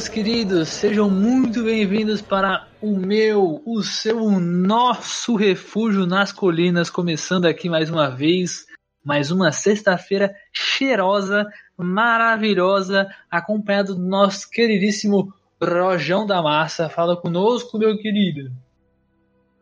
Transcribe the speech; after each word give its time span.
Meus 0.00 0.08
queridos, 0.08 0.68
sejam 0.70 1.10
muito 1.10 1.62
bem-vindos 1.62 2.22
para 2.22 2.66
o 2.80 2.96
meu, 2.96 3.60
o 3.66 3.82
seu, 3.82 4.16
o 4.16 4.40
nosso 4.40 5.36
refúgio 5.36 6.06
nas 6.06 6.32
colinas, 6.32 6.88
começando 6.88 7.44
aqui 7.44 7.68
mais 7.68 7.90
uma 7.90 8.08
vez, 8.08 8.64
mais 9.04 9.30
uma 9.30 9.52
sexta-feira 9.52 10.34
cheirosa, 10.54 11.46
maravilhosa, 11.76 13.14
acompanhado 13.30 13.94
do 13.94 14.00
nosso 14.00 14.48
queridíssimo 14.48 15.34
Rojão 15.62 16.24
da 16.26 16.40
Massa. 16.40 16.88
Fala 16.88 17.14
conosco, 17.14 17.76
meu 17.76 17.98
querido. 17.98 18.50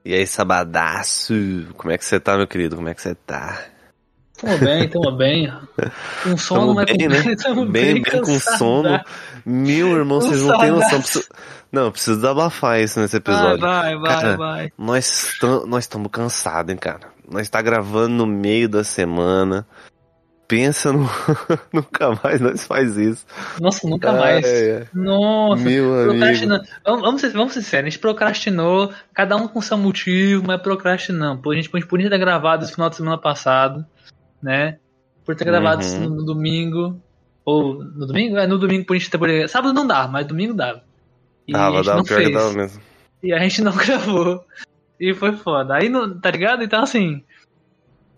E 0.04 0.14
aí, 0.14 0.24
sabadaço, 0.24 1.34
como 1.76 1.92
é 1.92 1.98
que 1.98 2.04
você 2.04 2.20
tá, 2.20 2.36
meu 2.36 2.46
querido? 2.46 2.76
Como 2.76 2.88
é 2.88 2.94
que 2.94 3.02
você 3.02 3.16
tá? 3.16 3.66
Tamo 4.40 4.58
bem, 4.58 4.88
tamo 4.88 5.12
bem. 5.16 5.52
Com 6.22 6.36
sono, 6.36 6.74
mas 6.74 6.86
bem, 6.86 6.98
com 6.98 7.08
né? 7.08 7.36
tamo 7.36 7.66
bem, 7.66 7.94
bem, 7.94 8.02
com 8.04 8.20
cansado. 8.20 8.58
sono. 8.58 9.00
Meu 9.44 9.96
irmão, 9.96 10.20
vocês 10.20 10.42
não 10.42 10.58
têm 10.58 10.70
noção. 10.70 11.00
Preciso... 11.00 11.28
Não, 11.72 11.90
preciso 11.90 12.26
abafar 12.26 12.80
isso 12.80 12.98
nesse 13.00 13.16
episódio. 13.16 13.60
vai, 13.60 13.96
vai, 13.96 14.14
Cara, 14.14 14.36
vai. 14.36 14.72
Nós 14.78 15.36
tam- 15.40 15.66
nós 15.66 15.84
estamos 15.84 16.08
cansados, 16.10 16.72
hein, 16.72 16.78
cara. 16.78 17.08
Nós 17.30 17.48
tá 17.48 17.60
gravando 17.60 18.14
no 18.14 18.26
meio 18.26 18.68
da 18.68 18.82
semana. 18.84 19.66
Pensa 20.46 20.90
no. 20.92 21.06
Nunca 21.74 22.18
mais 22.24 22.40
nós 22.40 22.64
faz 22.64 22.96
isso. 22.96 23.26
Nossa, 23.60 23.86
nunca 23.86 24.12
mais. 24.12 24.46
É. 24.46 24.86
Nossa, 24.94 25.62
Meu 25.62 26.10
amigo. 26.10 26.48
Vamos, 26.86 27.02
vamos, 27.02 27.20
ser, 27.20 27.30
vamos 27.32 27.52
ser 27.52 27.60
sérios, 27.60 27.88
a 27.88 27.90
gente 27.90 27.98
procrastinou, 28.00 28.90
cada 29.12 29.36
um 29.36 29.46
com 29.46 29.60
seu 29.60 29.76
motivo, 29.76 30.44
mas 30.46 30.62
procrastinamos. 30.62 31.42
Pô, 31.42 31.50
a 31.50 31.54
gente, 31.54 31.68
a 31.70 31.78
gente 31.78 31.86
podia 31.86 32.08
ter 32.08 32.18
gravado 32.18 32.64
esse 32.64 32.72
final 32.72 32.88
de 32.88 32.96
semana 32.96 33.18
passado, 33.18 33.84
né? 34.42 34.78
Por 35.24 35.34
ter 35.36 35.44
gravado 35.44 35.84
Uhum. 35.84 36.08
no, 36.10 36.24
domingo. 36.24 37.00
Ou 37.44 37.82
no 37.82 38.06
domingo? 38.06 38.36
É, 38.36 38.46
no 38.46 38.58
domingo 38.58 38.84
por 38.86 38.96
gente 38.96 39.10
ter 39.10 39.18
poder. 39.18 39.48
Sábado 39.48 39.72
não 39.74 39.86
dá, 39.86 40.06
mas 40.08 40.26
domingo 40.26 40.54
dava. 40.54 40.82
E 41.46 41.54
a 41.56 41.70
gente 41.70 41.84
dava, 41.86 41.96
não 41.98 42.04
pior 42.04 42.16
que 42.18 42.24
fez. 42.24 42.34
dava 42.36 42.52
mesmo. 42.52 42.80
E 43.22 43.32
a 43.32 43.38
gente 43.38 43.62
não 43.62 43.72
gravou. 43.76 44.44
E 45.00 45.14
foi 45.14 45.32
foda. 45.36 45.74
Aí, 45.76 45.88
não, 45.88 46.18
tá 46.18 46.30
ligado? 46.30 46.62
Então, 46.62 46.82
assim. 46.82 47.22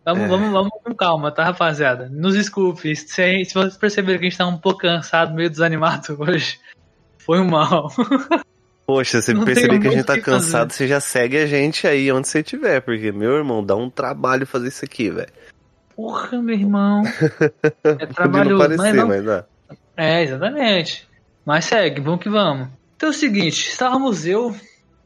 Vamos, 0.05 0.25
É. 0.25 0.29
vamos, 0.29 0.51
vamos 0.51 0.71
com 0.83 0.95
calma, 0.95 1.31
tá, 1.31 1.45
rapaziada? 1.45 2.09
Nos 2.09 2.35
desculpe. 2.35 2.97
Se, 2.97 3.21
a 3.23 3.27
gente- 3.29 3.49
se 3.49 3.55
vocês 3.55 3.77
perceberem 3.77 4.19
que 4.19 4.27
a 4.27 4.31
gente 4.31 4.39
tá 4.39 4.47
um 4.47 4.57
pouco 4.59 4.81
cansado, 4.81 5.35
meio 5.35 5.51
desanimado 5.51 6.17
hoje, 6.19 6.59
foi 7.19 7.43
mal. 7.45 7.89
Poxa, 8.87 9.21
você 9.23 9.33
perceber 9.45 9.79
que 9.79 9.87
a 9.87 9.91
gente 9.93 10.05
tá 10.05 10.15
o 10.15 10.17
que 10.17 10.23
fazer. 10.23 10.37
cansado, 10.39 10.73
você 10.73 10.89
já 10.89 10.99
segue 11.01 11.37
a 11.39 11.47
gente 11.47 11.87
aí 11.87 12.11
onde 12.11 12.27
você 12.27 12.41
estiver, 12.41 12.81
porque, 12.81 13.13
meu 13.13 13.33
irmão, 13.37 13.65
dá 13.65 13.77
um 13.77 13.89
trabalho 13.89 14.45
fazer 14.47 14.67
isso 14.69 14.85
aqui, 14.85 15.11
velho. 15.11 15.31
Porra, 15.95 16.41
meu 16.41 16.55
irmão. 16.55 17.03
É 17.05 17.29
Pode 17.83 18.07
não 18.07 18.15
trabalhoso, 18.15 18.59
parecer, 18.59 18.83
mas 18.83 18.95
não. 18.95 19.09
mas 19.09 19.25
dá. 19.25 19.45
É, 19.97 20.23
exatamente. 20.23 21.09
Mas 21.45 21.65
segue, 21.65 22.01
vamos 22.01 22.21
que 22.21 22.29
vamos. 22.29 22.69
Então 22.97 23.09
é 23.09 23.13
o 23.13 23.15
seguinte, 23.15 23.69
estávamos 23.69 24.27
eu 24.27 24.55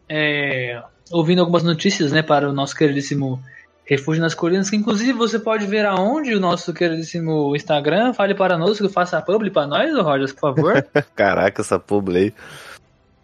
é, 0.08 0.82
ouvindo 1.10 1.40
algumas 1.40 1.62
notícias, 1.62 2.12
né, 2.12 2.22
para 2.22 2.48
o 2.48 2.52
nosso 2.52 2.74
queridíssimo 2.74 3.40
Refúgio 3.84 4.22
nas 4.22 4.34
Colinas, 4.34 4.70
que 4.70 4.76
inclusive 4.76 5.12
você 5.12 5.38
pode 5.38 5.66
ver 5.66 5.84
aonde 5.84 6.34
o 6.34 6.40
nosso 6.40 6.72
queridíssimo 6.72 7.54
Instagram, 7.54 8.14
fale 8.14 8.34
para 8.34 8.56
nós, 8.56 8.78
que 8.78 8.88
faça 8.88 9.18
a 9.18 9.22
publi 9.22 9.50
para 9.50 9.66
nós, 9.66 9.94
Rogers, 9.96 10.32
por 10.32 10.54
favor. 10.54 10.86
Caraca, 11.14 11.60
essa 11.60 11.78
publi 11.78 12.18
aí. 12.18 12.34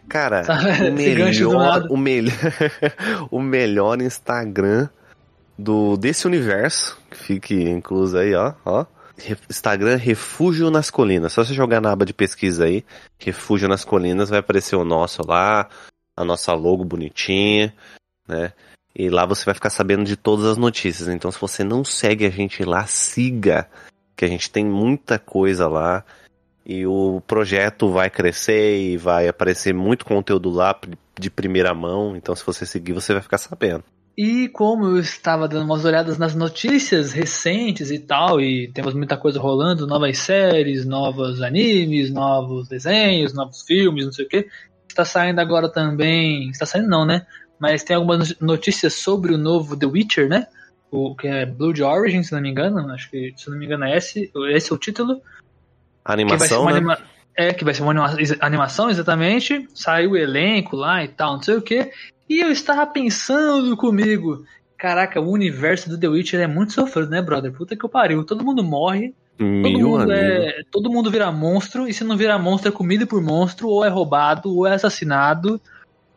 Cara, 0.08 0.42
Tá, 0.42 0.58
o 0.88 0.92
melhor, 0.92 1.86
o, 1.88 1.96
melhor, 1.96 2.32
o 3.30 3.40
melhor 3.40 4.02
Instagram 4.02 4.88
do 5.60 5.96
desse 5.96 6.26
universo, 6.26 6.98
que 7.10 7.16
fique 7.16 7.54
incluso 7.54 8.16
aí, 8.18 8.34
ó, 8.34 8.54
ó. 8.64 8.86
Instagram 9.50 9.96
Refúgio 9.96 10.70
nas 10.70 10.90
Colinas. 10.90 11.32
Só 11.32 11.44
você 11.44 11.52
jogar 11.52 11.80
na 11.80 11.92
aba 11.92 12.06
de 12.06 12.14
pesquisa 12.14 12.64
aí, 12.64 12.84
Refúgio 13.18 13.68
nas 13.68 13.84
Colinas, 13.84 14.30
vai 14.30 14.38
aparecer 14.38 14.76
o 14.76 14.84
nosso 14.84 15.22
lá, 15.26 15.68
a 16.16 16.24
nossa 16.24 16.54
logo 16.54 16.84
bonitinha, 16.84 17.74
né? 18.26 18.52
E 18.94 19.08
lá 19.08 19.26
você 19.26 19.44
vai 19.44 19.54
ficar 19.54 19.70
sabendo 19.70 20.04
de 20.04 20.16
todas 20.16 20.46
as 20.46 20.56
notícias. 20.56 21.08
Então, 21.08 21.30
se 21.30 21.40
você 21.40 21.62
não 21.62 21.84
segue 21.84 22.26
a 22.26 22.30
gente 22.30 22.64
lá, 22.64 22.86
siga, 22.86 23.68
que 24.16 24.24
a 24.24 24.28
gente 24.28 24.50
tem 24.50 24.64
muita 24.64 25.18
coisa 25.18 25.68
lá. 25.68 26.04
E 26.66 26.86
o 26.86 27.22
projeto 27.26 27.90
vai 27.90 28.10
crescer 28.10 28.80
e 28.80 28.96
vai 28.96 29.28
aparecer 29.28 29.72
muito 29.72 30.04
conteúdo 30.04 30.50
lá 30.50 30.78
de 31.18 31.30
primeira 31.30 31.74
mão. 31.74 32.16
Então, 32.16 32.34
se 32.34 32.44
você 32.44 32.66
seguir, 32.66 32.92
você 32.92 33.12
vai 33.12 33.22
ficar 33.22 33.38
sabendo. 33.38 33.84
E 34.22 34.50
como 34.50 34.84
eu 34.84 34.98
estava 34.98 35.48
dando 35.48 35.64
umas 35.64 35.82
olhadas 35.82 36.18
nas 36.18 36.34
notícias 36.34 37.10
recentes 37.10 37.90
e 37.90 37.98
tal, 37.98 38.38
e 38.38 38.70
temos 38.70 38.92
muita 38.92 39.16
coisa 39.16 39.40
rolando, 39.40 39.86
novas 39.86 40.18
séries, 40.18 40.84
novos 40.84 41.40
animes, 41.40 42.12
novos 42.12 42.68
desenhos, 42.68 43.32
novos 43.32 43.62
filmes, 43.62 44.04
não 44.04 44.12
sei 44.12 44.26
o 44.26 44.28
que. 44.28 44.46
Está 44.86 45.06
saindo 45.06 45.40
agora 45.40 45.70
também. 45.70 46.50
Está 46.50 46.66
saindo 46.66 46.86
não, 46.90 47.06
né? 47.06 47.26
Mas 47.58 47.82
tem 47.82 47.96
algumas 47.96 48.38
notícias 48.40 48.92
sobre 48.92 49.32
o 49.32 49.38
novo 49.38 49.74
The 49.74 49.86
Witcher, 49.86 50.28
né? 50.28 50.46
O 50.90 51.16
que 51.16 51.26
é 51.26 51.46
Blood 51.46 51.82
Origin, 51.82 52.22
se 52.22 52.32
não 52.32 52.42
me 52.42 52.50
engano. 52.50 52.90
Acho 52.92 53.10
que, 53.10 53.32
se 53.34 53.48
não 53.48 53.56
me 53.56 53.64
engano, 53.64 53.84
é 53.86 53.96
esse, 53.96 54.30
esse 54.50 54.70
é 54.70 54.74
o 54.74 54.78
título. 54.78 55.22
A 56.04 56.14
Que 56.14 56.24
vai 56.26 56.38
ser 56.46 56.54
animação, 56.56 56.64
né? 56.66 56.72
anima- 56.72 56.98
É, 57.40 57.54
que 57.54 57.64
vai 57.64 57.72
ser 57.72 57.82
uma 57.82 57.92
anima- 57.92 58.36
animação, 58.40 58.90
exatamente. 58.90 59.66
Saiu 59.74 60.10
o 60.10 60.16
elenco 60.16 60.76
lá 60.76 61.02
e 61.02 61.08
tal, 61.08 61.34
não 61.34 61.42
sei 61.42 61.56
o 61.56 61.62
que. 61.62 61.90
E 62.28 62.38
eu 62.38 62.52
estava 62.52 62.86
pensando 62.86 63.74
comigo, 63.78 64.44
caraca, 64.76 65.18
o 65.18 65.30
universo 65.30 65.88
do 65.88 65.98
The 65.98 66.06
Witcher 66.06 66.40
é 66.40 66.46
muito 66.46 66.74
sofrido, 66.74 67.08
né, 67.08 67.22
brother? 67.22 67.50
Puta 67.50 67.74
que 67.74 67.82
eu 67.82 67.88
pariu. 67.88 68.24
Todo 68.24 68.44
mundo 68.44 68.62
morre, 68.62 69.14
todo 69.38 69.78
mundo, 69.80 70.12
é, 70.12 70.62
todo 70.70 70.90
mundo 70.90 71.10
vira 71.10 71.32
monstro, 71.32 71.88
e 71.88 71.94
se 71.94 72.04
não 72.04 72.14
vira 72.14 72.38
monstro 72.38 72.68
é 72.68 72.72
comido 72.72 73.06
por 73.06 73.22
monstro, 73.22 73.68
ou 73.68 73.82
é 73.82 73.88
roubado, 73.88 74.54
ou 74.54 74.66
é 74.66 74.74
assassinado, 74.74 75.58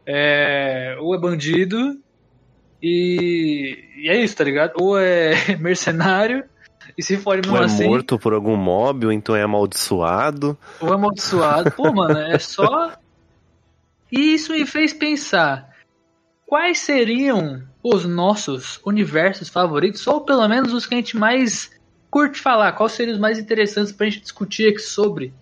é, 0.05 0.97
ou 0.99 1.15
é 1.15 1.17
bandido. 1.17 1.97
E, 2.81 3.79
e 3.95 4.09
é 4.09 4.21
isso, 4.21 4.35
tá 4.35 4.43
ligado? 4.43 4.73
Ou 4.75 4.99
é 4.99 5.31
mercenário, 5.57 6.43
e 6.97 7.03
se 7.03 7.17
for 7.17 7.39
Ou 7.47 7.57
é 7.57 7.65
assim. 7.65 7.87
morto 7.87 8.19
por 8.19 8.33
algum 8.33 8.55
mob, 8.55 9.05
ou 9.05 9.11
então 9.11 9.35
é 9.35 9.41
amaldiçoado. 9.41 10.57
Ou 10.79 10.93
amaldiçoado. 10.93 11.71
Pô, 11.71 11.91
mano, 11.91 12.17
é 12.19 12.37
só. 12.37 12.93
E 14.11 14.35
isso 14.35 14.51
me 14.53 14.65
fez 14.65 14.93
pensar. 14.93 15.73
Quais 16.45 16.79
seriam 16.79 17.63
os 17.81 18.05
nossos 18.05 18.79
universos 18.85 19.49
favoritos? 19.49 20.05
Ou 20.05 20.21
pelo 20.21 20.47
menos 20.47 20.71
os 20.71 20.85
que 20.85 20.93
a 20.93 20.97
gente 20.97 21.17
mais 21.17 21.71
curte 22.11 22.39
falar. 22.39 22.73
Quais 22.73 22.91
seriam 22.91 23.15
os 23.15 23.19
mais 23.19 23.39
interessantes 23.39 23.91
pra 23.91 24.05
gente 24.07 24.21
discutir 24.21 24.69
aqui 24.69 24.79
sobre? 24.79 25.33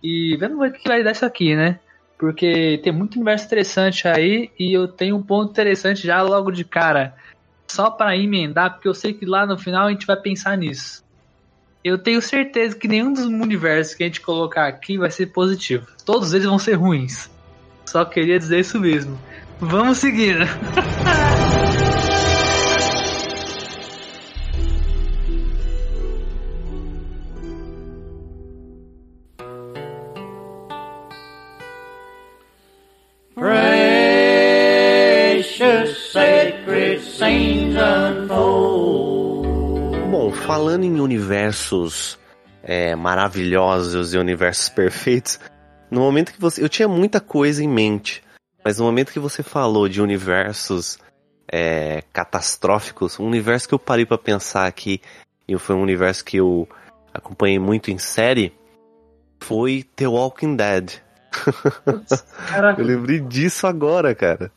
E 0.00 0.36
vamos 0.38 0.60
ver 0.60 0.68
o 0.70 0.72
que 0.72 0.88
vai 0.88 1.02
dar 1.02 1.10
isso 1.10 1.26
aqui, 1.26 1.56
né? 1.56 1.80
Porque 2.16 2.80
tem 2.84 2.92
muito 2.92 3.16
universo 3.16 3.46
interessante 3.46 4.06
aí. 4.06 4.48
E 4.56 4.72
eu 4.72 4.86
tenho 4.86 5.16
um 5.16 5.22
ponto 5.22 5.50
interessante 5.50 6.06
já 6.06 6.22
logo 6.22 6.52
de 6.52 6.62
cara. 6.62 7.16
Só 7.70 7.88
pra 7.88 8.16
emendar, 8.16 8.72
porque 8.72 8.88
eu 8.88 8.94
sei 8.94 9.14
que 9.14 9.24
lá 9.24 9.46
no 9.46 9.56
final 9.56 9.86
a 9.86 9.90
gente 9.90 10.04
vai 10.04 10.16
pensar 10.16 10.58
nisso. 10.58 11.04
Eu 11.84 11.96
tenho 11.96 12.20
certeza 12.20 12.76
que 12.76 12.88
nenhum 12.88 13.12
dos 13.12 13.24
universos 13.24 13.94
que 13.94 14.02
a 14.02 14.06
gente 14.06 14.20
colocar 14.20 14.66
aqui 14.66 14.98
vai 14.98 15.10
ser 15.10 15.26
positivo. 15.26 15.86
Todos 16.04 16.34
eles 16.34 16.46
vão 16.46 16.58
ser 16.58 16.74
ruins. 16.74 17.30
Só 17.86 18.04
queria 18.04 18.40
dizer 18.40 18.58
isso 18.58 18.78
mesmo. 18.80 19.16
Vamos 19.60 19.98
seguir. 19.98 20.36
falando 40.60 40.84
em 40.84 41.00
universos 41.00 42.18
é, 42.62 42.94
maravilhosos 42.94 44.12
e 44.12 44.18
universos 44.18 44.68
perfeitos, 44.76 45.40
no 45.90 46.00
momento 46.00 46.34
que 46.34 46.40
você. 46.40 46.62
Eu 46.62 46.68
tinha 46.68 46.86
muita 46.86 47.18
coisa 47.18 47.64
em 47.64 47.68
mente, 47.68 48.22
mas 48.62 48.78
no 48.78 48.84
momento 48.84 49.10
que 49.10 49.18
você 49.18 49.42
falou 49.42 49.88
de 49.88 50.02
universos 50.02 50.98
é, 51.50 52.04
catastróficos, 52.12 53.18
um 53.18 53.26
universo 53.26 53.66
que 53.66 53.74
eu 53.74 53.78
parei 53.78 54.04
pra 54.04 54.18
pensar 54.18 54.66
aqui, 54.66 55.00
e 55.48 55.56
foi 55.56 55.74
um 55.74 55.82
universo 55.82 56.22
que 56.22 56.36
eu 56.36 56.68
acompanhei 57.14 57.58
muito 57.58 57.90
em 57.90 57.96
série, 57.96 58.52
foi 59.40 59.82
The 59.96 60.08
Walking 60.08 60.56
Dead. 60.56 61.00
Caraca, 62.48 62.82
Eu 62.82 62.86
lembrei 62.86 63.20
disso 63.20 63.66
agora, 63.66 64.14
cara. 64.14 64.52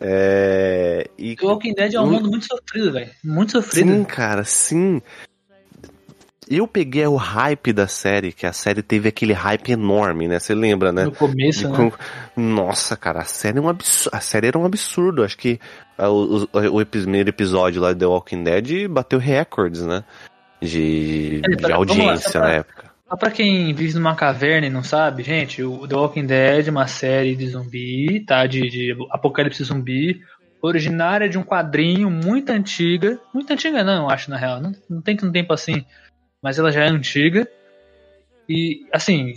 É. 0.00 1.08
E, 1.18 1.36
The 1.36 1.44
Walking 1.46 1.74
Dead 1.74 1.94
é 1.94 2.00
um 2.00 2.10
mundo 2.10 2.30
muito 2.30 2.46
sofrido, 2.46 2.92
velho. 2.92 3.10
Muito 3.24 3.52
sofrido. 3.52 3.90
Sim, 3.92 4.04
cara, 4.04 4.44
sim. 4.44 5.02
Eu 6.50 6.66
peguei 6.66 7.06
o 7.06 7.16
hype 7.16 7.74
da 7.74 7.86
série, 7.86 8.32
que 8.32 8.46
a 8.46 8.54
série 8.54 8.80
teve 8.82 9.06
aquele 9.08 9.34
hype 9.34 9.70
enorme, 9.70 10.26
né? 10.26 10.38
Você 10.38 10.54
lembra, 10.54 10.90
né? 10.90 11.04
No 11.04 11.12
começo, 11.12 11.58
De 11.60 11.66
né? 11.68 11.76
com- 11.76 12.40
Nossa, 12.40 12.96
cara, 12.96 13.20
a 13.20 13.24
série, 13.24 13.58
é 13.58 13.60
um 13.60 13.68
absurdo, 13.68 14.16
a 14.16 14.20
série 14.20 14.46
era 14.46 14.58
um 14.58 14.64
absurdo. 14.64 15.22
Acho 15.24 15.36
que 15.36 15.60
ah, 15.98 16.08
o, 16.08 16.44
o- 16.50 16.80
o 16.80 16.86
primeiro 16.86 17.28
episódio 17.28 17.82
lá 17.82 17.92
de 17.92 17.98
The 17.98 18.06
Walking 18.06 18.44
Dead 18.44 18.88
bateu 18.88 19.18
recordes, 19.18 19.82
né? 19.82 20.02
De, 20.62 21.42
É, 21.44 21.54
de 21.56 21.62
lá, 21.66 21.76
audiência 21.76 22.30
pra- 22.32 22.40
na 22.40 22.50
época. 22.54 22.77
Só 23.08 23.16
pra 23.16 23.30
quem 23.30 23.72
vive 23.72 23.94
numa 23.94 24.14
caverna 24.14 24.66
e 24.66 24.70
não 24.70 24.82
sabe, 24.84 25.22
gente, 25.22 25.62
o 25.62 25.88
The 25.88 25.96
Walking 25.96 26.26
Dead 26.26 26.68
é 26.68 26.70
uma 26.70 26.86
série 26.86 27.34
de 27.34 27.48
zumbi, 27.48 28.20
tá? 28.26 28.46
De, 28.46 28.60
de 28.68 28.96
apocalipse 29.10 29.64
zumbi, 29.64 30.20
originária 30.60 31.26
de 31.28 31.38
um 31.38 31.42
quadrinho 31.42 32.10
muito 32.10 32.50
antiga. 32.50 33.18
Muito 33.32 33.50
antiga 33.50 33.82
não, 33.82 34.04
eu 34.04 34.10
acho, 34.10 34.30
na 34.30 34.36
real. 34.36 34.60
Não, 34.60 34.72
não 34.90 35.00
tem 35.00 35.16
tanto 35.16 35.32
tempo 35.32 35.54
assim, 35.54 35.86
mas 36.42 36.58
ela 36.58 36.70
já 36.70 36.84
é 36.84 36.88
antiga. 36.88 37.48
E, 38.46 38.86
assim, 38.92 39.32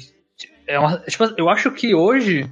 é 0.68 0.78
uma, 0.78 0.98
tipo, 1.00 1.24
eu 1.38 1.48
acho 1.50 1.72
que 1.72 1.96
hoje, 1.96 2.50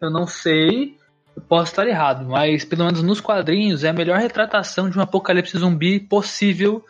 eu 0.00 0.10
não 0.10 0.26
sei, 0.26 0.96
eu 1.36 1.42
posso 1.42 1.72
estar 1.72 1.86
errado, 1.86 2.26
mas 2.26 2.64
pelo 2.64 2.84
menos 2.86 3.02
nos 3.02 3.20
quadrinhos 3.20 3.84
é 3.84 3.90
a 3.90 3.94
melhor 3.94 4.18
retratação 4.18 4.88
de 4.88 4.98
um 4.98 5.02
apocalipse 5.02 5.58
zumbi 5.58 6.00
possível 6.00 6.82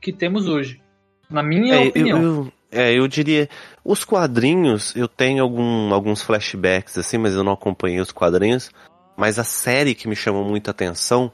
que 0.00 0.12
temos 0.12 0.48
hoje. 0.48 0.80
Na 1.30 1.44
minha 1.44 1.76
É, 1.76 1.84
eu, 1.84 1.88
opinião. 1.90 2.22
eu- 2.22 2.52
é, 2.70 2.92
eu 2.92 3.08
diria, 3.08 3.48
os 3.84 4.04
quadrinhos, 4.04 4.94
eu 4.94 5.08
tenho 5.08 5.42
algum, 5.42 5.92
alguns 5.92 6.22
flashbacks 6.22 6.98
assim, 6.98 7.18
mas 7.18 7.34
eu 7.34 7.42
não 7.42 7.52
acompanhei 7.52 8.00
os 8.00 8.12
quadrinhos. 8.12 8.70
Mas 9.16 9.38
a 9.38 9.44
série 9.44 9.94
que 9.94 10.06
me 10.06 10.14
chamou 10.14 10.44
muita 10.44 10.70
atenção, 10.70 11.32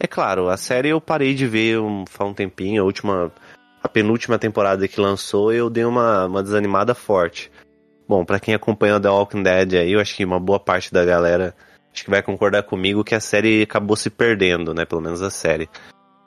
é 0.00 0.06
claro, 0.06 0.48
a 0.48 0.56
série 0.56 0.88
eu 0.88 1.00
parei 1.00 1.34
de 1.34 1.46
ver 1.46 1.78
um, 1.78 2.04
faz 2.06 2.30
um 2.30 2.34
tempinho, 2.34 2.82
a 2.82 2.84
última, 2.84 3.30
a 3.82 3.88
penúltima 3.88 4.38
temporada 4.38 4.88
que 4.88 5.00
lançou, 5.00 5.52
eu 5.52 5.70
dei 5.70 5.84
uma, 5.84 6.26
uma 6.26 6.42
desanimada 6.42 6.94
forte. 6.94 7.50
Bom, 8.08 8.24
pra 8.24 8.40
quem 8.40 8.54
acompanha 8.54 9.00
The 9.00 9.08
Walking 9.08 9.42
Dead 9.42 9.74
aí, 9.74 9.92
eu 9.92 10.00
acho 10.00 10.16
que 10.16 10.24
uma 10.24 10.40
boa 10.40 10.58
parte 10.58 10.92
da 10.92 11.04
galera 11.04 11.54
acho 11.92 12.04
que 12.04 12.10
vai 12.10 12.22
concordar 12.22 12.62
comigo 12.62 13.04
que 13.04 13.14
a 13.14 13.20
série 13.20 13.62
acabou 13.62 13.96
se 13.96 14.10
perdendo, 14.10 14.74
né? 14.74 14.84
Pelo 14.84 15.00
menos 15.00 15.22
a 15.22 15.30
série. 15.30 15.68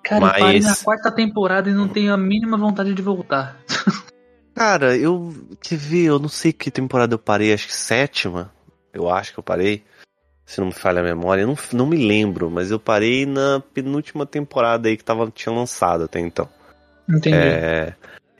Cara, 0.03 0.25
eu 0.25 0.31
parei 0.31 0.61
mas- 0.61 0.65
na 0.65 0.75
quarta 0.75 1.11
temporada 1.11 1.69
e 1.69 1.73
não 1.73 1.87
tenho 1.87 2.13
a 2.13 2.17
mínima 2.17 2.57
vontade 2.57 2.93
de 2.93 3.01
voltar. 3.01 3.57
Cara, 4.53 4.97
eu. 4.97 5.33
Ver, 5.71 6.05
eu 6.05 6.19
não 6.19 6.29
sei 6.29 6.51
que 6.51 6.71
temporada 6.71 7.13
eu 7.13 7.19
parei, 7.19 7.53
acho 7.53 7.67
que 7.67 7.75
sétima. 7.75 8.51
Eu 8.93 9.09
acho 9.09 9.33
que 9.33 9.39
eu 9.39 9.43
parei. 9.43 9.83
Se 10.45 10.59
não 10.59 10.67
me 10.67 10.73
falha 10.73 10.99
a 10.99 11.03
memória, 11.03 11.43
eu 11.43 11.47
não, 11.47 11.57
não 11.73 11.85
me 11.85 11.95
lembro, 11.95 12.49
mas 12.49 12.71
eu 12.71 12.79
parei 12.79 13.25
na 13.25 13.61
penúltima 13.73 14.25
temporada 14.25 14.89
aí 14.89 14.97
que 14.97 15.03
tava, 15.03 15.29
tinha 15.29 15.53
lançado 15.53 16.05
até 16.05 16.19
então. 16.19 16.49
Entendi. 17.07 17.35
É, 17.37 17.93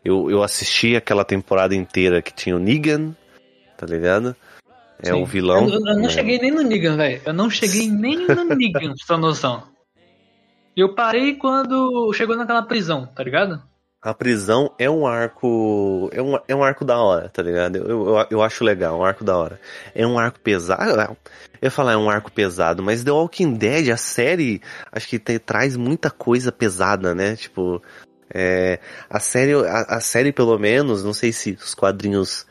eu, 0.03 0.29
eu 0.31 0.41
assisti 0.41 0.95
aquela 0.95 1.23
temporada 1.23 1.75
inteira 1.75 2.21
que 2.21 2.33
tinha 2.33 2.56
o 2.56 2.59
Negan, 2.59 3.15
tá 3.77 3.85
ligado? 3.85 4.35
É 5.01 5.13
Sim. 5.13 5.21
o 5.21 5.25
vilão. 5.25 5.69
Eu, 5.69 5.75
eu 5.75 5.81
não 5.81 6.01
né? 6.01 6.09
cheguei 6.09 6.39
nem 6.39 6.51
no 6.51 6.63
Negan, 6.63 6.97
velho. 6.97 7.21
Eu 7.25 7.33
não 7.33 7.50
cheguei 7.50 7.89
nem 7.89 8.27
no 8.27 8.44
Negan, 8.44 8.71
pra 8.71 8.95
você 8.97 9.06
ter 9.07 9.17
noção. 9.17 9.63
Eu 10.75 10.95
parei 10.95 11.35
quando 11.35 12.11
chegou 12.13 12.35
naquela 12.35 12.63
prisão, 12.63 13.06
tá 13.06 13.23
ligado? 13.23 13.61
A 14.01 14.13
prisão 14.13 14.73
é 14.79 14.89
um 14.89 15.05
arco. 15.05 16.09
É 16.13 16.21
um, 16.21 16.37
é 16.47 16.55
um 16.55 16.63
arco 16.63 16.85
da 16.85 16.97
hora, 16.99 17.27
tá 17.27 17.41
ligado? 17.41 17.75
Eu, 17.75 18.07
eu, 18.15 18.27
eu 18.31 18.41
acho 18.41 18.63
legal, 18.63 18.97
um 18.97 19.03
arco 19.03 19.25
da 19.25 19.37
hora. 19.37 19.59
É 19.93 20.07
um 20.07 20.17
arco 20.17 20.39
pesado. 20.39 21.01
Eu 21.01 21.17
ia 21.63 21.71
falar 21.71 21.93
é 21.93 21.97
um 21.97 22.09
arco 22.09 22.31
pesado, 22.31 22.81
mas 22.81 23.03
The 23.03 23.11
Walking 23.11 23.55
Dead, 23.55 23.89
a 23.89 23.97
série, 23.97 24.61
acho 24.91 25.07
que 25.07 25.19
te- 25.19 25.37
traz 25.39 25.75
muita 25.75 26.09
coisa 26.09 26.49
pesada, 26.51 27.13
né? 27.13 27.35
Tipo. 27.35 27.81
é, 28.33 28.79
a 29.09 29.19
série, 29.19 29.53
a, 29.53 29.81
a 29.97 29.99
série, 29.99 30.31
pelo 30.31 30.57
menos, 30.57 31.03
não 31.03 31.13
sei 31.13 31.33
se 31.33 31.51
os 31.51 31.75
quadrinhos. 31.75 32.45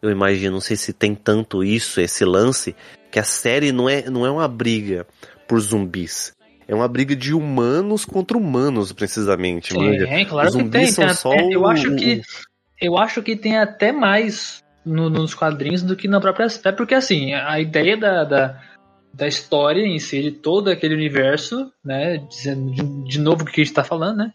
Eu 0.00 0.10
imagino, 0.10 0.52
não 0.52 0.60
sei 0.60 0.76
se 0.76 0.92
tem 0.92 1.14
tanto 1.14 1.64
isso, 1.64 2.00
esse 2.00 2.24
lance, 2.24 2.76
que 3.10 3.18
a 3.18 3.24
série 3.24 3.72
não 3.72 3.88
é, 3.88 4.08
não 4.08 4.24
é 4.26 4.30
uma 4.30 4.46
briga 4.46 5.06
por 5.48 5.58
zumbis. 5.58 6.35
É 6.68 6.74
uma 6.74 6.88
briga 6.88 7.14
de 7.14 7.32
humanos 7.32 8.04
contra 8.04 8.36
humanos, 8.36 8.92
precisamente. 8.92 9.72
Sim, 9.72 10.24
claro 10.28 10.48
Os 10.48 10.56
que 10.56 10.64
tem. 10.68 10.86
são 10.86 11.04
tem 11.06 11.14
só 11.14 11.30
até- 11.32 11.48
eu 11.54 11.60
o- 11.62 11.66
acho 11.66 11.94
que 11.96 12.22
eu 12.80 12.98
acho 12.98 13.22
que 13.22 13.36
tem 13.36 13.56
até 13.56 13.92
mais 13.92 14.62
no- 14.84 15.08
nos 15.08 15.34
quadrinhos 15.34 15.82
do 15.82 15.96
que 15.96 16.06
na 16.08 16.20
própria 16.20 16.46
até 16.46 16.72
porque 16.72 16.94
assim 16.94 17.32
a 17.34 17.58
ideia 17.60 17.96
da, 17.96 18.22
da, 18.24 18.62
da 19.14 19.26
história 19.26 19.80
em 19.82 19.98
si 19.98 20.22
de 20.22 20.30
todo 20.32 20.68
aquele 20.68 20.94
universo 20.94 21.72
né 21.84 22.18
dizendo 22.28 22.70
de, 22.72 23.08
de 23.08 23.18
novo 23.20 23.42
o 23.42 23.44
que 23.46 23.60
a 23.60 23.64
gente 23.64 23.70
está 23.72 23.82
falando 23.82 24.18
né 24.18 24.32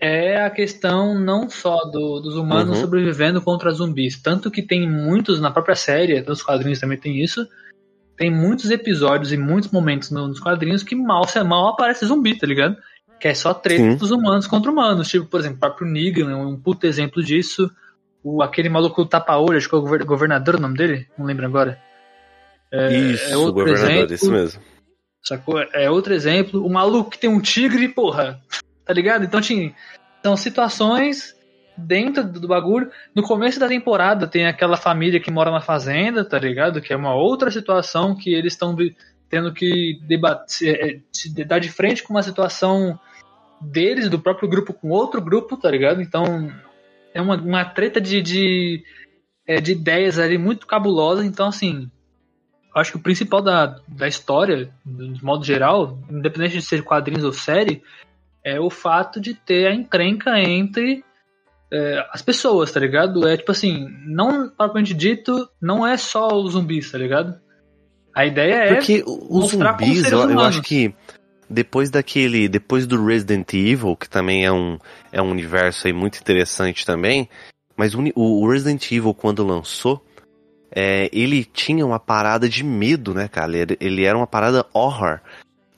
é 0.00 0.42
a 0.42 0.50
questão 0.50 1.18
não 1.18 1.48
só 1.48 1.76
do- 1.86 2.20
dos 2.20 2.36
humanos 2.36 2.76
Uhum. 2.76 2.82
sobrevivendo 2.82 3.40
contra 3.40 3.70
zumbis 3.70 4.20
tanto 4.20 4.50
que 4.50 4.62
tem 4.62 4.88
muitos 4.88 5.40
na 5.40 5.50
própria 5.50 5.74
série 5.74 6.20
nos 6.20 6.42
quadrinhos 6.42 6.78
também 6.78 6.98
tem 6.98 7.20
isso 7.22 7.46
tem 8.16 8.30
muitos 8.30 8.70
episódios 8.70 9.32
e 9.32 9.36
muitos 9.36 9.70
momentos 9.70 10.10
no- 10.10 10.28
nos 10.28 10.40
quadrinhos 10.40 10.82
que 10.82 10.94
mal 10.94 11.26
se 11.28 11.42
mal 11.44 11.68
aparece 11.68 12.06
zumbi 12.06 12.36
tá 12.38 12.46
ligado 12.46 12.76
que 13.18 13.28
é 13.28 13.34
só 13.34 13.54
treta 13.54 13.82
Sim. 13.82 13.96
dos 13.96 14.10
humanos 14.10 14.46
contra 14.46 14.70
humanos. 14.70 15.08
Tipo, 15.08 15.24
por 15.26 15.40
exemplo, 15.40 15.56
o 15.56 15.60
próprio 15.60 15.86
Negan 15.88 16.30
é 16.32 16.36
um 16.36 16.54
puto 16.60 16.86
exemplo 16.86 17.22
disso. 17.24 17.70
O, 18.22 18.42
aquele 18.42 18.68
maluco 18.68 19.02
do 19.04 19.08
tapa-olho, 19.08 19.56
acho 19.56 19.68
que 19.68 19.74
é 19.74 19.78
o 19.78 19.80
gover- 19.80 20.04
governador 20.04 20.56
o 20.56 20.60
nome 20.60 20.76
dele? 20.76 21.08
Não 21.16 21.24
lembro 21.24 21.46
agora. 21.46 21.80
Isso, 22.90 23.32
é 23.32 23.36
outro 23.36 23.54
governador, 23.54 23.90
exemplo. 23.90 24.14
isso 24.14 24.30
mesmo. 24.30 24.62
Sacou? 25.22 25.58
É 25.72 25.90
outro 25.90 26.12
exemplo. 26.12 26.64
O 26.64 26.70
maluco 26.70 27.10
que 27.10 27.18
tem 27.18 27.30
um 27.30 27.40
tigre, 27.40 27.88
porra. 27.88 28.40
Tá 28.84 28.92
ligado? 28.92 29.24
Então, 29.24 29.40
tinha, 29.40 29.74
são 30.22 30.36
situações 30.36 31.34
dentro 31.76 32.24
do 32.24 32.48
bagulho. 32.48 32.90
No 33.14 33.22
começo 33.22 33.60
da 33.60 33.68
temporada 33.68 34.26
tem 34.26 34.46
aquela 34.46 34.76
família 34.76 35.20
que 35.20 35.30
mora 35.30 35.50
na 35.50 35.60
fazenda, 35.60 36.24
tá 36.24 36.38
ligado? 36.38 36.80
Que 36.80 36.92
é 36.92 36.96
uma 36.96 37.14
outra 37.14 37.50
situação 37.50 38.14
que 38.14 38.32
eles 38.34 38.52
estão 38.52 38.76
tendo 39.28 39.52
que 39.52 39.98
debater, 40.02 40.74
é, 40.74 41.00
se 41.12 41.32
dar 41.44 41.58
de 41.58 41.70
frente 41.70 42.02
com 42.02 42.14
uma 42.14 42.22
situação 42.22 42.98
deles, 43.60 44.08
do 44.08 44.18
próprio 44.18 44.48
grupo 44.48 44.72
com 44.72 44.88
outro 44.90 45.20
grupo, 45.20 45.56
tá 45.56 45.70
ligado? 45.70 46.00
Então 46.00 46.52
é 47.12 47.20
uma, 47.20 47.36
uma 47.36 47.64
treta 47.64 48.00
de, 48.00 48.20
de, 48.20 48.84
é, 49.46 49.60
de 49.60 49.72
ideias 49.72 50.18
ali 50.18 50.38
muito 50.38 50.66
cabulosa. 50.66 51.24
Então, 51.24 51.48
assim, 51.48 51.90
acho 52.74 52.92
que 52.92 52.98
o 52.98 53.02
principal 53.02 53.42
da, 53.42 53.78
da 53.88 54.06
história, 54.06 54.70
de 54.84 55.24
modo 55.24 55.44
geral, 55.44 55.98
independente 56.10 56.58
de 56.58 56.62
ser 56.62 56.82
quadrinhos 56.82 57.24
ou 57.24 57.32
série, 57.32 57.82
é 58.44 58.60
o 58.60 58.70
fato 58.70 59.20
de 59.20 59.34
ter 59.34 59.66
a 59.66 59.74
encrenca 59.74 60.38
entre 60.38 61.04
é, 61.72 62.04
as 62.12 62.22
pessoas, 62.22 62.70
tá 62.70 62.80
ligado? 62.80 63.26
É 63.26 63.36
tipo 63.36 63.52
assim, 63.52 63.86
não 64.06 64.48
propriamente 64.48 64.94
dito, 64.94 65.48
não 65.60 65.86
é 65.86 65.96
só 65.96 66.28
os 66.28 66.52
zumbis, 66.52 66.90
tá 66.90 66.98
ligado? 66.98 67.34
A 68.14 68.24
ideia 68.24 68.54
é. 68.54 68.74
Porque 68.74 69.04
os 69.06 69.50
zumbis, 69.50 70.10
eu, 70.10 70.30
eu 70.30 70.40
acho 70.40 70.62
que 70.62 70.94
depois 71.48 71.90
daquele, 71.90 72.48
depois 72.48 72.86
do 72.86 73.04
Resident 73.04 73.52
Evil, 73.54 73.96
que 73.96 74.08
também 74.08 74.44
é 74.44 74.52
um, 74.52 74.78
é 75.12 75.20
um 75.22 75.30
universo 75.30 75.86
aí 75.86 75.92
muito 75.92 76.18
interessante 76.18 76.84
também, 76.84 77.28
mas 77.76 77.94
o, 77.94 78.48
Resident 78.48 78.90
Evil 78.90 79.14
quando 79.14 79.46
lançou, 79.46 80.04
é, 80.70 81.08
ele 81.12 81.44
tinha 81.44 81.84
uma 81.84 82.00
parada 82.00 82.48
de 82.48 82.64
medo, 82.64 83.14
né, 83.14 83.28
cara? 83.28 83.56
Ele, 83.56 83.76
ele 83.80 84.04
era 84.04 84.16
uma 84.16 84.26
parada 84.26 84.66
horror. 84.72 85.20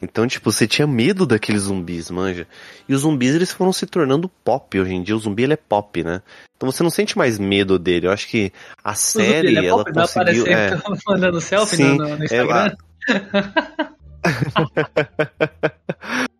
Então, 0.01 0.27
tipo, 0.27 0.53
você 0.53 0.67
tinha 0.67 0.87
medo 0.87 1.27
daqueles 1.27 1.63
zumbis, 1.63 2.11
manja. 2.11 2.47
E 2.89 2.95
os 2.95 3.01
zumbis, 3.01 3.35
eles 3.35 3.51
foram 3.51 3.73
se 3.73 3.85
tornando 3.85 4.29
pop 4.29 4.79
hoje 4.79 4.95
em 4.95 5.03
dia. 5.03 5.17
O 5.17 5.19
zumbi, 5.19 5.43
ele 5.43 5.55
é 5.55 5.57
pop, 5.57 6.05
né? 6.05 6.23
Então 6.57 6.71
você 6.71 6.83
não 6.83 6.91
sente 6.91 7.19
mais 7.19 7.39
medo 7.39 7.79
dele. 7.79 8.07
Eu 8.07 8.13
acho 8.13 8.29
que 8.29 8.53
a 8.83 8.93
o 8.93 8.95
zumbi, 8.95 9.27
série, 9.27 9.49
ele 9.49 9.67
é 9.67 9.69
ela 9.69 9.85
pop, 9.85 9.93
conseguiu... 9.93 10.47
é, 10.47 10.81
mandando 11.07 11.41
selfie 11.41 11.77
Sim, 11.77 11.97
no, 11.97 12.17
no 12.17 12.23
é, 12.23 12.25
Instagram. 12.25 12.77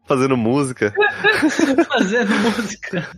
fazendo 0.07 0.37
música. 0.37 0.95
fazendo 1.91 2.35
música. 2.39 3.09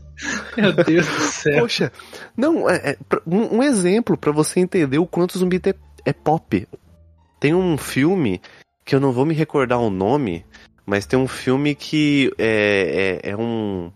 Meu 0.57 0.73
Deus 0.73 1.07
do 1.07 1.21
céu. 1.21 1.61
Poxa, 1.61 1.93
não, 2.37 2.69
é, 2.69 2.91
é, 2.91 2.99
um, 3.27 3.59
um 3.59 3.63
exemplo 3.63 4.17
pra 4.17 4.33
você 4.33 4.59
entender 4.59 4.99
o 4.99 5.07
quanto 5.07 5.35
o 5.35 5.39
zumbi 5.39 5.61
é, 5.65 5.75
é 6.05 6.13
pop. 6.13 6.67
Tem 7.39 7.55
um 7.55 7.79
filme 7.79 8.41
que 8.85 8.95
eu 8.95 9.01
não 9.01 9.13
vou 9.13 9.25
me 9.27 9.35
recordar 9.35 9.79
o 9.79 9.91
nome, 9.91 10.45
mas 10.87 11.07
tem 11.07 11.19
um 11.19 11.29
filme 11.29 11.75
que 11.75 12.33
é, 12.39 13.21
é, 13.25 13.31
é 13.31 13.37
um. 13.37 13.91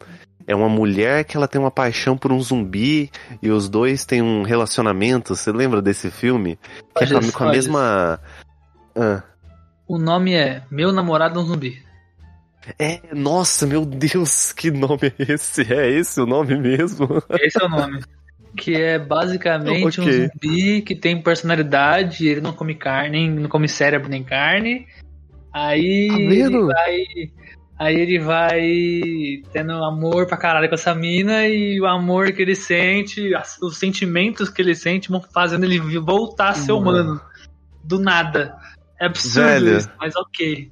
É 0.46 0.54
uma 0.54 0.68
mulher 0.68 1.24
que 1.24 1.38
ela 1.38 1.48
tem 1.48 1.58
uma 1.58 1.70
paixão 1.70 2.18
por 2.18 2.30
um 2.30 2.38
zumbi 2.38 3.10
e 3.40 3.50
os 3.50 3.66
dois 3.66 4.04
têm 4.04 4.20
um 4.20 4.42
relacionamento. 4.42 5.34
Você 5.34 5.50
lembra 5.50 5.80
desse 5.80 6.10
filme? 6.10 6.58
Que 6.96 7.04
é 7.04 7.32
com 7.32 7.44
a- 7.44 7.50
mesma. 7.50 8.20
Ah. 8.94 9.22
O 9.88 9.98
nome 9.98 10.34
é 10.34 10.62
Meu 10.70 10.92
Namorado 10.92 11.38
é 11.40 11.42
um 11.42 11.46
Zumbi. 11.46 11.82
É, 12.78 13.00
nossa, 13.14 13.66
meu 13.66 13.84
Deus, 13.84 14.52
que 14.52 14.70
nome 14.70 15.12
é 15.18 15.32
esse? 15.32 15.70
É 15.72 15.90
esse 15.90 16.20
o 16.20 16.26
nome 16.26 16.56
mesmo? 16.56 17.22
Esse 17.40 17.62
é 17.62 17.64
o 17.64 17.68
nome. 17.68 18.00
Que 18.56 18.74
é 18.74 18.98
basicamente 18.98 20.00
Ok. 20.00 20.04
um 20.08 20.28
zumbi 20.28 20.82
que 20.82 20.94
tem 20.94 21.20
personalidade, 21.20 22.26
ele 22.26 22.40
não 22.40 22.52
come 22.52 22.74
carne, 22.74 23.28
não 23.28 23.48
come 23.48 23.68
cérebro 23.68 24.08
nem 24.08 24.22
carne. 24.22 24.86
Aí 25.52 26.08
Tá 26.08 26.18
ele 26.20 26.60
vai. 26.64 27.04
Aí 27.76 27.96
ele 28.00 28.18
vai 28.20 29.42
tendo 29.52 29.72
amor 29.84 30.26
pra 30.28 30.36
caralho 30.36 30.68
com 30.68 30.74
essa 30.76 30.94
mina 30.94 31.46
e 31.48 31.80
o 31.80 31.86
amor 31.86 32.30
que 32.32 32.40
ele 32.40 32.54
sente, 32.54 33.30
os 33.60 33.76
sentimentos 33.76 34.48
que 34.48 34.62
ele 34.62 34.76
sente 34.76 35.08
vão 35.08 35.20
fazendo 35.20 35.64
ele 35.64 35.80
voltar 35.98 36.50
a 36.50 36.54
ser 36.54 36.72
Mano. 36.72 36.80
humano. 36.90 37.20
Do 37.82 37.98
nada. 37.98 38.56
É 39.00 39.06
absurdo 39.06 39.48
Velho. 39.64 39.76
isso, 39.78 39.90
mas 39.98 40.14
ok. 40.14 40.70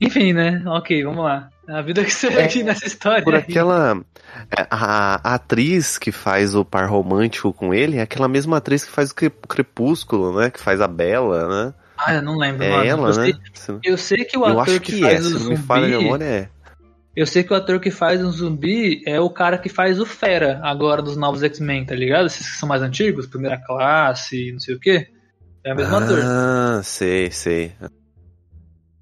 Enfim, 0.00 0.32
né? 0.32 0.62
Ok, 0.66 1.02
vamos 1.02 1.24
lá. 1.24 1.50
A 1.68 1.80
vida 1.82 2.04
que 2.04 2.10
você 2.10 2.28
É, 2.28 2.44
aqui 2.44 2.62
nessa 2.62 2.86
história. 2.86 3.22
Por 3.24 3.34
aí. 3.34 3.40
aquela. 3.40 4.00
é, 4.56 4.66
A, 4.70 5.20
a 5.32 5.34
atriz 5.34 5.96
que 5.98 6.12
faz 6.12 6.54
o 6.54 6.64
par 6.64 6.88
romântico 6.88 7.52
com 7.52 7.72
ele 7.72 7.96
é 7.96 8.02
aquela 8.02 8.28
mesma 8.28 8.58
atriz 8.58 8.84
que 8.84 8.90
faz 8.90 9.10
o 9.10 9.14
Cre- 9.14 9.30
Crepúsculo, 9.48 10.38
né? 10.38 10.50
Que 10.50 10.60
faz 10.60 10.80
a 10.80 10.86
Bela, 10.88 11.48
né? 11.66 11.74
Ah, 11.96 12.14
eu 12.14 12.22
não 12.22 12.36
lembro. 12.36 12.62
É 12.64 12.70
mano. 12.70 12.84
ela, 12.84 13.08
eu, 13.10 13.16
né? 13.16 13.24
sei, 13.24 13.34
Se- 13.54 13.78
eu 13.84 13.96
sei 13.96 14.24
que 14.24 14.36
o 14.36 14.46
Eu 14.46 14.60
ator 14.60 14.80
que, 14.80 14.92
que, 14.92 15.00
faz 15.00 15.24
é, 15.24 15.28
o 15.28 15.38
não 15.40 15.48
me 15.50 15.56
falha 15.56 15.86
a 15.86 15.90
zumbi. 15.90 16.02
memória, 16.04 16.24
é. 16.24 16.48
Eu 17.16 17.26
sei 17.26 17.44
que 17.44 17.52
o 17.52 17.56
ator 17.56 17.78
que 17.78 17.92
faz 17.92 18.20
um 18.24 18.30
zumbi 18.32 19.00
é 19.06 19.20
o 19.20 19.30
cara 19.30 19.56
que 19.56 19.68
faz 19.68 20.00
o 20.00 20.04
Fera 20.04 20.60
agora 20.64 21.00
dos 21.00 21.16
novos 21.16 21.44
X-Men, 21.44 21.84
tá 21.86 21.94
ligado? 21.94 22.26
Esses 22.26 22.50
que 22.50 22.56
são 22.56 22.68
mais 22.68 22.82
antigos, 22.82 23.26
primeira 23.28 23.56
classe, 23.56 24.50
não 24.52 24.58
sei 24.58 24.74
o 24.74 24.80
quê. 24.80 25.06
É 25.62 25.72
o 25.72 25.76
mesmo 25.76 25.96
ator. 25.96 26.18
Ah, 26.24 26.80
sei, 26.82 27.30
sei. 27.30 27.72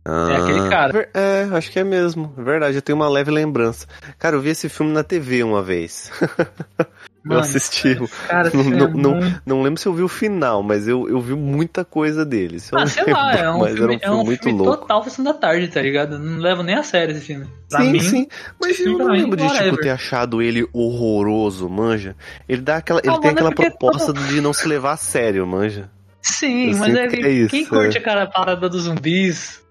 Ah, 0.04 0.28
É 0.32 0.36
aquele 0.36 0.68
cara. 0.68 0.92
ver- 0.92 1.10
É, 1.14 1.42
acho 1.56 1.70
que 1.70 1.78
é 1.78 1.84
mesmo. 1.84 2.34
É 2.36 2.42
Verdade, 2.42 2.76
eu 2.76 2.82
tenho 2.82 2.96
uma 2.96 3.08
leve 3.08 3.30
lembrança. 3.30 3.86
Cara, 4.18 4.36
eu 4.36 4.40
vi 4.40 4.50
esse 4.50 4.68
filme 4.68 4.92
na 4.92 5.04
TV 5.04 5.42
uma 5.44 5.62
vez. 5.62 6.10
eu 6.80 6.86
Mano, 7.24 7.40
assisti. 7.40 7.96
Cara, 8.26 8.48
esse 8.52 8.56
Não, 8.56 8.64
não, 8.64 8.86
é 8.86 9.20
não, 9.20 9.40
não 9.46 9.62
lembro 9.62 9.80
se 9.80 9.86
eu 9.86 9.94
vi 9.94 10.02
o 10.02 10.08
final, 10.08 10.60
mas 10.60 10.88
eu, 10.88 11.08
eu 11.08 11.20
vi 11.20 11.34
muita 11.34 11.84
coisa 11.84 12.24
dele. 12.24 12.58
Eu 12.72 12.78
Ah, 12.80 12.86
sei 12.88 13.04
lembro, 13.04 13.20
lá, 13.20 13.32
é 13.36 13.50
um 13.50 13.58
mas 13.60 13.74
filme, 13.74 13.82
era 13.84 13.92
um 13.92 13.98
filme 14.00 14.16
é 14.16 14.20
um 14.20 14.24
muito 14.24 14.42
filme 14.42 14.58
louco. 14.58 14.76
total 14.78 15.04
sessão 15.04 15.24
da 15.24 15.34
tarde, 15.34 15.68
tá 15.68 15.80
ligado? 15.80 16.18
Não 16.18 16.38
levo 16.40 16.64
nem 16.64 16.74
a 16.74 16.82
sério 16.82 17.14
esse 17.14 17.24
filme. 17.24 17.46
Pra 17.70 17.80
sim, 17.82 17.92
mim, 17.92 18.00
sim. 18.00 18.26
Mas 18.60 18.80
eu 18.80 18.98
não 18.98 19.06
lembro 19.06 19.36
de 19.36 19.48
tipo, 19.48 19.76
ter 19.76 19.90
achado 19.90 20.42
ele 20.42 20.66
horroroso, 20.72 21.68
manja. 21.68 22.16
Ele 22.48 22.60
dá 22.60 22.78
aquela, 22.78 22.98
ele 23.04 23.14
Ah, 23.14 23.18
tem 23.20 23.30
mano, 23.32 23.46
é 23.46 23.50
aquela 23.50 23.54
proposta 23.54 24.12
de 24.12 24.40
não 24.40 24.52
se 24.52 24.66
levar 24.66 24.94
a 24.94 24.96
sério, 24.96 25.46
manja. 25.46 25.88
Sim, 26.20 26.72
Eu 26.72 26.76
mas 26.78 26.94
é, 26.94 27.06
que 27.08 27.16
é 27.24 27.30
isso, 27.30 27.50
quem 27.50 27.64
curte 27.66 27.96
é. 27.96 28.00
aquela 28.00 28.26
parada 28.26 28.68
dos 28.68 28.82
zumbis 28.82 29.61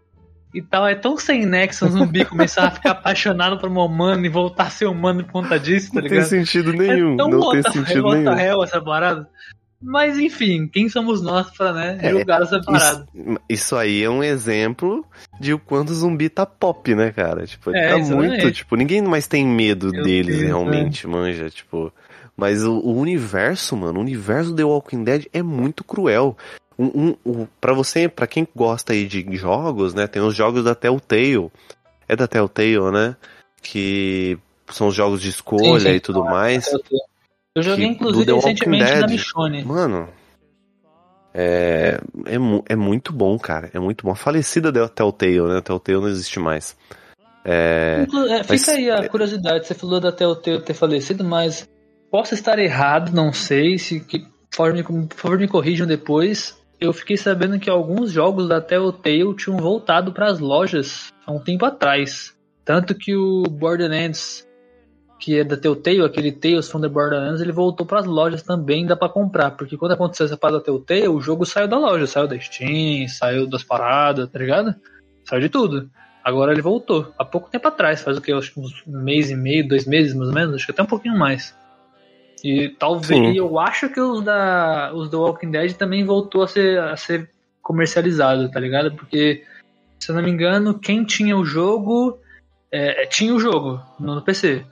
e 0.54 0.62
tal, 0.62 0.88
é 0.88 0.96
tão 0.96 1.18
sem 1.18 1.46
nexo 1.46 1.86
um 1.86 1.90
zumbi 1.90 2.26
começar 2.26 2.68
a 2.68 2.72
ficar 2.72 2.92
apaixonado 2.92 3.58
por 3.58 3.70
um 3.70 3.80
humano 3.80 4.26
e 4.26 4.30
voltar 4.30 4.64
a 4.66 4.70
ser 4.70 4.86
humano 4.88 5.24
por 5.24 5.32
conta 5.32 5.60
disso, 5.60 5.90
tá 5.90 5.96
Não 5.96 6.02
tem 6.02 6.12
ligado? 6.12 6.28
sentido 6.30 6.74
nenhum. 6.74 7.14
é 7.14 7.18
tão 7.18 7.30
não 7.30 7.52
tem 7.52 7.64
sentido 7.72 8.10
the 8.10 8.16
nenhum. 8.18 8.40
hell 8.40 8.64
essa 8.64 8.82
parada. 8.82 9.28
Mas 9.84 10.20
enfim, 10.20 10.68
quem 10.68 10.88
somos 10.90 11.24
nós 11.24 11.50
pra 11.50 11.74
né, 11.74 11.98
É, 12.02 12.12
julgar 12.12 12.42
essa 12.44 12.62
parada? 12.62 13.08
Isso, 13.16 13.40
isso 13.50 13.76
aí 13.76 14.04
é 14.04 14.10
um 14.10 14.24
exemplo 14.24 15.04
de 15.40 15.54
o 15.56 15.58
quanto 15.60 15.90
o 15.90 15.96
zumbi 15.96 16.30
tá 16.30 16.46
pop, 16.46 16.94
né, 16.94 17.12
cara? 17.12 17.48
Tipo, 17.48 17.72
ele 17.72 17.80
É, 17.80 17.90
tá 17.90 17.98
exatamente. 17.98 18.30
muito, 18.44 18.52
tipo, 18.52 18.76
ninguém 18.76 19.02
mais 19.02 19.26
tem 19.28 19.44
medo 19.44 19.90
Meu 19.92 20.04
deles 20.04 20.36
Deus, 20.38 20.48
realmente, 20.50 21.08
manja, 21.08 21.50
tipo. 21.50 21.92
Mas 22.38 22.64
o, 22.64 22.74
o 22.80 22.96
universo, 23.00 23.76
mano, 23.76 23.98
o 24.00 24.02
universo 24.04 24.56
The 24.56 24.64
Walking 24.64 25.04
Dead 25.04 25.26
é 25.34 25.42
muito 25.42 25.84
cruel. 25.84 26.38
Um, 26.82 26.86
um, 26.86 27.16
um, 27.26 27.48
pra 27.60 27.74
você, 27.74 28.10
pra 28.10 28.26
quem 28.26 28.48
gosta 28.56 28.94
aí 28.94 29.06
de 29.06 29.24
jogos, 29.36 29.94
né, 29.94 30.08
tem 30.08 30.22
os 30.22 30.34
jogos 30.36 30.64
da 30.64 30.74
Telltale. 30.74 31.52
É 32.08 32.16
da 32.16 32.28
Telltale, 32.28 32.92
né? 32.92 33.16
Que 33.62 34.38
são 34.70 34.88
os 34.88 34.96
jogos 34.96 35.22
de 35.22 35.30
escolha 35.30 35.80
Sim, 35.80 35.86
sim. 35.86 35.96
e 35.96 36.00
tudo 36.00 36.24
mais. 36.24 36.68
Eu 37.56 37.62
joguei 37.62 37.88
que 37.88 37.94
inclusive 37.94 38.34
recentemente 38.34 38.84
da 38.86 39.00
Dead. 39.02 39.12
Michonne. 39.12 39.64
Mano, 39.64 40.10
é, 41.34 42.00
é, 42.26 42.74
é 42.74 42.76
muito 42.76 43.14
bom, 43.14 43.38
cara. 43.38 43.70
É 43.74 43.80
muito 43.80 44.06
bom. 44.06 44.12
A 44.12 44.16
falecida 44.16 44.72
da 44.72 44.88
Telltale, 44.90 45.42
né? 45.42 45.62
Telltale 45.62 46.00
não 46.02 46.08
existe 46.08 46.40
mais. 46.40 46.76
É, 47.44 48.06
é, 48.06 48.44
mas- 48.48 48.62
fica 48.66 48.72
aí 48.78 48.90
a 48.90 49.08
curiosidade, 49.08 49.66
você 49.66 49.74
falou 49.74 50.00
da 50.00 50.12
Telltale 50.12 50.62
ter 50.62 50.74
falecido, 50.74 51.24
mas 51.24 51.68
posso 52.10 52.34
estar 52.34 52.60
errado, 52.60 53.14
não 53.14 53.34
sei, 53.34 53.78
se 53.78 54.00
que, 54.00 54.20
por, 54.20 54.56
favor, 54.56 54.74
me, 54.74 54.84
por 54.84 55.18
favor 55.18 55.40
me 55.40 55.48
corrijam 55.48 55.88
depois. 55.88 56.61
Eu 56.82 56.92
fiquei 56.92 57.16
sabendo 57.16 57.60
que 57.60 57.70
alguns 57.70 58.12
jogos 58.12 58.50
da 58.50 58.60
Telltale 58.60 59.36
tinham 59.36 59.56
voltado 59.56 60.12
para 60.12 60.26
as 60.26 60.40
lojas 60.40 61.14
há 61.24 61.32
um 61.32 61.38
tempo 61.38 61.64
atrás. 61.64 62.36
Tanto 62.66 62.96
que 62.96 63.16
o 63.16 63.44
Borderlands, 63.44 64.48
que 65.20 65.38
é 65.38 65.44
da 65.44 65.56
Telltale, 65.56 66.02
aquele 66.02 66.32
Tales 66.32 66.68
from 66.68 66.82
the 66.82 66.90
Borderlands, 66.90 67.40
ele 67.40 67.52
voltou 67.52 67.86
para 67.86 68.00
as 68.00 68.08
lojas 68.08 68.42
também, 68.42 68.88
dá 68.88 68.96
para 68.96 69.14
comprar. 69.14 69.52
Porque 69.52 69.78
quando 69.78 69.92
aconteceu 69.92 70.26
essa 70.26 70.36
parada 70.36 70.58
da 70.58 70.66
Telltale, 70.66 71.08
o 71.08 71.22
jogo 71.22 71.46
saiu 71.46 71.68
da 71.68 71.78
loja, 71.78 72.08
saiu 72.08 72.28
da 72.28 72.40
Steam, 72.40 73.08
saiu 73.08 73.46
das 73.46 73.64
paradas, 73.64 74.28
tá 74.28 74.40
ligado? 74.40 74.74
Saiu 75.24 75.42
de 75.42 75.50
tudo. 75.50 75.88
Agora 76.24 76.52
ele 76.52 76.64
voltou, 76.64 77.14
há 77.16 77.24
pouco 77.24 77.48
tempo 77.52 77.68
atrás, 77.68 78.02
faz 78.02 78.18
o 78.18 78.22
que? 78.22 78.32
Acho 78.32 78.56
que 78.56 78.60
uns 78.60 78.84
mês 78.88 79.30
e 79.30 79.36
meio, 79.36 79.68
dois 79.68 79.86
meses 79.86 80.16
mais 80.16 80.30
ou 80.30 80.34
menos, 80.34 80.56
acho 80.56 80.66
que 80.66 80.72
até 80.72 80.82
um 80.82 80.88
pouquinho 80.88 81.16
mais. 81.16 81.56
E 82.44 82.70
talvez, 82.70 83.20
Sim. 83.20 83.38
eu 83.38 83.60
acho 83.60 83.90
que 83.90 84.00
os 84.00 84.24
da 84.24 84.92
os 84.94 85.10
do 85.10 85.22
Walking 85.22 85.52
Dead 85.52 85.74
também 85.74 86.04
voltou 86.04 86.44
a 86.44 86.48
ser, 86.48 86.80
a 86.80 86.98
ser 86.98 87.30
comercializado, 87.62 88.50
tá 88.50 88.60
ligado? 88.60 88.92
Porque, 88.94 89.44
se 90.00 90.10
eu 90.10 90.16
não 90.16 90.24
me 90.24 90.32
engano, 90.32 90.80
quem 90.80 91.04
tinha 91.04 91.38
o 91.38 91.46
jogo, 91.46 92.20
é, 92.72 93.06
tinha 93.06 93.34
o 93.34 93.40
jogo 93.40 93.80
no, 94.00 94.16
no 94.16 94.22
PC, 94.22 94.66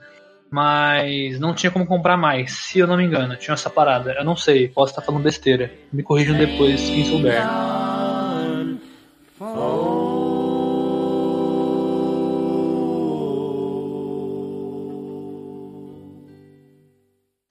mas 0.50 1.38
não 1.38 1.54
tinha 1.54 1.70
como 1.70 1.86
comprar 1.86 2.16
mais, 2.16 2.52
se 2.52 2.80
eu 2.80 2.86
não 2.86 2.96
me 2.96 3.04
engano, 3.04 3.36
tinha 3.36 3.54
essa 3.54 3.70
parada. 3.70 4.12
Eu 4.12 4.24
não 4.24 4.36
sei, 4.36 4.68
posso 4.68 4.90
estar 4.90 5.02
falando 5.02 5.22
besteira. 5.22 5.70
Me 5.92 6.02
corrijam 6.02 6.36
depois, 6.36 6.90
quem 6.90 7.04
souber. 7.04 7.40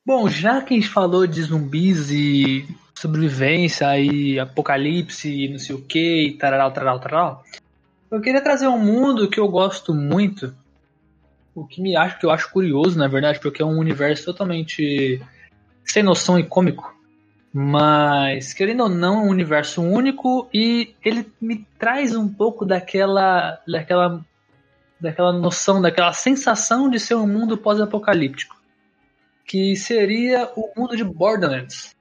Bom, 0.10 0.28
já 0.28 0.60
que 0.60 0.74
a 0.74 0.76
gente 0.76 0.90
falou 0.90 1.28
de 1.28 1.40
zumbis 1.44 2.10
e 2.10 2.68
sobrevivência 2.96 3.96
e 4.00 4.40
apocalipse 4.40 5.30
e 5.32 5.48
não 5.50 5.60
sei 5.60 5.76
o 5.76 5.82
que, 5.84 6.30
e 6.30 6.34
tararau, 6.36 6.72
tararau, 6.72 7.00
tararau, 7.00 7.44
eu 8.10 8.20
queria 8.20 8.42
trazer 8.42 8.68
um 8.68 8.80
mundo 8.80 9.30
que 9.30 9.40
eu 9.40 9.48
gosto 9.48 9.94
muito, 9.94 10.52
o 11.54 11.64
que 11.64 11.80
me 11.80 11.96
acho 11.96 12.18
que 12.18 12.26
eu 12.26 12.32
acho 12.32 12.52
curioso, 12.52 12.98
na 12.98 13.08
verdade, 13.08 13.40
porque 13.40 13.62
é 13.62 13.66
um 13.66 13.78
universo 13.78 14.26
totalmente 14.26 15.22
sem 15.86 16.02
noção 16.02 16.40
e 16.40 16.44
cômico, 16.44 16.92
mas 17.54 18.52
querendo 18.52 18.82
ou 18.82 18.90
não, 18.90 19.20
é 19.20 19.24
um 19.26 19.30
universo 19.30 19.80
único 19.80 20.50
e 20.52 20.96
ele 21.06 21.32
me 21.40 21.68
traz 21.78 22.16
um 22.16 22.28
pouco 22.28 22.66
daquela 22.66 23.60
daquela 23.68 24.26
daquela 25.00 25.32
noção, 25.32 25.80
daquela 25.80 26.14
sensação 26.14 26.90
de 26.90 27.00
ser 27.00 27.14
um 27.14 27.28
mundo 27.28 27.56
pós-apocalíptico 27.60 28.59
que 29.50 29.76
seria 29.76 30.48
o 30.56 30.70
mundo 30.78 30.96
de 30.96 31.04
Borderlands, 31.04 31.96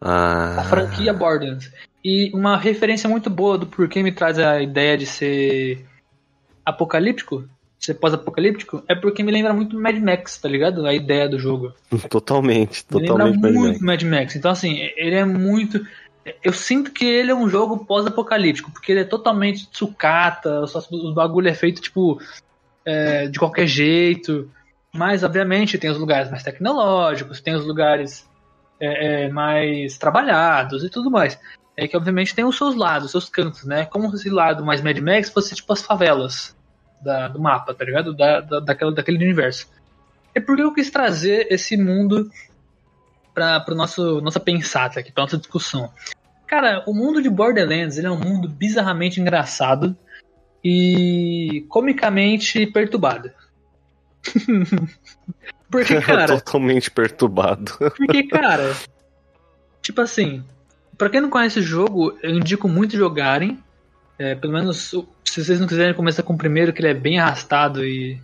ah, 0.00 0.60
a 0.60 0.62
franquia 0.62 1.12
Borderlands. 1.12 1.72
E 2.04 2.30
uma 2.32 2.56
referência 2.56 3.10
muito 3.10 3.28
boa 3.28 3.58
do 3.58 3.66
porquê 3.66 4.00
me 4.00 4.12
traz 4.12 4.38
a 4.38 4.62
ideia 4.62 4.96
de 4.96 5.06
ser 5.06 5.84
apocalíptico, 6.64 7.48
ser 7.80 7.94
pós-apocalíptico, 7.94 8.80
é 8.88 8.94
porque 8.94 9.24
me 9.24 9.32
lembra 9.32 9.52
muito 9.52 9.76
Mad 9.76 9.96
Max, 9.96 10.38
tá 10.38 10.48
ligado? 10.48 10.86
A 10.86 10.94
ideia 10.94 11.28
do 11.28 11.36
jogo. 11.36 11.74
totalmente, 12.08 12.84
Me 12.92 13.00
lembra 13.00 13.08
totalmente 13.08 13.40
Mad 13.40 13.52
muito 13.52 13.84
Max. 13.84 14.02
Mad 14.02 14.02
Max. 14.04 14.36
Então, 14.36 14.50
assim, 14.52 14.78
ele 14.96 15.16
é 15.16 15.24
muito. 15.24 15.84
Eu 16.44 16.52
sinto 16.52 16.92
que 16.92 17.04
ele 17.04 17.32
é 17.32 17.34
um 17.34 17.48
jogo 17.48 17.84
pós-apocalíptico, 17.84 18.70
porque 18.70 18.92
ele 18.92 19.00
é 19.00 19.04
totalmente 19.04 19.68
sucata, 19.72 20.60
os, 20.60 20.72
os 20.76 21.12
bagulho 21.12 21.48
é 21.48 21.54
feito, 21.54 21.82
tipo, 21.82 22.20
é, 22.84 23.26
de 23.26 23.36
qualquer 23.36 23.66
jeito. 23.66 24.48
Mas, 24.96 25.22
obviamente, 25.22 25.78
tem 25.78 25.90
os 25.90 25.98
lugares 25.98 26.30
mais 26.30 26.42
tecnológicos, 26.42 27.40
tem 27.40 27.54
os 27.54 27.64
lugares 27.64 28.28
é, 28.80 29.24
é, 29.24 29.28
mais 29.28 29.96
trabalhados 29.98 30.82
e 30.82 30.90
tudo 30.90 31.10
mais. 31.10 31.38
É 31.76 31.86
que, 31.86 31.96
obviamente, 31.96 32.34
tem 32.34 32.44
os 32.44 32.56
seus 32.56 32.74
lados, 32.74 33.06
os 33.06 33.10
seus 33.10 33.28
cantos, 33.28 33.64
né? 33.64 33.84
Como 33.84 34.14
se 34.16 34.30
lado 34.30 34.64
mais 34.64 34.80
Mad 34.80 34.98
Max 34.98 35.28
fosse, 35.30 35.54
tipo, 35.54 35.72
as 35.72 35.82
favelas 35.82 36.56
da- 37.02 37.28
do 37.28 37.38
mapa, 37.40 37.74
tá 37.74 37.84
ligado? 37.84 38.14
Da, 38.14 38.40
da, 38.40 38.60
daquela, 38.60 38.92
daquele 38.92 39.22
universo. 39.22 39.68
É 40.34 40.40
porque 40.40 40.62
eu 40.62 40.72
quis 40.72 40.90
trazer 40.90 41.46
esse 41.50 41.76
mundo 41.76 42.30
para 43.34 43.60
para 43.60 43.74
nosso 43.74 44.20
nossa 44.20 44.40
pensata 44.40 45.00
aqui, 45.00 45.12
para 45.12 45.24
nossa 45.24 45.36
discussão. 45.36 45.90
Cara, 46.46 46.82
o 46.86 46.94
mundo 46.94 47.20
de 47.22 47.28
Borderlands 47.28 47.98
ele 47.98 48.06
é 48.06 48.10
um 48.10 48.18
mundo 48.18 48.48
bizarramente 48.48 49.20
engraçado 49.20 49.96
e 50.64 51.66
comicamente 51.68 52.66
perturbado. 52.66 53.30
porque, 55.70 56.00
cara, 56.02 56.26
Totalmente 56.26 56.90
perturbado. 56.90 57.72
porque, 57.96 58.24
cara, 58.24 58.74
tipo 59.82 60.00
assim, 60.00 60.44
pra 60.96 61.10
quem 61.10 61.20
não 61.20 61.30
conhece 61.30 61.60
o 61.60 61.62
jogo, 61.62 62.16
eu 62.22 62.30
indico 62.30 62.68
muito 62.68 62.96
jogarem. 62.96 63.62
É, 64.18 64.34
pelo 64.34 64.54
menos, 64.54 64.94
se 65.24 65.44
vocês 65.44 65.60
não 65.60 65.66
quiserem 65.66 65.94
começar 65.94 66.22
com 66.22 66.32
o 66.32 66.38
primeiro, 66.38 66.72
que 66.72 66.80
ele 66.80 66.88
é 66.88 66.94
bem 66.94 67.18
arrastado 67.18 67.84
e 67.84 68.18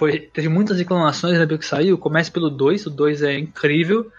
foi, 0.00 0.18
teve 0.18 0.48
muitas 0.48 0.78
reclamações 0.78 1.38
na 1.38 1.46
que 1.46 1.66
saiu. 1.66 1.98
Comece 1.98 2.30
pelo 2.30 2.48
2, 2.48 2.86
o 2.86 2.90
2 2.90 3.22
é 3.22 3.38
incrível. 3.38 4.10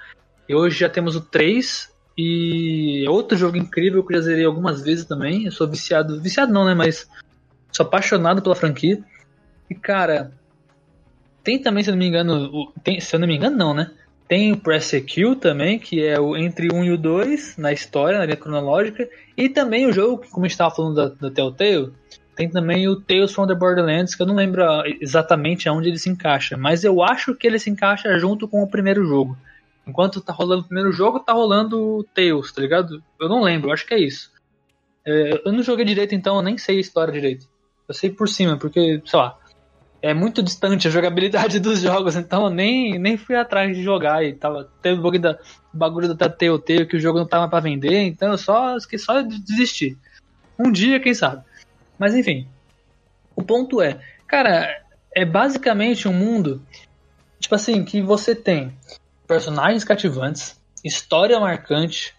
E 0.47 0.53
hoje 0.53 0.79
já 0.79 0.87
temos 0.87 1.15
o 1.15 1.21
3. 1.21 1.91
E 2.15 3.03
é 3.03 3.09
outro 3.09 3.35
jogo 3.37 3.57
incrível 3.57 4.05
que 4.05 4.13
eu 4.13 4.17
já 4.19 4.25
zerei 4.25 4.45
algumas 4.45 4.83
vezes 4.83 5.05
também. 5.05 5.45
Eu 5.45 5.51
sou 5.51 5.67
viciado, 5.67 6.21
viciado 6.21 6.53
não, 6.53 6.65
né? 6.65 6.75
Mas 6.75 7.09
sou 7.71 7.83
apaixonado 7.83 8.43
pela 8.43 8.55
franquia. 8.55 9.03
E 9.69 9.73
cara, 9.73 10.31
tem 11.43 11.59
também, 11.59 11.83
se 11.83 11.89
eu 11.89 11.93
não 11.93 11.99
me 11.99 12.07
engano, 12.07 12.49
o- 12.53 12.71
tem, 12.83 12.99
se 12.99 13.15
eu 13.15 13.19
não 13.19 13.27
me 13.27 13.35
engano, 13.35 13.57
não, 13.57 13.73
né? 13.73 13.91
Tem 14.27 14.53
o 14.53 14.61
Kill 15.05 15.35
também, 15.35 15.77
que 15.77 16.05
é 16.05 16.17
o 16.19 16.37
entre 16.37 16.69
o 16.71 16.75
1 16.75 16.85
e 16.85 16.91
o 16.91 16.97
2 16.97 17.57
na 17.57 17.73
história, 17.73 18.17
na 18.17 18.25
linha 18.25 18.37
cronológica. 18.37 19.09
E 19.35 19.49
também 19.49 19.85
o 19.85 19.91
jogo, 19.91 20.23
como 20.31 20.45
a 20.45 20.47
gente 20.47 20.53
estava 20.53 20.73
falando 20.73 20.95
da, 20.95 21.07
da 21.09 21.29
Telltale, 21.29 21.91
tem 22.33 22.49
também 22.49 22.87
o 22.87 22.95
Tales 22.95 23.33
from 23.33 23.45
the 23.45 23.53
Borderlands, 23.53 24.15
que 24.15 24.21
eu 24.21 24.25
não 24.25 24.35
lembro 24.35 24.63
exatamente 25.01 25.67
aonde 25.67 25.89
ele 25.89 25.99
se 25.99 26.09
encaixa, 26.09 26.55
mas 26.55 26.83
eu 26.85 27.03
acho 27.03 27.35
que 27.35 27.45
ele 27.45 27.59
se 27.59 27.69
encaixa 27.69 28.17
junto 28.17 28.47
com 28.47 28.63
o 28.63 28.67
primeiro 28.67 29.05
jogo. 29.05 29.37
Enquanto 29.85 30.21
tá 30.21 30.31
rolando 30.31 30.61
o 30.61 30.65
primeiro 30.65 30.91
jogo, 30.93 31.19
tá 31.19 31.33
rolando 31.33 31.97
o 31.97 32.03
Tales, 32.03 32.51
tá 32.53 32.61
ligado? 32.61 33.03
Eu 33.19 33.27
não 33.27 33.41
lembro, 33.43 33.69
eu 33.69 33.73
acho 33.73 33.85
que 33.85 33.93
é 33.93 33.99
isso. 33.99 34.31
É, 35.05 35.41
eu 35.43 35.51
não 35.51 35.61
joguei 35.61 35.83
direito, 35.83 36.15
então 36.15 36.37
eu 36.37 36.41
nem 36.41 36.57
sei 36.57 36.77
a 36.77 36.81
história 36.81 37.11
direito. 37.11 37.47
Eu 37.87 37.93
sei 37.93 38.09
por 38.09 38.29
cima, 38.29 38.55
porque, 38.57 39.01
sei 39.05 39.19
lá, 39.19 39.37
é 40.01 40.13
muito 40.13 40.41
distante 40.41 40.87
a 40.87 40.91
jogabilidade 40.91 41.59
dos 41.59 41.81
jogos, 41.81 42.15
então 42.15 42.45
eu 42.45 42.49
nem, 42.49 42.97
nem 42.97 43.17
fui 43.17 43.35
atrás 43.35 43.75
de 43.75 43.83
jogar 43.83 44.23
e 44.23 44.33
tava 44.33 44.69
teve 44.81 44.99
o 44.99 45.03
bagulho 45.03 45.21
da, 45.21 45.39
bagulho 45.71 46.13
da 46.13 46.29
que 46.85 46.95
o 46.95 46.99
jogo 46.99 47.19
não 47.19 47.27
tava 47.27 47.47
para 47.47 47.59
vender, 47.59 48.01
então 48.03 48.31
eu 48.31 48.37
só 48.37 48.77
só 48.79 49.21
de 49.21 49.39
desistir. 49.39 49.97
Um 50.57 50.71
dia, 50.71 50.99
quem 50.99 51.13
sabe. 51.13 51.43
Mas 51.99 52.15
enfim. 52.15 52.47
O 53.35 53.43
ponto 53.43 53.81
é, 53.81 53.99
cara, 54.27 54.83
é 55.15 55.23
basicamente 55.23 56.07
um 56.07 56.13
mundo 56.13 56.61
tipo 57.39 57.55
assim 57.55 57.83
que 57.83 58.01
você 58.01 58.35
tem 58.35 58.71
personagens 59.27 59.83
cativantes, 59.83 60.59
história 60.83 61.39
marcante, 61.39 62.13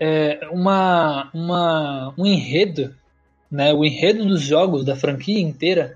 é, 0.00 0.48
uma, 0.50 1.30
uma 1.34 2.14
um 2.16 2.24
enredo, 2.24 2.94
né? 3.50 3.72
O 3.72 3.84
enredo 3.84 4.24
dos 4.24 4.40
jogos 4.40 4.84
da 4.84 4.96
franquia 4.96 5.40
inteira 5.40 5.94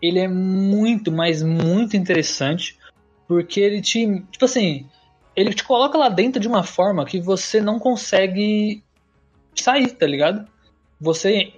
ele 0.00 0.18
é 0.18 0.28
muito, 0.28 1.10
mas 1.10 1.42
muito 1.42 1.96
interessante, 1.96 2.78
porque 3.26 3.60
ele 3.60 3.80
te, 3.80 4.22
tipo 4.30 4.44
assim, 4.44 4.86
ele 5.34 5.52
te 5.52 5.64
coloca 5.64 5.98
lá 5.98 6.08
dentro 6.08 6.40
de 6.40 6.48
uma 6.48 6.62
forma 6.62 7.04
que 7.04 7.20
você 7.20 7.60
não 7.60 7.78
consegue 7.78 8.82
sair, 9.54 9.90
tá 9.90 10.06
ligado? 10.06 10.46
Você 11.00 11.52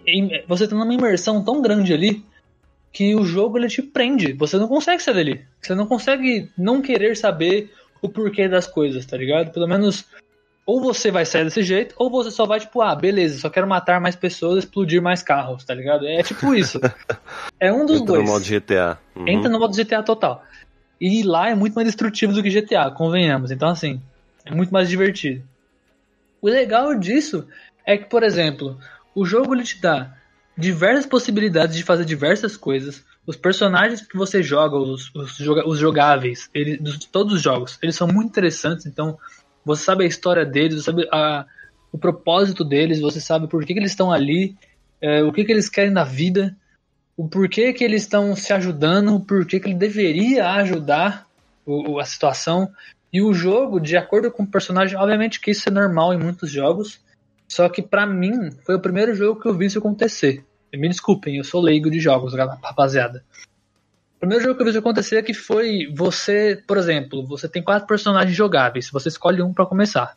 você 0.47 0.68
tá 0.68 0.76
numa 0.76 0.92
imersão 0.92 1.42
tão 1.42 1.62
grande 1.62 1.92
ali 1.92 2.25
que 2.92 3.14
o 3.14 3.25
jogo 3.25 3.56
ele 3.56 3.68
te 3.68 3.82
prende, 3.82 4.32
você 4.32 4.59
não 4.59 4.68
consegue 4.68 5.02
sair 5.02 5.14
dali. 5.14 5.47
Você 5.61 5.75
não 5.75 5.87
consegue 5.87 6.50
não 6.59 6.82
querer 6.82 7.16
saber 7.16 7.73
o 8.02 8.09
porquê 8.09 8.49
das 8.49 8.66
coisas, 8.66 9.06
tá 9.06 9.16
ligado? 9.16 9.52
Pelo 9.52 9.68
menos 9.68 10.06
ou 10.67 10.81
você 10.81 11.11
vai 11.11 11.25
sair 11.25 11.45
desse 11.45 11.62
jeito, 11.62 11.95
ou 11.99 12.11
você 12.11 12.31
só 12.31 12.47
vai, 12.47 12.61
tipo, 12.61 12.81
ah, 12.81 12.95
beleza, 12.95 13.40
só 13.40 13.50
quero 13.50 13.67
matar 13.67 14.00
mais 14.00 14.14
pessoas, 14.14 14.64
explodir 14.64 15.02
mais 15.02 15.23
carros, 15.23 15.64
tá 15.64 15.75
ligado? 15.75 16.07
É 16.07 16.23
tipo 16.23 16.55
isso. 16.55 16.81
É 17.59 17.71
um 17.71 17.85
dos 17.85 17.97
Entra 18.00 18.14
dois. 18.14 18.25
no 18.25 18.33
modo 18.33 18.45
GTA. 18.45 18.99
Uhum. 19.14 19.29
Entra 19.29 19.50
no 19.50 19.59
modo 19.59 19.76
GTA 19.76 20.02
total. 20.02 20.43
E 20.99 21.23
lá 21.23 21.50
é 21.50 21.55
muito 21.55 21.75
mais 21.75 21.87
destrutivo 21.87 22.33
do 22.33 22.43
que 22.43 22.49
GTA, 22.49 22.90
convenhamos. 22.90 23.50
Então, 23.50 23.69
assim, 23.69 24.00
é 24.47 24.55
muito 24.55 24.73
mais 24.73 24.88
divertido. 24.88 25.43
O 26.40 26.49
legal 26.49 26.95
disso 26.95 27.47
é 27.87 27.99
que, 27.99 28.07
por 28.07 28.23
exemplo, 28.23 28.79
o 29.14 29.26
jogo 29.26 29.55
ele 29.55 29.62
te 29.62 29.79
dá 29.79 30.14
diversas 30.57 31.07
possibilidades 31.07 31.76
de 31.76 31.83
fazer 31.83 32.05
diversas 32.05 32.57
coisas. 32.57 33.05
Os 33.26 33.37
personagens 33.37 34.00
que 34.00 34.17
você 34.17 34.43
joga, 34.43 34.76
os, 34.76 35.14
os, 35.14 35.38
os 35.40 35.79
jogáveis, 35.79 36.49
ele, 36.55 36.79
dos, 36.79 37.05
todos 37.05 37.35
os 37.35 37.43
jogos, 37.43 37.79
eles 37.83 37.97
são 37.97 38.09
muito 38.09 38.29
interessantes. 38.29 38.87
Então, 38.87 39.19
você 39.64 39.85
sabe 39.85 40.05
a 40.05 40.07
história 40.07 40.45
deles, 40.45 40.76
você 40.76 40.90
sabe 40.90 41.09
a, 41.12 41.47
o 41.93 41.99
propósito 41.99 42.64
deles, 42.64 43.00
você 43.00 43.21
sabe 43.21 43.49
por 43.49 43.64
que, 43.64 43.73
que 43.75 43.81
eles 43.81 43.90
estão 43.90 44.12
ali, 44.12 44.57
é, 45.00 45.23
o 45.23 45.33
que, 45.33 45.45
que 45.45 45.52
eles 45.52 45.69
querem 45.69 45.90
na 45.90 46.05
vida, 46.05 46.57
o 47.17 47.29
porquê 47.29 47.73
que 47.73 47.85
eles 47.85 48.02
estão 48.02 48.35
se 48.35 48.52
ajudando, 48.52 49.14
o 49.14 49.21
porquê 49.21 49.61
que 49.61 49.69
ele 49.69 49.75
deveria 49.75 50.50
ajudar 50.52 51.26
o, 51.67 51.99
a 51.99 52.05
situação. 52.05 52.71
E 53.12 53.21
o 53.21 53.33
jogo, 53.35 53.81
de 53.81 53.97
acordo 53.97 54.31
com 54.31 54.44
o 54.44 54.46
personagem, 54.46 54.96
obviamente 54.96 55.40
que 55.40 55.51
isso 55.51 55.68
é 55.68 55.73
normal 55.73 56.14
em 56.14 56.18
muitos 56.18 56.51
jogos, 56.51 57.01
só 57.49 57.68
que 57.68 57.83
para 57.83 58.07
mim 58.07 58.51
foi 58.64 58.77
o 58.77 58.81
primeiro 58.81 59.14
jogo 59.14 59.40
que 59.40 59.49
eu 59.49 59.55
vi 59.55 59.66
isso 59.66 59.79
acontecer. 59.79 60.44
Me 60.73 60.88
desculpem, 60.88 61.37
eu 61.37 61.44
sou 61.44 61.61
leigo 61.61 61.90
de 61.90 61.99
jogos, 61.99 62.33
rapaziada. 62.35 63.25
Primeiro 64.20 64.44
jogo 64.44 64.56
que 64.56 64.62
eu 64.62 64.70
vi 64.70 64.78
acontecer 64.78 65.16
é 65.16 65.22
que 65.22 65.33
foi 65.33 65.90
você, 65.96 66.62
por 66.66 66.76
exemplo, 66.76 67.26
você 67.26 67.48
tem 67.48 67.62
quatro 67.62 67.88
personagens 67.88 68.37
jogáveis, 68.37 68.90
você 68.90 69.09
escolhe 69.09 69.40
um 69.40 69.54
para 69.54 69.64
começar. 69.64 70.14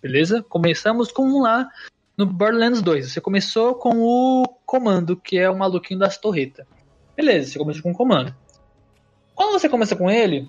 Beleza? 0.00 0.42
Começamos 0.48 1.12
com 1.12 1.24
um 1.24 1.42
lá 1.42 1.68
no 2.16 2.24
Borderlands 2.24 2.80
2. 2.80 3.12
Você 3.12 3.20
começou 3.20 3.74
com 3.74 4.00
o 4.00 4.46
comando, 4.64 5.14
que 5.14 5.36
é 5.38 5.50
o 5.50 5.58
maluquinho 5.58 6.00
das 6.00 6.16
torretas. 6.16 6.66
Beleza, 7.14 7.52
você 7.52 7.58
começou 7.58 7.82
com 7.82 7.90
o 7.90 7.94
comando. 7.94 8.34
Quando 9.34 9.52
você 9.52 9.68
começa 9.68 9.94
com 9.94 10.10
ele, 10.10 10.48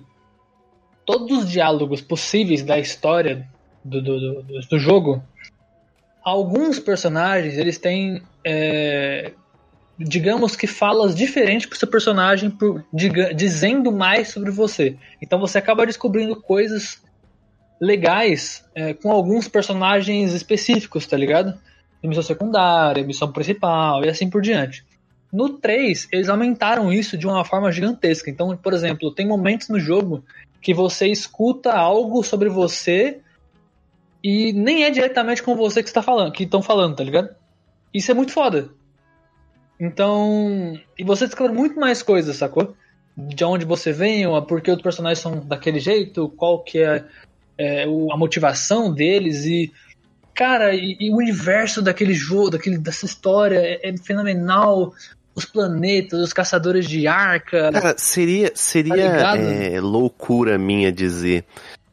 todos 1.04 1.38
os 1.38 1.50
diálogos 1.50 2.00
possíveis 2.00 2.62
da 2.62 2.78
história 2.78 3.46
do, 3.84 4.00
do, 4.00 4.42
do, 4.42 4.60
do 4.60 4.78
jogo, 4.78 5.22
alguns 6.24 6.78
personagens 6.78 7.58
eles 7.58 7.76
têm 7.76 8.22
é, 8.42 9.32
digamos 10.00 10.56
que 10.56 10.66
falas 10.66 11.14
diferentes 11.14 11.66
pro 11.66 11.78
seu 11.78 11.86
personagem, 11.86 12.50
por, 12.50 12.82
diga, 12.92 13.34
dizendo 13.34 13.92
mais 13.92 14.28
sobre 14.28 14.50
você. 14.50 14.96
Então 15.20 15.38
você 15.38 15.58
acaba 15.58 15.84
descobrindo 15.84 16.34
coisas 16.34 17.02
legais 17.78 18.64
é, 18.74 18.94
com 18.94 19.10
alguns 19.10 19.46
personagens 19.46 20.32
específicos, 20.32 21.06
tá 21.06 21.16
ligado? 21.16 21.58
Missão 22.02 22.22
secundária, 22.22 23.04
missão 23.04 23.30
principal 23.30 24.02
e 24.02 24.08
assim 24.08 24.30
por 24.30 24.40
diante. 24.40 24.84
No 25.30 25.50
3, 25.50 26.08
eles 26.10 26.28
aumentaram 26.30 26.90
isso 26.90 27.16
de 27.16 27.26
uma 27.26 27.44
forma 27.44 27.70
gigantesca. 27.70 28.30
Então, 28.30 28.56
por 28.56 28.72
exemplo, 28.72 29.14
tem 29.14 29.26
momentos 29.26 29.68
no 29.68 29.78
jogo 29.78 30.24
que 30.62 30.72
você 30.72 31.08
escuta 31.08 31.72
algo 31.72 32.22
sobre 32.22 32.48
você 32.48 33.20
e 34.24 34.52
nem 34.54 34.84
é 34.84 34.90
diretamente 34.90 35.42
com 35.42 35.54
você 35.54 35.82
que 35.82 35.88
está 35.88 36.02
falando, 36.02 36.32
que 36.32 36.44
estão 36.44 36.62
falando, 36.62 36.96
tá 36.96 37.04
ligado? 37.04 37.28
Isso 37.92 38.10
é 38.10 38.14
muito 38.14 38.32
foda. 38.32 38.70
Então, 39.80 40.78
e 40.98 41.02
você 41.02 41.24
descobre 41.24 41.56
muito 41.56 41.80
mais 41.80 42.02
coisas, 42.02 42.36
sacou? 42.36 42.76
De 43.16 43.42
onde 43.44 43.64
você 43.64 43.92
vem, 43.92 44.24
por 44.46 44.60
que 44.60 44.70
os 44.70 44.82
personagens 44.82 45.18
são 45.18 45.40
daquele 45.40 45.80
jeito, 45.80 46.28
qual 46.36 46.62
que 46.62 46.78
é, 46.78 47.04
é 47.56 47.84
a 47.84 48.16
motivação 48.16 48.92
deles 48.92 49.46
e 49.46 49.72
cara, 50.34 50.74
e, 50.74 50.96
e, 51.00 51.10
o 51.10 51.16
universo 51.16 51.82
daquele 51.82 52.14
jogo, 52.14 52.50
daquele, 52.50 52.78
dessa 52.78 53.06
história 53.06 53.58
é, 53.58 53.88
é, 53.88 53.96
fenomenal. 53.96 54.92
Os 55.32 55.44
planetas, 55.44 56.20
os 56.20 56.32
caçadores 56.32 56.88
de 56.88 57.06
arca. 57.06 57.70
Cara, 57.70 57.94
seria, 57.96 58.50
seria 58.54 59.16
tá 59.16 59.38
é, 59.38 59.80
loucura 59.80 60.58
minha 60.58 60.90
dizer 60.90 61.44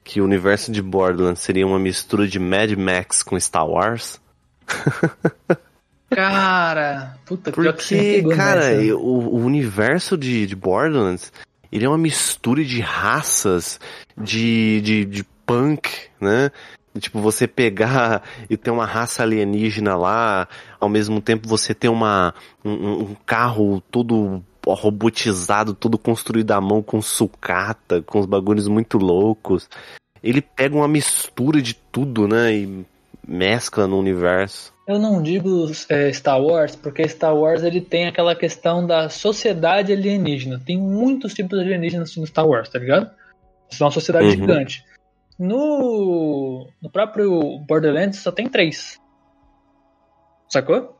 que 0.03 0.19
o 0.19 0.23
universo 0.23 0.71
de 0.71 0.81
Borderlands 0.81 1.41
seria 1.41 1.65
uma 1.65 1.77
mistura 1.77 2.27
de 2.27 2.39
Mad 2.39 2.71
Max 2.71 3.21
com 3.21 3.39
Star 3.39 3.67
Wars? 3.67 4.19
Cara, 6.09 7.17
puta 7.25 7.51
Porque, 7.51 8.21
que 8.21 8.35
cara, 8.35 8.77
o, 8.95 9.35
o, 9.35 9.39
universo 9.39 10.17
de, 10.17 10.47
de 10.47 10.55
Borderlands, 10.55 11.33
ele 11.69 11.85
é 11.85 11.89
uma 11.89 11.97
mistura 11.97 12.63
de 12.63 12.79
raças, 12.79 13.77
de, 14.17 14.79
de, 14.81 15.05
de 15.05 15.23
punk, 15.45 15.89
né? 16.19 16.49
Tipo, 16.97 17.19
você 17.19 17.45
pegar 17.45 18.23
e 18.49 18.57
ter 18.57 18.71
uma 18.71 18.85
raça 18.85 19.21
alienígena 19.21 19.95
lá, 19.95 20.47
ao 20.79 20.89
mesmo 20.89 21.21
tempo 21.21 21.47
você 21.47 21.73
ter 21.73 21.89
uma, 21.89 22.33
um, 22.63 23.01
um 23.01 23.15
carro 23.25 23.81
todo 23.91 24.43
robotizado, 24.65 25.73
todo 25.73 25.97
construído 25.97 26.51
à 26.51 26.61
mão 26.61 26.81
com 26.81 27.01
sucata, 27.01 28.01
com 28.01 28.19
os 28.19 28.25
bagulhos 28.25 28.67
muito 28.67 28.97
loucos. 28.97 29.69
Ele 30.23 30.41
pega 30.41 30.75
uma 30.75 30.87
mistura 30.87 31.61
de 31.61 31.73
tudo, 31.73 32.27
né? 32.27 32.53
E 32.53 32.85
mescla 33.27 33.87
no 33.87 33.99
universo. 33.99 34.73
Eu 34.87 34.97
não 34.97 35.21
digo 35.21 35.69
é, 35.89 36.13
Star 36.13 36.41
Wars, 36.41 36.73
porque 36.77 37.05
Star 37.09 37.35
Wars 37.35 37.61
ele 37.61 37.81
tem 37.81 38.07
aquela 38.07 38.33
questão 38.33 38.87
da 38.87 39.09
sociedade 39.09 39.91
alienígena. 39.91 40.61
Tem 40.65 40.77
muitos 40.77 41.33
tipos 41.33 41.59
de 41.59 41.65
alienígenas 41.65 42.15
no 42.15 42.25
Star 42.25 42.47
Wars, 42.47 42.69
tá 42.69 42.79
ligado? 42.79 43.11
Isso 43.69 43.83
é 43.83 43.85
uma 43.85 43.91
sociedade 43.91 44.27
uhum. 44.27 44.31
gigante. 44.31 44.85
No, 45.37 46.69
no 46.81 46.89
próprio 46.89 47.59
Borderlands 47.67 48.19
só 48.19 48.31
tem 48.31 48.47
três. 48.47 48.97
Sacou? 50.47 50.97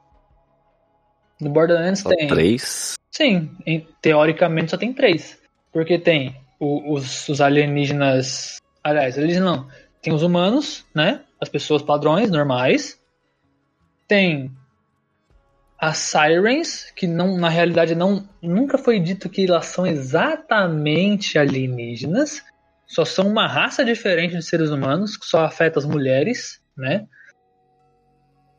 No 1.40 1.50
Borderlands 1.50 2.02
só 2.02 2.10
tem. 2.10 2.28
Três? 2.28 2.96
Sim, 3.10 3.50
em, 3.66 3.88
teoricamente 4.02 4.72
só 4.72 4.78
tem 4.78 4.92
três. 4.92 5.40
Porque 5.72 5.98
tem 5.98 6.36
o, 6.60 6.94
os, 6.94 7.30
os 7.30 7.40
alienígenas. 7.40 8.58
Aliás, 8.84 9.18
alienígenas 9.18 9.50
não. 9.50 9.68
Tem 10.02 10.14
os 10.14 10.24
humanos, 10.24 10.86
né? 10.94 11.22
As 11.40 11.48
pessoas 11.48 11.82
padrões, 11.82 12.30
normais 12.30 12.97
tem 14.08 14.52
as 15.80 15.98
Sirens, 15.98 16.92
que 16.96 17.06
não, 17.06 17.38
na 17.38 17.50
realidade 17.50 17.94
não 17.94 18.28
nunca 18.42 18.78
foi 18.78 19.00
dito 19.00 19.30
que 19.30 19.46
elas 19.46 19.68
são 19.68 19.86
exatamente 19.86 21.38
alienígenas, 21.38 22.44
só 22.88 23.06
são 23.06 23.28
uma 23.28 23.48
raça 23.48 23.86
diferente 23.86 24.36
de 24.36 24.42
seres 24.42 24.72
humanos, 24.72 25.16
que 25.16 25.26
só 25.26 25.44
afeta 25.44 25.78
as 25.78 25.86
mulheres, 25.86 26.60
né? 26.76 27.06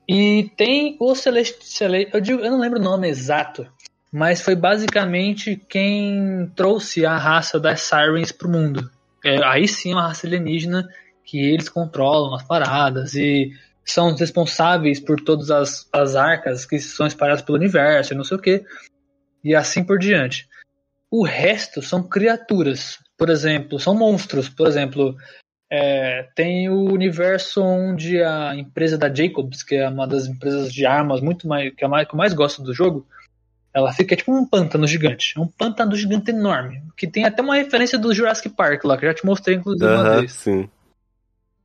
E 0.06 0.50
tem 0.56 0.96
o 1.00 1.14
Celestial, 1.14 1.94
eu, 1.94 2.20
digo, 2.20 2.40
eu 2.40 2.50
não 2.50 2.60
lembro 2.60 2.78
o 2.78 2.82
nome 2.82 3.08
exato, 3.08 3.66
mas 4.12 4.40
foi 4.40 4.54
basicamente 4.54 5.56
quem 5.68 6.50
trouxe 6.54 7.04
a 7.04 7.16
raça 7.16 7.58
das 7.58 7.82
Sirens 7.82 8.32
para 8.32 8.48
o 8.48 8.50
mundo. 8.50 8.90
É, 9.24 9.44
aí 9.44 9.66
sim 9.66 9.92
é 9.92 9.94
uma 9.94 10.06
raça 10.06 10.26
alienígena 10.26 10.88
que 11.24 11.38
eles 11.38 11.68
controlam 11.68 12.34
as 12.34 12.42
paradas 12.42 13.14
e 13.14 13.52
são 13.90 14.14
responsáveis 14.14 15.00
por 15.00 15.20
todas 15.20 15.50
as, 15.50 15.88
as 15.92 16.14
arcas 16.14 16.64
que 16.64 16.78
são 16.78 17.06
espalhadas 17.06 17.42
pelo 17.42 17.58
universo 17.58 18.12
e 18.12 18.16
não 18.16 18.24
sei 18.24 18.36
o 18.36 18.40
que, 18.40 18.64
e 19.42 19.54
assim 19.54 19.84
por 19.84 19.98
diante. 19.98 20.48
O 21.10 21.24
resto 21.24 21.80
são 21.80 22.02
criaturas, 22.02 22.98
por 23.16 23.30
exemplo, 23.30 23.78
são 23.78 23.94
monstros, 23.94 24.48
por 24.48 24.66
exemplo, 24.66 25.16
é, 25.70 26.28
tem 26.34 26.68
o 26.68 26.92
universo 26.92 27.62
onde 27.62 28.22
a 28.22 28.54
empresa 28.54 28.98
da 28.98 29.12
Jacobs, 29.12 29.62
que 29.62 29.74
é 29.76 29.88
uma 29.88 30.06
das 30.06 30.26
empresas 30.26 30.72
de 30.72 30.86
armas 30.86 31.20
muito 31.20 31.48
mais 31.48 31.74
que, 31.74 31.84
é 31.84 31.88
mais, 31.88 32.06
que 32.06 32.14
eu 32.14 32.18
mais 32.18 32.32
gosto 32.34 32.62
do 32.62 32.74
jogo, 32.74 33.06
ela 33.72 33.92
fica 33.92 34.16
tipo 34.16 34.32
um 34.32 34.46
pântano 34.46 34.86
gigante. 34.86 35.34
É 35.36 35.40
um 35.40 35.46
pântano 35.46 35.96
gigante 35.96 36.30
enorme. 36.30 36.82
Que 36.96 37.06
tem 37.06 37.24
até 37.24 37.42
uma 37.42 37.54
referência 37.56 37.98
do 37.98 38.12
Jurassic 38.14 38.48
Park 38.50 38.84
lá, 38.84 38.98
que 38.98 39.04
eu 39.04 39.10
já 39.10 39.14
te 39.14 39.24
mostrei, 39.24 39.56
inclusive, 39.56 39.90
uma 39.90 40.20
vez. 40.20 40.32
sim. 40.32 40.68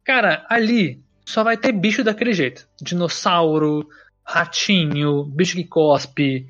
Cara, 0.04 0.46
ali 0.50 1.03
só 1.26 1.44
vai 1.44 1.58
ter 1.58 1.72
bicho 1.72 2.04
daquele 2.04 2.34
jeito. 2.34 2.68
Dinossauro, 2.82 3.88
ratinho, 4.26 5.24
bicho 5.26 5.56
que 5.56 5.64
cospe. 5.64 6.48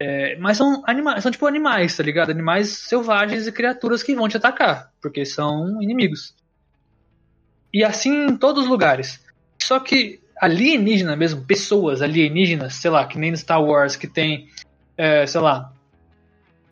É, 0.00 0.36
mas 0.38 0.56
são 0.56 0.82
animais, 0.86 1.22
são 1.22 1.32
tipo 1.32 1.46
animais, 1.46 1.96
tá 1.96 2.02
ligado? 2.02 2.30
Animais 2.30 2.68
selvagens 2.68 3.46
e 3.46 3.52
criaturas 3.52 4.02
que 4.02 4.14
vão 4.14 4.28
te 4.28 4.36
atacar, 4.36 4.92
porque 5.02 5.24
são 5.24 5.82
inimigos. 5.82 6.34
E 7.72 7.84
assim 7.84 8.26
em 8.26 8.36
todos 8.36 8.64
os 8.64 8.70
lugares. 8.70 9.24
Só 9.60 9.80
que 9.80 10.20
alienígena 10.40 11.16
mesmo, 11.16 11.44
pessoas 11.44 12.00
alienígenas, 12.00 12.74
sei 12.74 12.90
lá, 12.90 13.04
que 13.06 13.18
nem 13.18 13.32
no 13.32 13.36
Star 13.36 13.62
Wars, 13.62 13.96
que 13.96 14.06
tem, 14.06 14.48
é, 14.96 15.26
sei 15.26 15.40
lá, 15.40 15.72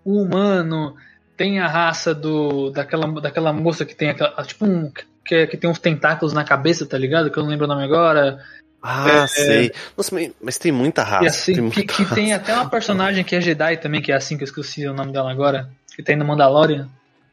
um 0.05 0.23
humano, 0.23 0.95
tem 1.37 1.59
a 1.59 1.67
raça 1.67 2.15
do 2.15 2.71
daquela, 2.71 3.21
daquela 3.21 3.53
moça 3.53 3.85
que 3.85 3.95
tem 3.95 4.11
aquela, 4.11 4.31
tipo 4.45 4.65
um 4.65 4.91
que, 5.27 5.47
que 5.47 5.57
tem 5.57 5.69
uns 5.69 5.79
tentáculos 5.79 6.33
na 6.33 6.45
cabeça, 6.45 6.87
tá 6.87 6.97
ligado? 6.97 7.31
Que 7.31 7.39
eu 7.39 7.43
não 7.43 7.51
lembro 7.51 7.65
o 7.67 7.69
nome 7.69 7.83
agora. 7.85 8.39
Ah, 8.83 9.09
É, 9.09 9.27
sei. 9.27 9.73
Nossa, 9.97 10.15
mas, 10.41 10.59
tem 10.59 10.71
muita 10.71 11.03
raça. 11.03 11.27
assim, 11.27 11.55
tem 11.55 11.71
que, 11.71 11.79
muita 11.79 11.95
que 11.95 12.15
tem 12.15 12.33
até 12.33 12.55
uma 12.55 12.69
personagem 12.71 13.25
que 13.25 13.35
é 13.35 13.41
Jedi 13.41 13.77
também, 13.79 14.01
que 14.01 14.12
é 14.12 14.15
assim 14.15 14.37
que 14.37 14.45
eu 14.45 14.47
esqueci 14.47 14.87
o 14.87 14.95
nome 14.95 15.12
dela 15.12 15.31
agora, 15.31 15.69
que 15.95 16.03
tem 16.03 16.15
no 16.17 16.25
Mandalorian. 16.25 16.89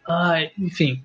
Ai, 0.07 0.49
enfim. 0.57 1.03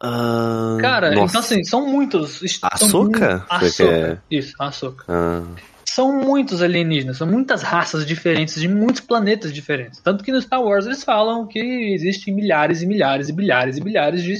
Ah, 0.00 0.78
Cara, 0.80 1.12
nossa. 1.12 1.30
então 1.30 1.40
assim, 1.40 1.62
são 1.64 1.86
muitos. 1.86 2.38
Foi 2.38 2.48
que 2.48 2.58
Ahsoka. 2.62 4.22
Isso, 4.28 4.54
Ahsoka. 4.58 5.04
Ah, 5.08 5.42
São 5.86 6.20
muitos 6.20 6.60
alienígenas, 6.60 7.18
são 7.18 7.26
muitas 7.26 7.62
raças 7.62 8.04
diferentes, 8.04 8.60
de 8.60 8.66
muitos 8.66 9.00
planetas 9.00 9.52
diferentes. 9.52 10.00
Tanto 10.00 10.24
que 10.24 10.32
no 10.32 10.42
Star 10.42 10.60
Wars 10.60 10.86
eles 10.86 11.04
falam 11.04 11.46
que 11.46 11.60
existem 11.94 12.34
milhares 12.34 12.82
e 12.82 12.86
milhares 12.86 13.28
e 13.28 13.32
bilhares 13.32 13.76
e 13.76 13.80
bilhares 13.80 14.22
de 14.24 14.36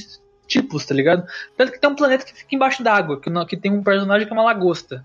tipos, 0.53 0.85
tá 0.85 0.95
ligado? 0.95 1.25
Tanto 1.57 1.73
que 1.73 1.79
tem 1.81 1.91
um 1.91 1.95
planeta 1.97 2.25
que 2.25 2.35
fica 2.35 2.55
embaixo 2.55 2.83
d'água, 2.83 3.21
que, 3.21 3.31
que 3.47 3.57
tem 3.57 3.73
um 3.73 3.83
personagem 3.83 4.27
que 4.27 4.33
é 4.33 4.37
uma 4.37 4.45
lagosta. 4.45 5.05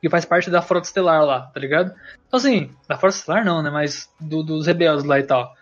Que 0.00 0.08
faz 0.08 0.24
parte 0.24 0.48
da 0.48 0.62
Frota 0.62 0.86
Estelar 0.86 1.24
lá, 1.24 1.40
tá 1.52 1.58
ligado? 1.58 1.92
Então 2.26 2.38
assim, 2.38 2.70
da 2.88 2.96
Frota 2.96 3.16
Estelar 3.16 3.44
não, 3.44 3.62
né? 3.62 3.68
Mas 3.70 4.08
do- 4.20 4.42
dos 4.44 4.66
rebeldes 4.66 5.04
lá 5.04 5.18
e 5.18 5.24
tal. 5.24 5.52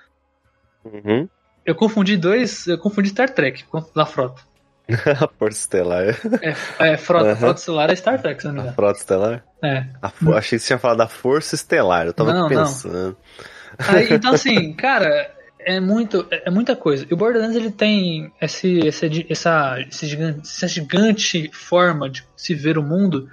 uhum. 0.85 1.29
Eu 1.65 1.75
confundi 1.75 2.17
dois, 2.17 2.67
eu 2.69 2.79
confundi 2.79 3.09
Star 3.09 3.29
Trek 3.29 3.65
com 3.65 3.83
da 3.95 4.07
Frota. 4.07 4.41
A 4.89 5.27
Força 5.37 5.59
Estelar. 5.63 6.05
É, 6.79 6.93
é 6.93 6.97
Frota, 6.97 7.31
Aham. 7.31 7.37
Frota 7.37 7.59
Estelar 7.59 7.91
é 7.91 7.97
Star 7.97 8.23
Trek, 8.23 8.41
se 8.41 8.47
não 8.47 8.55
me 8.55 8.61
A 8.61 8.63
engano. 8.63 8.77
Frota 8.77 8.99
Estelar? 9.01 9.45
É. 9.65 9.87
A 10.01 10.13
Achei 10.37 10.59
que 10.59 10.63
você 10.63 10.67
tinha 10.69 10.79
falado 10.79 10.99
da 10.99 11.09
Força 11.09 11.57
Estelar. 11.57 12.07
Eu 12.07 12.13
tava 12.13 12.33
Não, 12.33 12.47
aqui 12.47 12.55
não. 12.55 12.63
pensando. 12.65 13.17
Aí, 13.79 14.13
então, 14.13 14.33
assim, 14.33 14.73
cara, 14.75 15.35
é 15.67 15.81
muito, 15.81 16.25
é 16.31 16.49
muita 16.49 16.77
coisa. 16.77 17.05
E 17.11 17.13
o 17.13 17.17
Borderlands 17.17 17.57
ele 17.57 17.73
tem 17.73 18.31
esse, 18.41 18.79
esse, 18.87 19.27
essa, 19.29 19.81
esse 19.81 20.07
gigante, 20.07 20.41
essa 20.43 20.69
gigante 20.69 21.51
forma 21.53 22.09
de 22.09 22.23
se 22.37 22.55
ver 22.55 22.79
o 22.79 22.83
mundo, 22.85 23.29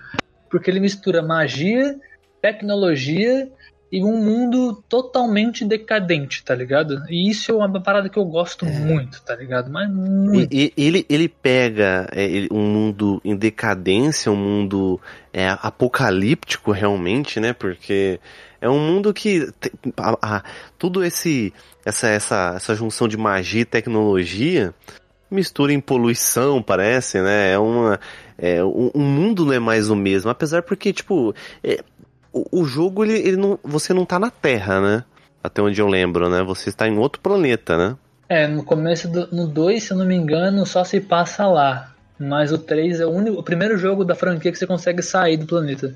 porque 0.49 0.71
ele 0.71 0.79
mistura 0.79 1.21
magia, 1.21 1.95
tecnologia 2.41 3.51
e 3.91 4.03
um 4.03 4.17
mundo 4.17 4.83
totalmente 4.89 5.63
decadente, 5.63 6.43
tá 6.43 6.55
ligado? 6.55 7.03
E 7.07 7.29
isso 7.29 7.51
é 7.51 7.55
uma 7.55 7.79
parada 7.79 8.09
que 8.09 8.17
eu 8.17 8.25
gosto 8.25 8.65
muito, 8.65 9.21
tá 9.21 9.35
ligado? 9.35 9.71
Mas 9.71 9.87
muito. 9.93 10.51
E, 10.51 10.73
e- 10.75 10.83
ele, 10.87 11.05
ele 11.07 11.29
pega 11.29 12.07
é, 12.11 12.23
ele- 12.23 12.47
um 12.51 12.61
mundo 12.67 13.21
em 13.23 13.35
decadência, 13.35 14.31
um 14.31 14.35
mundo 14.35 14.99
é, 15.31 15.47
apocalíptico 15.61 16.71
realmente, 16.71 17.39
né? 17.39 17.53
Porque 17.53 18.19
é 18.63 18.69
um 18.69 18.79
mundo 18.79 19.13
que 19.13 19.51
a- 19.97 20.17
a- 20.21 20.43
tudo 20.79 21.03
esse 21.03 21.53
essa, 21.85 22.07
essa, 22.07 22.53
essa 22.55 22.73
junção 22.73 23.09
de 23.09 23.17
magia 23.17 23.61
e 23.61 23.65
tecnologia 23.65 24.73
mistura 25.29 25.73
em 25.73 25.81
poluição, 25.81 26.61
parece, 26.61 27.21
né? 27.21 27.51
É 27.51 27.59
uma 27.59 27.99
é, 28.37 28.63
o, 28.63 28.89
o 28.93 28.99
mundo 28.99 29.45
não 29.45 29.53
é 29.53 29.59
mais 29.59 29.89
o 29.89 29.95
mesmo, 29.95 30.29
apesar 30.29 30.61
porque 30.63 30.93
tipo 30.93 31.35
é, 31.61 31.83
o, 32.31 32.61
o 32.61 32.65
jogo 32.65 33.03
ele, 33.03 33.17
ele 33.17 33.37
não 33.37 33.59
você 33.61 33.93
não 33.93 34.05
tá 34.05 34.17
na 34.17 34.31
Terra, 34.31 34.79
né? 34.79 35.03
Até 35.43 35.61
onde 35.61 35.81
eu 35.81 35.87
lembro, 35.87 36.29
né? 36.29 36.41
Você 36.43 36.69
está 36.69 36.87
em 36.87 36.97
outro 36.97 37.19
planeta, 37.19 37.77
né? 37.77 37.97
É, 38.29 38.47
no 38.47 38.63
começo 38.63 39.09
do 39.09 39.27
no 39.35 39.45
2, 39.45 39.83
se 39.83 39.91
eu 39.91 39.97
não 39.97 40.05
me 40.05 40.15
engano, 40.15 40.65
só 40.65 40.85
se 40.85 41.01
passa 41.01 41.45
lá. 41.47 41.93
Mas 42.17 42.53
o 42.53 42.57
3 42.57 43.01
é 43.01 43.05
o, 43.05 43.09
único, 43.09 43.39
o 43.39 43.43
primeiro 43.43 43.77
jogo 43.77 44.05
da 44.05 44.15
franquia 44.15 44.51
que 44.51 44.57
você 44.57 44.65
consegue 44.65 45.01
sair 45.01 45.35
do 45.35 45.45
planeta. 45.45 45.93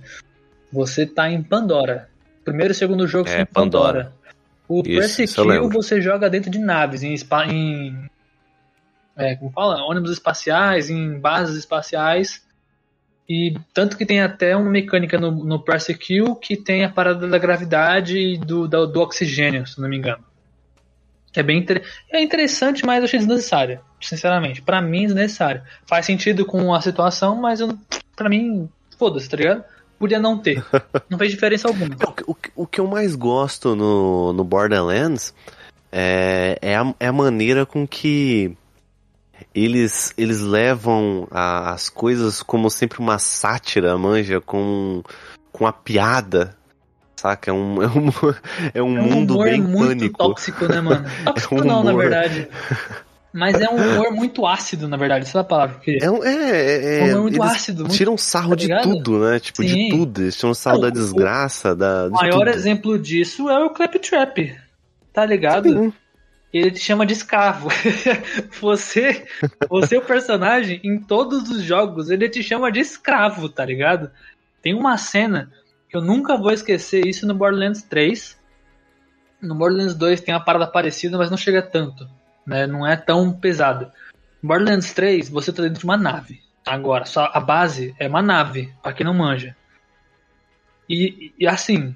Você 0.74 1.06
tá 1.06 1.30
em 1.30 1.42
Pandora. 1.42 2.10
Primeiro 2.48 2.72
e 2.72 2.76
segundo 2.76 3.06
jogo 3.06 3.28
É, 3.28 3.40
são 3.40 3.46
Pandora. 3.48 4.06
Pandora. 4.06 4.14
O 4.70 4.80
Isso, 4.80 4.98
Press 4.98 5.20
isso 5.20 5.40
eu 5.42 5.44
Kill 5.46 5.54
lembro. 5.54 5.70
você 5.82 6.02
joga 6.02 6.30
dentro 6.30 6.50
de 6.50 6.58
naves, 6.60 7.04
em, 7.04 7.14
em 7.50 8.10
é, 9.18 9.36
como 9.36 9.52
fala? 9.52 9.84
ônibus 9.84 10.12
espaciais, 10.12 10.90
em 10.90 11.20
bases 11.20 11.58
espaciais. 11.58 12.42
E 13.28 13.54
tanto 13.74 13.98
que 13.98 14.06
tem 14.06 14.22
até 14.22 14.56
uma 14.56 14.70
mecânica 14.70 15.20
no, 15.20 15.30
no 15.30 15.60
Press 15.62 15.88
Kill 15.88 16.36
que 16.36 16.56
tem 16.56 16.86
a 16.86 16.90
parada 16.90 17.28
da 17.28 17.38
gravidade 17.38 18.18
e 18.18 18.38
do, 18.38 18.66
do, 18.66 18.88
do 18.88 19.02
oxigênio, 19.02 19.68
se 19.68 19.82
não 19.82 19.90
me 19.90 19.98
engano. 19.98 20.24
Que 21.34 21.42
é 21.42 21.44
bem 21.44 21.60
inter... 21.60 21.84
é 22.10 22.22
interessante, 22.22 22.86
mas 22.86 23.00
eu 23.00 23.04
achei 23.04 23.20
desnecessária, 23.20 23.82
sinceramente. 24.00 24.62
Pra 24.62 24.82
mim, 24.82 25.06
desnecessário. 25.06 25.64
Faz 25.86 26.06
sentido 26.06 26.46
com 26.46 26.74
a 26.74 26.80
situação, 26.80 27.36
mas 27.36 27.60
eu, 27.60 27.78
pra 28.16 28.30
mim, 28.30 28.70
foda-se, 28.98 29.28
tá 29.30 29.36
ligado? 29.36 29.66
Podia 30.00 30.20
não 30.20 30.38
ter. 30.38 30.64
Não 31.10 31.18
fez 31.18 31.32
diferença 31.32 31.68
alguma. 31.68 31.96
É, 32.00 32.06
O, 32.08 32.12
que- 32.14 32.24
o, 32.28 32.36
o 32.64 32.68
que 32.68 32.80
eu 32.80 32.88
mais 32.88 33.16
gosto 33.16 33.76
no, 33.76 34.32
no 34.34 34.44
Borderlands 34.44 35.34
é, 35.92 36.58
é, 36.62 36.76
a, 36.76 36.94
é 37.00 37.08
a 37.08 37.14
maneira 37.14 37.66
com 37.66 37.88
que 37.88 38.56
eles, 39.56 40.14
eles 40.18 40.42
levam 40.42 41.28
a- 41.32 41.72
as 41.74 41.90
coisas 41.90 42.44
como 42.44 42.70
sempre 42.70 43.00
uma 43.00 43.18
sátira, 43.20 43.98
manja, 43.98 44.40
com, 44.40 45.02
com 45.52 45.66
a 45.66 45.74
piada, 45.74 46.56
saca? 47.16 47.50
É 47.50 47.54
um, 47.54 47.82
é 47.82 47.88
um, 47.88 48.10
é 48.76 48.84
um 48.84 48.98
É 48.98 49.02
um 49.02 49.04
mundo 49.04 49.34
humor 49.34 49.46
bem 49.50 49.62
muito 49.62 49.88
pânico. 49.88 50.18
tóxico, 50.18 50.66
né, 50.68 50.80
mano? 50.82 51.06
Tóxico 51.26 51.56
um 51.56 51.64
não, 51.64 51.84
na 51.84 51.92
humor. 51.92 52.02
verdade. 52.04 52.48
Mas 53.38 53.56
é 53.62 53.70
um 53.70 53.76
humor 53.76 54.12
muito 54.12 54.46
ácido, 54.48 54.88
na 54.88 54.98
verdade, 54.98 55.26
essa 55.26 55.38
é 55.38 55.42
a 55.42 55.44
palavra 55.44 55.76
que 55.80 55.92
eu 55.92 56.00
queria. 56.00 56.08
É, 56.08 56.12
um- 56.12 56.24
é, 56.24 57.00
é, 57.00 57.04
Um 57.04 57.10
humor 57.12 57.22
muito 57.24 57.44
ácido, 57.44 57.84
muito- 57.84 57.96
tiram 57.96 58.18
sarro 58.18 58.50
tá 58.50 58.56
de 58.56 58.68
ligado? 58.68 58.84
tudo, 58.84 59.20
né? 59.20 59.40
Tipo, 59.40 59.64
de 59.64 59.70
Sim. 59.74 59.90
tudo. 59.90 60.22
Eles 60.22 60.36
tiram 60.38 60.54
sarro 60.54 60.80
da 60.80 60.88
o- 60.88 60.92
desgraça, 60.92 61.76
da. 61.76 62.06
O 62.06 62.10
de 62.10 62.14
maior 62.14 62.40
tudo. 62.46 62.50
exemplo 62.50 62.98
disso 63.00 63.50
é 63.50 63.64
o 63.64 63.70
Claptrap. 63.70 64.56
Tá 65.14 65.26
ligado? 65.26 65.70
Sim. 65.70 65.94
Ele 66.54 66.72
te 66.72 66.80
chama 66.80 67.06
de 67.06 67.14
escravo. 67.14 67.68
você, 68.62 69.26
você 69.70 69.96
é 69.96 70.00
o 70.00 70.02
personagem 70.02 70.80
em 70.84 71.00
todos 71.00 71.50
os 71.50 71.62
jogos, 71.62 72.10
ele 72.10 72.28
te 72.30 72.42
chama 72.42 72.72
de 72.72 72.80
escravo, 72.80 73.50
tá 73.50 73.64
ligado? 73.66 74.10
Tem 74.62 74.74
uma 74.74 74.98
cena 74.98 75.52
que 75.90 75.96
eu 75.96 76.02
nunca 76.02 76.38
vou 76.38 76.52
esquecer 76.52 77.06
isso 77.06 77.28
no 77.28 77.36
Borderlands 77.36 77.82
3. 77.84 78.38
No 79.42 79.54
Borderlands 79.56 79.94
2 79.94 80.22
tem 80.22 80.34
uma 80.34 80.44
parada 80.44 80.66
parecida, 80.68 81.18
mas 81.18 81.30
não 81.30 81.38
chega 81.38 81.62
tanto, 81.62 82.08
né? 82.48 82.66
Não 82.66 82.88
é 82.88 82.96
tão 82.96 83.32
pesado. 83.32 83.92
Borderlands 84.42 84.94
3, 84.94 85.30
você 85.30 85.52
tá 85.52 85.62
dentro 85.62 85.80
de 85.80 85.86
uma 85.86 85.98
nave. 85.98 86.42
Agora, 86.66 87.06
só 87.06 87.30
a 87.34 87.40
base 87.40 87.94
é 88.00 88.08
uma 88.08 88.22
nave, 88.22 88.74
pra 88.82 88.94
quem 88.94 89.06
não 89.06 89.14
manja. 89.14 89.56
E, 90.90 91.34
e 91.38 91.46
assim, 91.46 91.96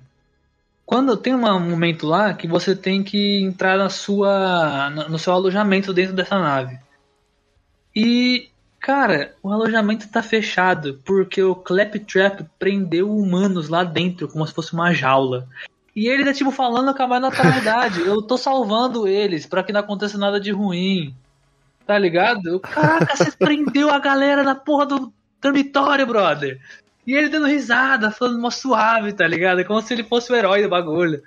quando 0.86 1.16
tem 1.16 1.34
um 1.34 1.60
momento 1.60 2.06
lá 2.06 2.34
que 2.34 2.48
você 2.48 2.76
tem 2.76 3.02
que 3.02 3.42
entrar 3.42 3.78
na 3.78 3.90
sua 3.90 4.90
no 4.90 5.18
seu 5.18 5.32
alojamento 5.34 5.94
dentro 5.94 6.14
dessa 6.14 6.38
nave. 6.38 6.78
E 7.96 8.50
cara, 8.80 9.34
o 9.42 9.50
alojamento 9.50 10.10
tá 10.10 10.22
fechado 10.22 11.00
porque 11.06 11.42
o 11.42 11.56
Claptrap 11.56 12.42
prendeu 12.60 13.10
humanos 13.10 13.70
lá 13.70 13.84
dentro 13.84 14.28
como 14.28 14.46
se 14.46 14.54
fosse 14.54 14.74
uma 14.74 14.94
jaula. 14.94 15.48
E 15.96 16.08
ele 16.08 16.24
tá 16.24 16.34
tipo 16.34 16.52
falando 16.52 16.96
com 16.96 17.04
a 17.04 17.08
mais 17.08 17.22
naturalidade, 17.22 18.02
eu 18.02 18.22
tô 18.22 18.38
salvando 18.38 19.08
eles 19.08 19.46
pra 19.46 19.64
que 19.64 19.74
não 19.74 19.82
aconteça 19.82 20.18
nada 20.18 20.40
de 20.40 20.52
ruim. 20.52 21.14
Tá 21.86 21.98
ligado? 21.98 22.60
Caraca, 22.62 23.16
você 23.16 23.32
prendeu 23.32 23.90
a 23.90 24.00
galera 24.00 24.44
na 24.44 24.56
porra 24.56 24.86
do 24.86 25.14
dormitório, 25.42 26.06
brother. 26.06 26.60
E 27.06 27.14
ele 27.14 27.30
dando 27.30 27.48
risada, 27.48 28.12
falando 28.12 28.40
mó 28.40 28.50
suave, 28.50 29.12
tá 29.12 29.28
ligado? 29.28 29.60
É 29.60 29.64
como 29.64 29.82
se 29.82 29.94
ele 29.94 30.04
fosse 30.04 30.32
o 30.32 30.36
herói 30.36 30.62
do 30.62 30.70
bagulho. 30.70 31.22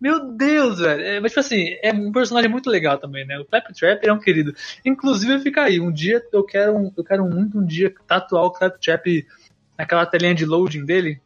Meu 0.00 0.32
Deus, 0.32 0.78
velho. 0.80 1.02
É, 1.02 1.20
mas, 1.20 1.30
tipo 1.32 1.40
assim, 1.40 1.76
é 1.82 1.92
um 1.92 2.10
personagem 2.10 2.50
muito 2.50 2.70
legal 2.70 2.96
também, 2.96 3.26
né? 3.26 3.38
O 3.38 3.44
Claptrap 3.44 4.02
é 4.02 4.12
um 4.12 4.18
querido. 4.18 4.54
Inclusive, 4.84 5.40
fica 5.40 5.62
aí. 5.64 5.78
Um 5.78 5.92
dia 5.92 6.22
eu 6.32 6.42
quero, 6.42 6.74
um- 6.74 6.92
eu 6.96 7.04
quero 7.04 7.24
muito 7.26 7.58
um 7.58 7.64
dia 7.64 7.94
tatuar 8.06 8.44
o 8.44 8.50
Claptrap 8.50 9.26
naquela 9.76 10.06
telinha 10.06 10.34
de 10.34 10.46
loading 10.46 10.86
dele, 10.86 11.20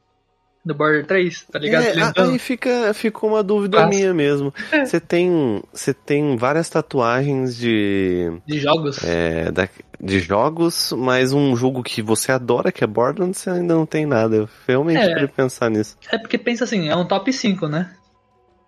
do 0.64 0.74
Border 0.74 1.05
3, 1.07 1.44
tá 1.53 1.59
ligado? 1.59 1.83
É, 1.85 2.12
aí 2.22 2.38
fica, 2.38 2.94
ficou 2.94 3.31
uma 3.31 3.42
dúvida 3.42 3.77
Passa. 3.79 3.88
minha 3.90 4.14
mesmo. 4.14 4.53
É. 4.72 4.85
Você 4.85 4.98
tem, 4.98 5.62
você 5.72 5.92
tem 5.92 6.37
várias 6.37 6.68
tatuagens 6.70 7.57
de, 7.57 8.33
De 8.46 8.59
jogos. 8.59 9.05
é, 9.05 9.50
da- 9.50 9.68
de 10.00 10.20
jogos, 10.20 10.92
mas 10.96 11.33
um 11.33 11.55
jogo 11.55 11.83
que 11.83 12.00
você 12.03 12.33
adora, 12.33 12.72
que 12.72 12.83
é 12.83 12.87
Borderlands, 12.87 13.38
você 13.40 13.50
ainda 13.50 13.74
não 13.74 13.85
tem 13.87 14.07
nada. 14.07 14.37
Eu 14.37 14.48
realmente 14.66 14.98
É. 14.98 15.09
queria 15.12 15.29
pensar 15.29 15.68
nisso. 15.70 15.96
É 16.11 16.16
porque 16.18 16.38
pensa 16.38 16.64
assim, 16.64 16.88
é 16.88 16.96
um 16.96 17.07
top 17.07 17.33
5, 17.33 17.68
né? 17.68 17.90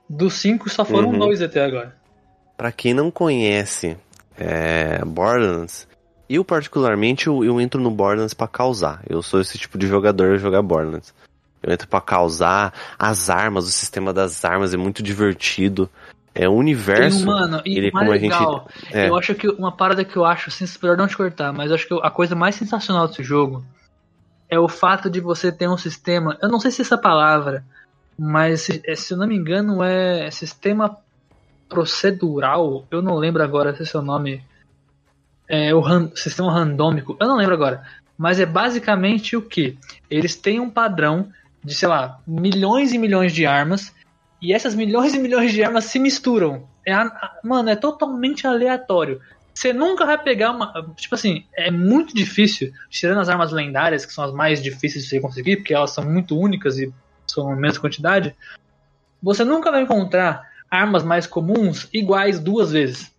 Dos 0.09 0.35
5 0.35 0.69
só 0.71 0.85
foram 0.85 1.09
Uhum. 1.11 1.19
dois 1.19 1.41
até 1.43 1.65
agora. 1.65 1.97
Pra 2.57 2.71
quem 2.73 2.93
não 2.95 3.11
conhece 3.11 3.97
é, 4.39 5.03
Borderlands, 5.05 5.89
eu 6.29 6.45
particularmente 6.45 7.27
eu, 7.27 7.43
eu 7.45 7.61
entro 7.61 7.81
no 7.81 7.91
Borderlands 7.91 8.35
pra 8.35 8.47
causar. 8.49 9.03
Eu 9.09 9.23
sou 9.23 9.41
esse 9.41 9.59
tipo 9.59 9.77
de 9.79 9.87
jogador 9.87 10.39
jogar 10.39 10.63
Borderlands. 10.63 11.13
Eu 11.67 11.73
entro 11.73 11.89
pra 11.89 12.01
causar 12.01 12.73
as 12.99 13.29
armas, 13.29 13.67
o 13.67 13.71
sistema 13.71 14.13
das 14.13 14.45
armas 14.45 14.73
é 14.73 14.77
muito 14.77 15.03
divertido. 15.03 15.91
É 16.33 16.49
o 16.49 16.53
universo. 16.53 17.23
um, 17.23 17.27
mano, 17.27 17.63
e 17.65 17.77
ele, 17.79 17.91
o 17.91 17.93
mais 17.95 18.05
como 18.07 18.13
a 18.15 18.19
gente- 18.19 18.33
legal, 18.39 18.69
é. 18.93 19.09
eu 19.09 19.17
acho 19.17 19.35
que 19.35 19.49
uma 19.49 19.73
parada 19.73 20.05
que 20.05 20.17
eu 20.17 20.25
acho, 20.25 20.49
assim, 20.51 20.65
espero 20.65 20.97
não 20.97 21.09
te 21.09 21.17
cortar, 21.17 21.53
mas 21.53 21.71
eu 21.71 21.75
acho 21.75 21.89
que 21.89 21.99
a 22.03 22.11
coisa 22.11 22.35
mais 22.37 22.55
sensacional 22.55 23.09
desse 23.09 23.23
jogo 23.23 23.65
é 24.49 24.59
o 24.59 24.69
fato 24.69 25.09
de 25.11 25.19
você 25.19 25.51
ter 25.51 25.67
um 25.67 25.79
sistema, 25.79 26.37
eu 26.43 26.49
não 26.51 26.61
sei 26.61 26.71
se 26.71 26.83
essa 26.83 26.99
palavra, 26.99 27.65
mas 28.19 28.61
se, 28.61 28.83
é, 28.87 28.95
se 28.95 29.15
eu 29.15 29.19
não 29.19 29.27
me 29.27 29.35
engano 29.35 29.83
é 29.83 30.31
sistema 30.31 30.97
procedural, 31.71 32.85
eu 32.91 33.01
não 33.01 33.17
lembro 33.17 33.43
agora 33.43 33.75
se 33.75 33.97
é 33.97 33.99
o 33.99 34.03
nome, 34.03 34.43
é 35.49 35.75
o 35.75 35.81
ran- 35.81 36.11
sistema 36.15 36.53
randômico, 36.53 37.17
eu 37.19 37.27
não 37.27 37.37
lembro 37.37 37.55
agora, 37.55 37.83
mas 38.17 38.39
é 38.39 38.47
basicamente 38.47 39.37
o 39.37 39.43
que? 39.43 39.79
Eles 40.11 40.37
têm 40.37 40.61
um 40.61 40.69
padrão 40.71 41.29
de, 41.67 41.75
sei 41.75 41.89
lá, 41.89 42.21
milhões 42.25 42.93
e 42.93 42.99
milhões 42.99 43.33
de 43.33 43.45
armas, 43.45 43.93
e 44.41 44.53
essas 44.53 44.75
milhões 44.75 45.15
e 45.15 45.19
milhões 45.19 45.53
de 45.53 45.65
armas 45.65 45.87
se 45.87 45.99
misturam. 45.99 46.69
É, 46.87 46.93
mano, 47.43 47.69
é 47.69 47.75
totalmente 47.75 48.47
aleatório. 48.47 49.21
Você 49.53 49.73
nunca 49.73 50.07
vai 50.07 50.17
pegar 50.23 50.53
uma. 50.53 50.73
Tipo 50.97 51.17
assim, 51.17 51.45
é 51.55 51.69
muito 51.71 52.15
difícil, 52.15 52.71
tirando 52.89 53.19
as 53.19 53.29
armas 53.29 53.51
lendárias, 53.51 54.07
que 54.07 54.13
são 54.13 54.23
as 54.23 54.33
mais 54.33 54.63
difíceis 54.63 55.05
de 55.05 55.11
você 55.11 55.21
conseguir, 55.21 55.57
porque 55.57 55.75
elas 55.75 55.91
são 55.91 56.05
muito 56.05 56.39
únicas 56.39 56.79
e 56.79 56.93
são 57.27 57.51
a 57.51 57.57
mesma 57.57 57.81
quantidade. 57.81 58.37
Você 59.21 59.45
nunca 59.45 59.73
vai 59.73 59.83
encontrar 59.83 60.49
armas 60.71 61.03
mais 61.03 61.27
comuns 61.27 61.89
iguais 61.93 62.39
duas 62.39 62.71
vezes. 62.71 63.13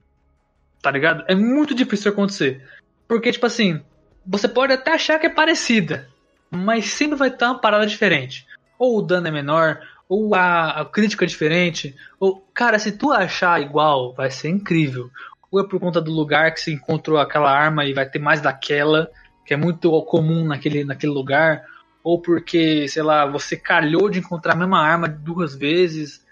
Tá 0.81 0.89
ligado? 0.89 1.25
É 1.27 1.35
muito 1.35 1.75
difícil 1.75 2.11
acontecer. 2.11 2.65
Porque, 3.09 3.31
tipo 3.31 3.45
assim, 3.45 3.81
você 4.25 4.47
pode 4.47 4.71
até 4.71 4.93
achar 4.93 5.19
que 5.19 5.25
é 5.25 5.29
parecida, 5.29 6.07
mas 6.51 6.85
sempre 6.85 7.17
vai 7.17 7.29
estar 7.29 7.47
uma 7.51 7.59
parada 7.59 7.85
diferente. 7.85 8.45
Ou 8.79 8.99
o 8.99 9.01
dano 9.01 9.27
é 9.27 9.31
menor, 9.31 9.79
ou 10.07 10.33
a, 10.35 10.81
a 10.81 10.85
crítica 10.85 11.25
é 11.25 11.27
diferente. 11.27 11.95
Ou, 12.19 12.41
cara, 12.53 12.79
se 12.79 12.91
tu 12.91 13.11
achar 13.11 13.61
igual, 13.61 14.13
vai 14.13 14.29
ser 14.31 14.49
incrível. 14.49 15.09
Ou 15.51 15.59
é 15.61 15.67
por 15.67 15.79
conta 15.79 16.01
do 16.01 16.11
lugar 16.11 16.53
que 16.53 16.61
você 16.61 16.71
encontrou 16.71 17.17
aquela 17.17 17.51
arma 17.51 17.85
e 17.85 17.93
vai 17.93 18.07
ter 18.07 18.19
mais 18.19 18.41
daquela, 18.41 19.09
que 19.45 19.53
é 19.53 19.57
muito 19.57 19.89
comum 20.03 20.45
naquele, 20.45 20.83
naquele 20.83 21.11
lugar. 21.11 21.63
Ou 22.03 22.21
porque, 22.21 22.87
sei 22.87 23.03
lá, 23.03 23.25
você 23.25 23.57
calhou 23.57 24.09
de 24.09 24.19
encontrar 24.19 24.53
a 24.53 24.57
mesma 24.57 24.79
arma 24.79 25.07
duas 25.07 25.55
vezes. 25.55 26.25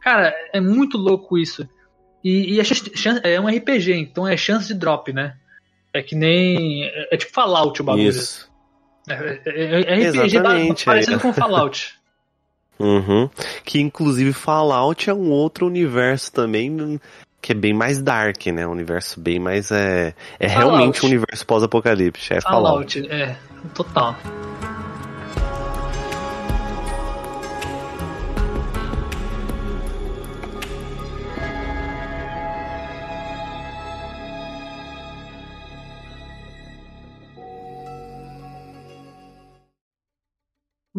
Cara, 0.00 0.34
é 0.52 0.60
muito 0.60 0.98
louco 0.98 1.38
isso. 1.38 1.66
E, 2.24 2.54
e 2.54 2.60
é, 2.60 2.64
chan- 2.64 2.90
chan- 2.94 3.20
é 3.24 3.40
um 3.40 3.48
RPG, 3.48 3.94
então 3.94 4.26
é 4.28 4.36
chance 4.36 4.68
de 4.68 4.74
drop, 4.74 5.12
né? 5.12 5.36
É 5.92 6.02
que 6.02 6.14
nem. 6.14 6.84
É, 6.84 7.14
é 7.14 7.16
tipo 7.16 7.32
Fallout 7.32 7.80
o 7.80 7.84
bagulho. 7.84 8.08
Isso. 8.08 8.50
É, 9.08 9.40
é- 9.44 9.80
é 9.82 10.08
RPG 10.08 10.26
Exatamente, 10.26 10.84
parecido 10.84 11.14
aí. 11.16 11.20
com 11.20 11.32
Fallout. 11.32 11.94
Uhum. 12.78 13.30
Que 13.64 13.80
inclusive 13.80 14.32
Fallout 14.32 15.08
é 15.08 15.14
um 15.14 15.30
outro 15.30 15.66
universo 15.66 16.32
também 16.32 17.00
que 17.40 17.52
é 17.52 17.54
bem 17.54 17.72
mais 17.72 18.02
dark, 18.02 18.44
né? 18.46 18.66
Um 18.66 18.72
universo 18.72 19.20
bem 19.20 19.38
mais 19.38 19.70
é 19.70 20.14
é 20.40 20.48
Fallout. 20.48 20.74
realmente 20.76 21.04
um 21.04 21.08
universo 21.08 21.46
pós-apocalipse, 21.46 22.32
é 22.32 22.40
Fallout. 22.40 23.00
Fallout, 23.00 23.12
é, 23.14 23.36
total. 23.74 24.16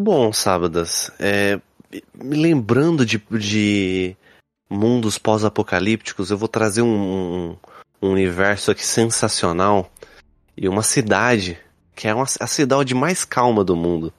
Bom, 0.03 0.33
sábadas, 0.33 1.09
é, 1.17 1.61
me 2.13 2.35
lembrando 2.35 3.05
de, 3.05 3.23
de 3.31 4.17
mundos 4.69 5.17
pós-apocalípticos, 5.17 6.29
eu 6.29 6.37
vou 6.37 6.49
trazer 6.49 6.81
um, 6.81 7.51
um- 8.01 8.09
universo 8.09 8.69
aqui 8.69 8.85
sensacional 8.85 9.89
e 10.57 10.67
uma 10.67 10.83
cidade 10.83 11.57
que 11.95 12.05
é 12.05 12.13
uma, 12.13 12.25
a 12.37 12.47
cidade 12.47 12.93
mais 12.93 13.23
calma 13.23 13.63
do 13.63 13.77
mundo, 13.77 14.11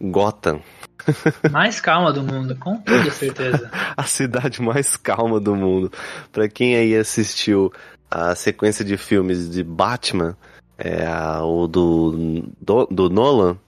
Gotham. 0.00 0.62
Mais 1.52 1.80
calma 1.82 2.14
do 2.14 2.22
mundo, 2.22 2.56
com 2.56 2.78
toda 2.78 3.10
certeza. 3.10 3.70
a 3.94 4.04
cidade 4.04 4.62
mais 4.62 4.96
calma 4.96 5.38
do 5.38 5.54
mundo. 5.54 5.92
Pra 6.32 6.48
quem 6.48 6.76
aí 6.76 6.96
assistiu 6.96 7.70
a 8.10 8.34
sequência 8.34 8.82
de 8.82 8.96
filmes 8.96 9.50
de 9.50 9.62
Batman, 9.62 10.34
é 10.78 11.06
o 11.42 11.66
do, 11.66 12.42
do, 12.58 12.86
do 12.86 13.10
Nolan, 13.10 13.58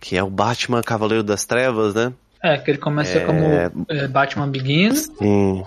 que 0.00 0.16
é 0.16 0.22
o 0.22 0.30
Batman 0.30 0.82
Cavaleiro 0.82 1.22
das 1.22 1.44
Trevas, 1.44 1.94
né? 1.94 2.12
É, 2.42 2.56
que 2.56 2.70
ele 2.70 2.78
começa 2.78 3.18
É. 3.18 3.24
como 3.24 3.44
é, 3.88 4.08
Batman 4.08 4.48
Begins, 4.48 5.10
Sim. 5.18 5.64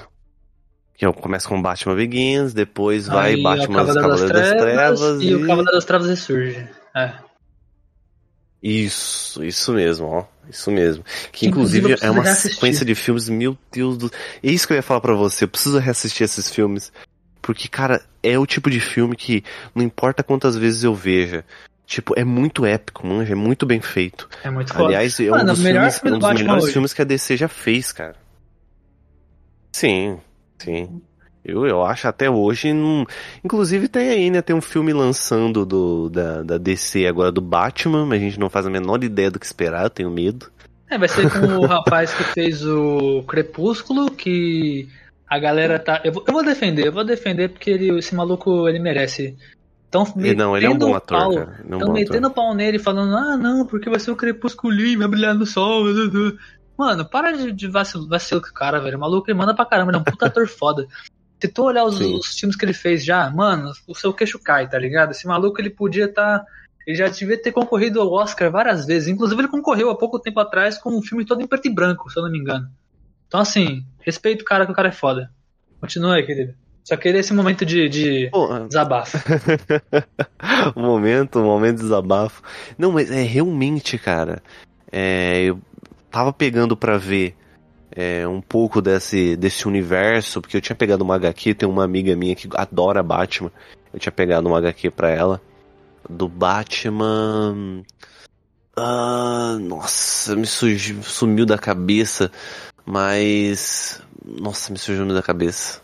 Que 0.95 1.05
eu 1.05 1.13
começo 1.13 1.47
com 1.47 1.61
Batman 1.61 1.95
Begins, 1.95 2.53
depois 2.53 3.07
vai 3.07 3.35
aí 3.35 3.43
Batman 3.43 3.85
Cavaleiro 3.85 3.93
das 3.93 4.01
Cavaleiro 4.01 4.33
das 4.33 4.49
Trevas, 4.49 4.99
Trevas 4.99 5.21
e, 5.23 5.35
o 5.35 5.41
Cavaleiro 5.41 5.71
das 5.71 5.85
Trevas 5.85 6.07
ressurge. 6.09 6.67
É. 6.95 7.13
Isso, 8.61 9.43
isso 9.43 9.73
mesmo, 9.73 10.07
ó. 10.07 10.25
Isso 10.49 10.71
mesmo. 10.71 11.03
Que 11.31 11.47
inclusive, 11.47 11.85
inclusive 11.85 12.07
é 12.07 12.11
uma 12.11 12.23
reassistir. 12.23 12.53
sequência 12.53 12.85
de 12.85 12.95
filmes, 12.95 13.27
meu 13.29 13.57
Deus 13.71 13.97
do. 13.97 14.11
É 14.41 14.49
isso 14.49 14.65
que 14.67 14.73
eu 14.73 14.77
ia 14.77 14.83
falar 14.83 15.01
pra 15.01 15.13
você. 15.13 15.43
Eu 15.43 15.47
preciso 15.49 15.77
reassistir 15.79 16.23
esses 16.23 16.49
filmes. 16.49 16.91
Porque, 17.41 17.67
cara, 17.67 18.01
é 18.21 18.39
o 18.39 18.45
tipo 18.45 18.69
de 18.69 18.79
filme 18.79 19.15
que 19.17 19.43
não 19.75 19.83
importa 19.83 20.23
quantas 20.23 20.55
vezes 20.55 20.83
eu 20.83 20.95
veja. 20.95 21.43
Tipo, 21.85 22.13
é 22.17 22.23
muito 22.23 22.65
épico, 22.65 23.05
manja, 23.05 23.33
é 23.33 23.35
muito 23.35 23.65
bem 23.65 23.81
feito. 23.81 24.29
É 24.43 24.49
muito 24.49 24.73
foda. 24.73 24.85
Aliás, 24.85 25.19
é 25.19 25.23
um 25.23 25.31
Mano, 25.31 25.45
dos, 25.51 25.59
o 25.59 25.63
melhor 25.63 25.81
filmes, 25.81 25.99
filme 25.99 26.15
um 26.15 26.19
do 26.19 26.27
dos 26.27 26.41
melhores 26.41 26.63
hoje. 26.63 26.73
filmes 26.73 26.93
que 26.93 27.01
a 27.01 27.05
DC 27.05 27.37
já 27.37 27.47
fez, 27.47 27.91
cara. 27.91 28.15
Sim, 29.71 30.19
sim. 30.59 31.01
Eu, 31.43 31.65
eu 31.67 31.83
acho 31.83 32.07
até 32.07 32.29
hoje. 32.29 32.71
Não... 32.71 33.05
Inclusive 33.43 33.87
tem 33.89 34.09
aí, 34.09 34.31
né? 34.31 34.41
Tem 34.41 34.55
um 34.55 34.61
filme 34.61 34.93
lançando 34.93 35.65
do, 35.65 36.09
da, 36.09 36.41
da 36.41 36.57
DC 36.57 37.05
agora 37.05 37.31
do 37.31 37.41
Batman, 37.41 38.05
mas 38.05 38.21
a 38.21 38.23
gente 38.23 38.39
não 38.39 38.49
faz 38.49 38.65
a 38.65 38.69
menor 38.69 39.03
ideia 39.03 39.29
do 39.29 39.39
que 39.39 39.45
esperar, 39.45 39.83
eu 39.83 39.89
tenho 39.89 40.09
medo. 40.09 40.49
É, 40.89 40.97
vai 40.97 41.09
ser 41.09 41.29
com 41.29 41.39
o 41.59 41.65
rapaz 41.65 42.13
que 42.13 42.23
fez 42.23 42.65
o 42.65 43.23
Crepúsculo, 43.23 44.09
que 44.09 44.87
a 45.27 45.37
galera 45.37 45.79
tá. 45.79 45.99
Eu 46.03 46.13
vou, 46.13 46.23
eu 46.27 46.33
vou 46.33 46.43
defender, 46.45 46.87
eu 46.87 46.93
vou 46.93 47.03
defender 47.03 47.49
porque 47.49 47.71
ele, 47.71 47.97
esse 47.97 48.15
maluco 48.15 48.69
ele 48.69 48.79
merece. 48.79 49.35
Então, 49.93 50.11
E 50.17 50.33
não, 50.33 50.57
ele 50.57 50.65
é 50.65 50.69
um 50.69 50.77
bom 50.77 50.95
ator, 50.95 51.17
pau, 51.19 51.33
cara. 51.35 51.59
Ele 51.63 51.73
é 51.73 51.75
um 51.75 51.79
Tão 51.79 51.93
metendo 51.93 52.27
ator. 52.27 52.35
pau 52.35 52.55
nele, 52.55 52.79
falando, 52.79 53.15
ah, 53.15 53.37
não, 53.37 53.65
porque 53.65 53.89
vai 53.89 53.99
ser 53.99 54.09
o 54.09 54.15
crepusculinho, 54.15 54.97
vai 54.97 55.07
brilhar 55.07 55.35
no 55.35 55.45
sol. 55.45 55.83
Mano, 56.75 57.05
para 57.05 57.31
de, 57.33 57.51
de 57.51 57.67
vacilo, 57.67 58.07
vacilo 58.07 58.41
com 58.41 58.47
o 58.49 58.53
cara, 58.53 58.79
velho. 58.79 58.97
O 58.97 58.99
maluco 58.99 59.29
ele 59.29 59.37
manda 59.37 59.53
pra 59.53 59.65
caramba, 59.65 59.91
ele 59.91 59.97
é 59.97 60.01
um 60.01 60.03
puta 60.03 60.25
ator 60.25 60.47
foda. 60.49 60.87
Se 61.39 61.47
tu 61.47 61.63
olhar 61.63 61.83
os, 61.83 61.99
os 61.99 62.39
filmes 62.39 62.55
que 62.55 62.65
ele 62.65 62.73
fez 62.73 63.05
já, 63.05 63.29
mano, 63.29 63.71
o 63.87 63.93
seu 63.93 64.11
queixo 64.13 64.39
cai, 64.39 64.67
tá 64.67 64.79
ligado? 64.79 65.11
Esse 65.11 65.27
maluco 65.27 65.61
ele 65.61 65.69
podia 65.69 66.05
estar. 66.05 66.43
ele 66.87 66.97
já 66.97 67.07
devia 67.09 67.39
ter 67.39 67.51
concorrido 67.51 68.01
ao 68.01 68.11
Oscar 68.11 68.49
várias 68.49 68.85
vezes. 68.87 69.09
Inclusive, 69.09 69.41
ele 69.41 69.47
concorreu 69.49 69.89
há 69.91 69.97
pouco 69.97 70.19
tempo 70.19 70.39
atrás 70.39 70.77
com 70.77 70.97
um 70.97 71.01
filme 71.01 71.25
todo 71.25 71.41
em 71.41 71.47
preto 71.47 71.67
e 71.67 71.73
branco, 71.73 72.09
se 72.09 72.17
eu 72.17 72.23
não 72.23 72.31
me 72.31 72.39
engano. 72.39 72.67
Então, 73.27 73.39
assim, 73.41 73.85
respeito 73.99 74.41
o 74.41 74.45
cara 74.45 74.65
que 74.65 74.71
o 74.71 74.75
cara 74.75 74.87
é 74.87 74.91
foda. 74.91 75.29
Continua 75.79 76.15
aí, 76.15 76.25
querido. 76.25 76.55
Só 76.83 76.97
queria 76.97 77.21
esse 77.21 77.33
momento 77.33 77.65
de, 77.65 77.87
de 77.87 78.29
Pô, 78.29 78.59
desabafo. 78.67 79.17
um 80.75 80.81
momento, 80.83 81.39
um 81.39 81.45
momento 81.45 81.77
de 81.77 81.83
desabafo. 81.83 82.41
Não, 82.77 82.91
mas 82.91 83.09
é 83.09 83.21
realmente, 83.21 83.97
cara. 83.97 84.43
É, 84.91 85.43
eu 85.43 85.59
tava 86.11 86.33
pegando 86.33 86.75
pra 86.75 86.97
ver 86.97 87.35
é, 87.95 88.27
um 88.27 88.41
pouco 88.41 88.81
desse, 88.81 89.35
desse 89.37 89.67
universo, 89.67 90.41
porque 90.41 90.57
eu 90.57 90.61
tinha 90.61 90.75
pegado 90.75 91.03
uma 91.03 91.15
HQ, 91.15 91.53
tem 91.53 91.69
uma 91.69 91.83
amiga 91.85 92.15
minha 92.15 92.35
que 92.35 92.49
adora 92.53 93.01
Batman. 93.01 93.51
Eu 93.93 93.99
tinha 93.99 94.11
pegado 94.11 94.47
uma 94.47 94.57
HQ 94.57 94.91
pra 94.91 95.09
ela. 95.09 95.41
Do 96.09 96.27
Batman. 96.27 97.83
Ah, 98.75 99.57
nossa, 99.61 100.35
me 100.35 100.45
sumiu 100.45 101.45
da 101.45 101.57
cabeça. 101.57 102.31
Mas. 102.85 104.01
Nossa, 104.25 104.71
me 104.71 104.79
surgiu 104.79 105.07
da 105.13 105.21
cabeça. 105.21 105.82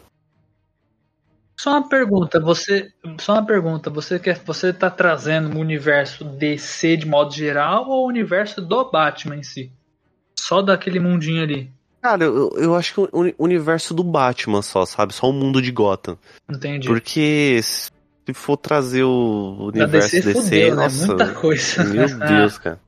Só 1.60 1.72
uma 1.72 1.90
pergunta, 1.90 2.40
você. 2.40 2.90
Só 3.20 3.34
uma 3.34 3.46
pergunta, 3.46 3.90
você 3.90 4.18
quer. 4.18 4.42
Você 4.46 4.72
tá 4.72 4.90
trazendo 4.90 5.58
o 5.58 5.60
universo 5.60 6.24
DC 6.24 6.96
de 6.96 7.06
modo 7.06 7.34
geral 7.34 7.86
ou 7.90 8.06
o 8.06 8.08
universo 8.08 8.62
do 8.62 8.90
Batman 8.90 9.36
em 9.36 9.44
si? 9.44 9.70
Só 10.40 10.62
daquele 10.62 11.02
mundinho 11.02 11.44
ali. 11.44 11.70
Cara, 12.02 12.24
eu, 12.24 12.50
eu 12.56 12.76
acho 12.76 12.94
que 12.94 13.02
o 13.02 13.34
universo 13.38 13.94
do 13.94 14.06
Batman 14.06 14.62
só, 14.62 14.86
sabe? 14.86 15.14
Só 15.14 15.30
o 15.30 15.34
mundo 15.34 15.62
de 15.62 15.70
Gotham. 15.70 16.18
Entendi. 16.50 16.88
Porque 16.88 17.60
se 17.62 17.92
for 18.34 18.56
trazer 18.56 19.04
o 19.04 19.70
universo 19.74 20.12
DC, 20.12 20.22
DC, 20.22 20.42
fudeu, 20.42 20.76
né? 20.78 20.84
nossa. 20.84 21.08
Muita 21.08 21.34
coisa. 21.34 21.84
Meu 21.84 22.20
Deus, 22.20 22.58
cara. 22.58 22.80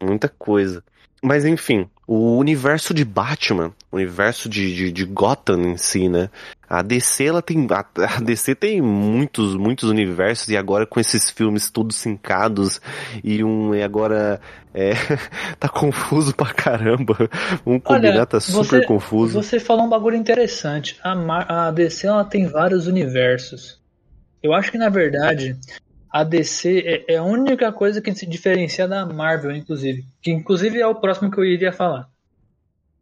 Muita 0.00 0.28
coisa. 0.28 0.84
Mas 1.20 1.44
enfim, 1.44 1.90
o 2.06 2.36
universo 2.36 2.92
de 2.92 3.04
Batman, 3.04 3.72
o 3.90 3.96
universo 3.96 4.48
de, 4.48 4.74
de, 4.74 4.92
de 4.92 5.04
Gotham 5.04 5.60
em 5.62 5.76
si, 5.76 6.08
né? 6.08 6.30
A 6.68 6.82
DC, 6.82 7.24
ela 7.26 7.42
tem. 7.42 7.66
A, 7.70 7.84
a 8.16 8.20
DC 8.20 8.54
tem 8.54 8.80
muitos, 8.80 9.54
muitos 9.54 9.88
universos, 9.88 10.48
e 10.48 10.56
agora 10.56 10.86
com 10.86 10.98
esses 10.98 11.30
filmes 11.30 11.70
todos 11.70 11.96
sincados, 11.96 12.80
e 13.22 13.44
um. 13.44 13.74
E 13.74 13.82
agora. 13.82 14.40
É, 14.74 14.92
tá 15.60 15.68
confuso 15.68 16.34
pra 16.34 16.52
caramba. 16.52 17.28
Um 17.66 17.78
combinar 17.78 18.24
tá 18.24 18.40
super 18.40 18.80
você, 18.80 18.86
confuso. 18.86 19.42
Você 19.42 19.60
falou 19.60 19.84
um 19.84 19.88
bagulho 19.90 20.16
interessante. 20.16 20.98
A, 21.04 21.66
a 21.66 21.70
DC 21.70 22.06
ela 22.06 22.24
tem 22.24 22.46
vários 22.46 22.86
universos. 22.86 23.78
Eu 24.42 24.54
acho 24.54 24.72
que 24.72 24.78
na 24.78 24.88
verdade 24.88 25.56
a 26.12 26.24
DC 26.24 27.04
é, 27.08 27.14
é 27.14 27.16
a 27.16 27.22
única 27.22 27.72
coisa 27.72 28.02
que 28.02 28.14
se 28.14 28.26
diferencia 28.26 28.86
da 28.86 29.06
Marvel, 29.06 29.56
inclusive. 29.56 30.04
Que 30.20 30.30
inclusive 30.30 30.78
é 30.78 30.86
o 30.86 30.94
próximo 30.94 31.30
que 31.30 31.38
eu 31.38 31.44
iria 31.44 31.72
falar. 31.72 32.06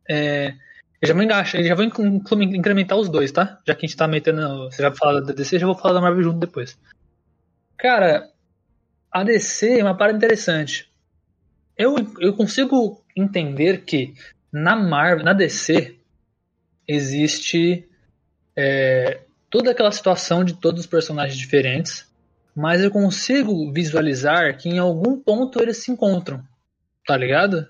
É, 0.09 0.55
eu 1.03 1.09
já 1.09 1.15
vou 1.15 1.23
engaixar, 1.23 1.61
já 1.63 1.75
vou 1.75 1.85
incrementar 1.85 2.97
os 2.97 3.09
dois, 3.09 3.33
tá? 3.33 3.61
Já 3.67 3.75
que 3.75 3.85
a 3.85 3.89
gente 3.89 3.97
tá 3.97 4.07
metendo. 4.07 4.71
Você 4.71 4.81
já 4.81 4.93
falou 4.93 5.25
da 5.25 5.33
DC, 5.33 5.59
já 5.59 5.67
vou 5.67 5.75
falar 5.75 5.95
da 5.95 6.01
Marvel 6.01 6.23
junto 6.23 6.39
depois. 6.39 6.79
Cara, 7.77 8.31
a 9.11 9.25
DC 9.25 9.81
é 9.81 9.83
uma 9.83 9.97
parada 9.97 10.17
interessante. 10.17 10.89
Eu, 11.77 11.97
eu 12.21 12.35
consigo 12.35 13.03
entender 13.17 13.85
que 13.85 14.15
na 14.53 14.77
Marvel, 14.77 15.25
na 15.25 15.33
DC, 15.33 15.97
existe 16.87 17.89
é, 18.55 19.21
toda 19.49 19.73
aquela 19.73 19.91
situação 19.91 20.45
de 20.45 20.55
todos 20.55 20.81
os 20.81 20.87
personagens 20.87 21.37
diferentes, 21.37 22.07
mas 22.55 22.83
eu 22.83 22.91
consigo 22.91 23.73
visualizar 23.73 24.57
que 24.57 24.69
em 24.69 24.79
algum 24.79 25.19
ponto 25.19 25.61
eles 25.61 25.79
se 25.79 25.91
encontram, 25.91 26.43
tá 27.07 27.17
ligado? 27.17 27.67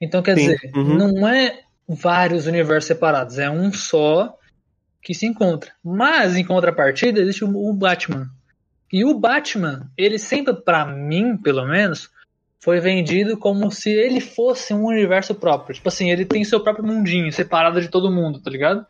Então 0.00 0.22
quer 0.22 0.36
Sim, 0.36 0.54
dizer, 0.54 0.70
uhum. 0.74 0.96
não 0.96 1.28
é 1.28 1.60
vários 1.88 2.46
universos 2.46 2.86
separados, 2.86 3.38
é 3.38 3.50
um 3.50 3.72
só 3.72 4.36
que 5.02 5.14
se 5.14 5.26
encontra. 5.26 5.72
Mas 5.84 6.36
em 6.36 6.44
contrapartida 6.44 7.20
existe 7.20 7.44
o 7.44 7.72
Batman. 7.72 8.28
E 8.92 9.04
o 9.04 9.18
Batman, 9.18 9.88
ele 9.96 10.18
sempre, 10.18 10.54
pra 10.54 10.84
mim, 10.84 11.36
pelo 11.36 11.64
menos, 11.66 12.10
foi 12.58 12.80
vendido 12.80 13.36
como 13.36 13.70
se 13.70 13.90
ele 13.90 14.20
fosse 14.20 14.74
um 14.74 14.86
universo 14.86 15.34
próprio. 15.34 15.74
Tipo 15.74 15.88
assim, 15.88 16.10
ele 16.10 16.24
tem 16.24 16.44
seu 16.44 16.60
próprio 16.60 16.86
mundinho, 16.86 17.32
separado 17.32 17.80
de 17.80 17.88
todo 17.88 18.10
mundo, 18.10 18.40
tá 18.40 18.50
ligado? 18.50 18.84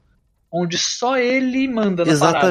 Onde 0.50 0.78
só 0.78 1.16
ele 1.16 1.68
manda 1.68 2.04
na 2.04 2.12
parada. 2.18 2.46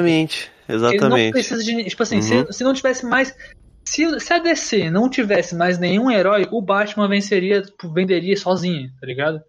Exatamente, 0.69 1.03
Ele 1.15 1.25
não 1.25 1.31
precisa 1.31 1.63
de. 1.63 1.83
Tipo 1.85 2.03
assim, 2.03 2.15
Uhum. 2.17 2.21
se, 2.21 2.53
se 2.53 2.63
não 2.63 2.73
tivesse 2.73 3.05
mais. 3.05 3.35
Se, 3.85 4.19
se 4.19 4.33
a 4.33 4.37
DC 4.39 4.89
não 4.91 5.09
tivesse 5.09 5.55
mais 5.55 5.79
nenhum 5.79 6.11
herói, 6.11 6.47
o 6.51 6.61
Batman 6.61 7.07
venceria, 7.07 7.61
tipo, 7.63 7.91
venderia 7.91 8.37
sozinho, 8.37 8.91
tá 9.01 9.07
ligado? 9.07 9.41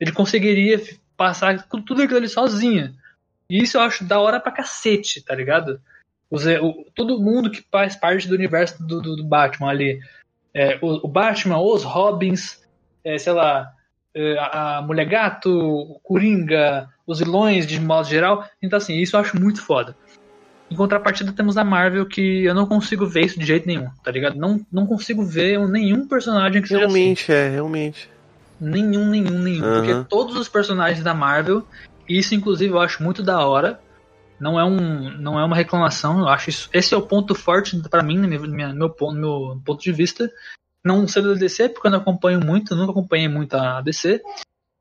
Ele 0.00 0.12
conseguiria 0.12 0.80
passar 1.16 1.68
com 1.68 1.80
tudo 1.80 2.02
aquilo 2.02 2.18
ali 2.18 2.28
sozinho. 2.28 2.94
E 3.50 3.62
isso 3.62 3.76
eu 3.76 3.82
acho 3.82 4.02
da 4.04 4.18
hora 4.18 4.40
pra 4.40 4.50
cacete, 4.50 5.20
tá 5.22 5.34
ligado? 5.34 5.78
Os, 6.30 6.46
o- 6.46 6.86
todo 6.94 7.20
mundo 7.20 7.50
que 7.50 7.62
faz 7.70 7.94
parte 7.94 8.26
do 8.26 8.34
universo 8.34 8.82
do, 8.82 9.02
do- 9.02 9.16
do 9.16 9.24
Batman 9.24 9.68
ali. 9.68 10.00
É, 10.54 10.78
o, 10.80 11.06
o 11.06 11.08
Batman, 11.08 11.58
os 11.60 11.82
Robins, 11.84 12.62
é, 13.04 13.18
sei 13.18 13.32
lá, 13.34 13.70
é, 14.14 14.38
a, 14.38 14.78
a 14.78 14.82
Mulher 14.82 15.04
Gato, 15.06 15.50
o 15.50 16.00
Coringa, 16.02 16.88
os 17.06 17.18
vilões 17.18 17.66
de 17.66 17.78
modo 17.78 18.08
geral. 18.08 18.48
Então, 18.62 18.78
assim, 18.78 18.96
isso 18.96 19.16
eu 19.16 19.20
acho 19.20 19.38
muito 19.38 19.60
foda. 19.62 19.94
Em 20.72 20.74
contrapartida, 20.74 21.32
temos 21.32 21.58
a 21.58 21.64
Marvel, 21.64 22.06
que 22.06 22.44
eu 22.44 22.54
não 22.54 22.64
consigo 22.64 23.06
ver 23.06 23.26
isso 23.26 23.38
de 23.38 23.44
jeito 23.44 23.66
nenhum, 23.66 23.90
tá 24.02 24.10
ligado? 24.10 24.38
Não, 24.38 24.64
não 24.72 24.86
consigo 24.86 25.22
ver 25.22 25.58
nenhum 25.68 26.08
personagem 26.08 26.62
que 26.62 26.68
seja 26.68 26.86
assim. 26.86 26.94
Realmente, 26.94 27.30
é, 27.30 27.50
realmente. 27.50 28.08
Nenhum, 28.58 29.06
nenhum, 29.10 29.38
nenhum. 29.38 29.62
Aham. 29.62 29.74
Porque 29.84 30.08
todos 30.08 30.34
os 30.34 30.48
personagens 30.48 31.04
da 31.04 31.12
Marvel, 31.12 31.62
isso 32.08 32.34
inclusive 32.34 32.72
eu 32.72 32.80
acho 32.80 33.02
muito 33.02 33.22
da 33.22 33.46
hora. 33.46 33.78
Não 34.40 34.58
é, 34.58 34.64
um, 34.64 35.10
não 35.18 35.38
é 35.38 35.44
uma 35.44 35.54
reclamação, 35.54 36.20
eu 36.20 36.28
acho 36.28 36.48
isso. 36.48 36.70
Esse 36.72 36.94
é 36.94 36.96
o 36.96 37.02
ponto 37.02 37.34
forte 37.34 37.76
pra 37.90 38.02
mim, 38.02 38.16
no 38.16 38.26
meu, 38.26 38.40
meu, 38.48 38.88
ponto, 38.88 39.14
meu 39.14 39.60
ponto 39.62 39.82
de 39.82 39.92
vista. 39.92 40.30
Não 40.82 41.06
sendo 41.06 41.34
da 41.34 41.38
DC, 41.38 41.68
porque 41.68 41.86
eu 41.86 41.90
não 41.90 41.98
acompanho 41.98 42.40
muito, 42.40 42.74
nunca 42.74 42.92
acompanhei 42.92 43.28
muito 43.28 43.54
a 43.54 43.82
DC. 43.82 44.22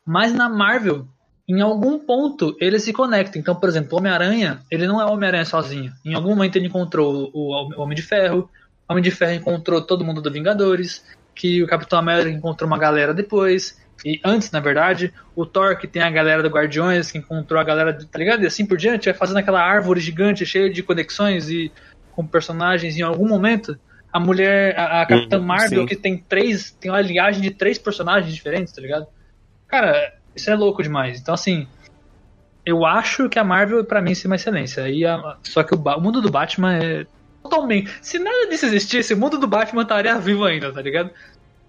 Mas 0.06 0.34
na 0.34 0.48
Marvel, 0.48 1.06
em 1.52 1.62
algum 1.62 2.00
ponto, 2.00 2.56
eles 2.60 2.84
se 2.84 2.94
conectam. 2.94 3.40
Então, 3.40 3.56
por 3.56 3.68
exemplo, 3.68 3.94
o 3.94 3.98
Homem-Aranha, 3.98 4.62
ele 4.70 4.88
não 4.88 5.02
é 5.02 5.06
o 5.06 5.12
Homem-Aranha 5.12 5.46
sozinho. 5.46 5.92
Em 6.06 6.14
algum 6.14 6.30
momento 6.30 6.56
ele 6.56 6.68
encontrou 6.68 7.30
o 7.34 7.82
Homem 7.82 7.96
de 7.96 8.02
Ferro, 8.02 8.50
o 8.88 8.94
Homem 8.94 9.04
de 9.04 9.12
Ferro 9.12 9.34
encontrou 9.34 9.82
todo 9.82 10.04
mundo 10.04 10.22
do 10.22 10.32
Vingadores, 10.32 11.06
que 11.36 11.64
o 11.64 11.68
Capitão 11.68 11.98
América 12.00 12.30
encontrou 12.30 12.68
uma 12.68 12.78
galera 12.78 13.14
depois. 13.14 13.80
E 14.06 14.20
antes, 14.24 14.52
na 14.52 14.60
verdade, 14.60 15.14
o 15.36 15.46
Thor, 15.46 15.78
que 15.78 15.88
tem 15.88 16.02
a 16.02 16.10
galera 16.10 16.42
do 16.42 16.50
Guardiões, 16.50 17.12
que 17.12 17.18
encontrou 17.18 17.60
a 17.60 17.64
galera, 17.64 17.94
tá 17.94 18.20
ligado? 18.20 18.44
E 18.44 18.48
assim 18.48 18.66
por 18.66 18.78
diante, 18.78 19.06
vai 19.06 19.14
fazendo 19.14 19.38
aquela 19.38 19.62
árvore 19.62 20.00
gigante, 20.00 20.46
cheia 20.46 20.70
de 20.70 20.82
conexões 20.82 21.50
e 21.50 21.72
com 22.12 22.26
personagens 22.26 22.98
em 22.98 23.02
algum 23.02 23.28
momento. 23.28 23.78
A 24.12 24.20
mulher, 24.20 24.78
a, 24.78 25.02
a 25.02 25.06
Capitã 25.06 25.38
Uhum, 25.38 25.46
Marvel, 25.46 25.82
sim. 25.82 25.86
que 25.86 25.96
tem 25.96 26.18
três, 26.18 26.72
tem 26.72 26.92
uma 26.92 27.02
linhagem 27.02 27.42
de 27.42 27.52
três 27.52 27.78
personagens 27.78 28.34
diferentes, 28.34 28.74
tá 28.74 28.82
ligado? 28.82 29.08
Cara, 29.68 30.14
isso 30.36 30.50
é 30.50 30.56
louco 30.56 30.82
demais. 30.84 31.20
Então, 31.20 31.34
assim, 31.34 31.68
eu 32.66 32.86
acho 32.86 33.28
que 33.30 33.40
a 33.40 33.44
Marvel, 33.44 33.84
pra 33.84 34.02
mim, 34.02 34.14
é 34.14 34.28
uma 34.28 34.36
excelência. 34.36 34.88
E 34.90 35.06
a- 35.06 35.38
só 35.44 35.64
que 35.64 35.74
o, 35.74 35.78
Ba- 35.78 35.98
o 35.98 36.02
mundo 36.02 36.22
do 36.22 36.30
Batman 36.32 36.76
é 36.78 37.06
totalmente. 37.42 37.92
Se 38.02 38.20
nada 38.20 38.48
disso 38.50 38.66
existisse, 38.68 39.14
o 39.14 39.18
mundo 39.18 39.38
do 39.38 39.48
Batman 39.48 39.82
estaria 39.82 40.18
vivo 40.20 40.46
ainda, 40.46 40.72
tá 40.72 40.82
ligado? 40.82 41.10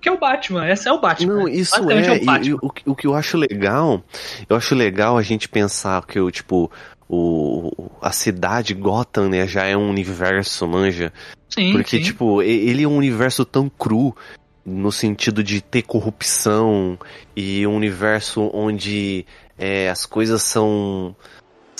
Que 0.00 0.08
é 0.08 0.12
o 0.12 0.18
Batman, 0.18 0.68
esse 0.68 0.88
é 0.88 0.92
o 0.92 1.00
Batman. 1.00 1.32
Não, 1.34 1.48
isso 1.48 1.72
Basicamente 1.76 2.08
é. 2.08 2.12
o 2.12 2.44
e- 2.44 2.54
o, 2.60 2.70
que- 2.70 2.90
o 2.90 2.94
que 2.94 3.06
eu 3.06 3.14
acho 3.14 3.36
legal, 3.38 4.02
eu 4.48 4.56
acho 4.56 4.74
legal 4.74 5.16
a 5.16 5.22
gente 5.22 5.48
pensar 5.48 6.04
que 6.04 6.18
o 6.20 6.30
tipo 6.30 6.70
o 7.08 7.70
a 8.00 8.10
cidade 8.10 8.74
Gotham, 8.74 9.28
né, 9.28 9.46
já 9.46 9.64
é 9.64 9.76
um 9.76 9.88
universo, 9.88 10.66
manja. 10.66 11.12
sim, 11.48 11.70
Porque 11.72 11.98
sim. 11.98 12.02
tipo, 12.02 12.42
ele 12.42 12.82
é 12.82 12.88
um 12.88 12.96
universo 12.96 13.44
tão 13.44 13.68
cru 13.68 14.16
no 14.64 14.92
sentido 14.92 15.42
de 15.42 15.60
ter 15.60 15.82
corrupção 15.82 16.98
e 17.34 17.66
um 17.66 17.74
universo 17.74 18.50
onde 18.54 19.26
é, 19.58 19.88
as 19.88 20.06
coisas 20.06 20.42
são 20.42 21.14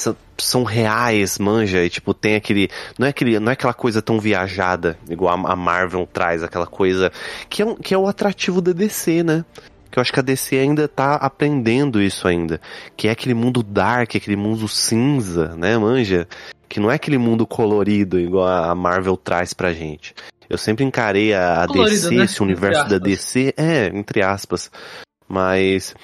são, 0.02 0.16
são 0.36 0.64
reais, 0.64 1.38
manja, 1.38 1.84
e 1.84 1.90
tipo, 1.90 2.12
tem 2.12 2.34
aquele. 2.34 2.68
Não 2.98 3.06
é, 3.06 3.10
aquele, 3.10 3.38
não 3.38 3.50
é 3.50 3.52
aquela 3.52 3.74
coisa 3.74 4.02
tão 4.02 4.18
viajada, 4.18 4.98
igual 5.08 5.46
a, 5.46 5.56
Marvel 5.56 6.08
traz, 6.12 6.42
aquela 6.42 6.66
coisa. 6.66 7.12
Que 7.48 7.62
é, 7.62 7.66
um, 7.66 7.74
que 7.76 7.94
é 7.94 7.98
o 7.98 8.06
atrativo 8.08 8.60
da 8.60 8.72
DC, 8.72 9.22
né? 9.22 9.44
Que 9.90 9.98
eu 9.98 10.00
acho 10.00 10.12
que 10.12 10.20
a 10.20 10.22
DC 10.22 10.56
ainda 10.56 10.88
tá 10.88 11.16
aprendendo 11.16 12.00
isso 12.00 12.26
ainda. 12.26 12.60
Que 12.96 13.08
é 13.08 13.10
aquele 13.10 13.34
mundo 13.34 13.62
dark, 13.62 14.16
aquele 14.16 14.36
mundo 14.36 14.66
cinza, 14.66 15.54
né, 15.56 15.76
manja? 15.76 16.26
Que 16.68 16.80
não 16.80 16.90
é 16.90 16.94
aquele 16.94 17.18
mundo 17.18 17.46
colorido 17.46 18.18
igual 18.18 18.48
a 18.48 18.74
Marvel 18.74 19.16
traz 19.16 19.52
pra 19.52 19.74
gente. 19.74 20.14
Eu 20.52 20.58
sempre 20.58 20.84
encarei 20.84 21.32
a, 21.32 21.62
a 21.62 21.66
Colorido, 21.66 22.10
DC, 22.10 22.14
né? 22.14 22.24
esse 22.24 22.42
universo 22.42 22.86
da. 22.86 22.98
DC, 22.98 23.54
é, 23.56 23.86
entre 23.86 24.20
aspas. 24.20 24.70
Mas 25.26 25.94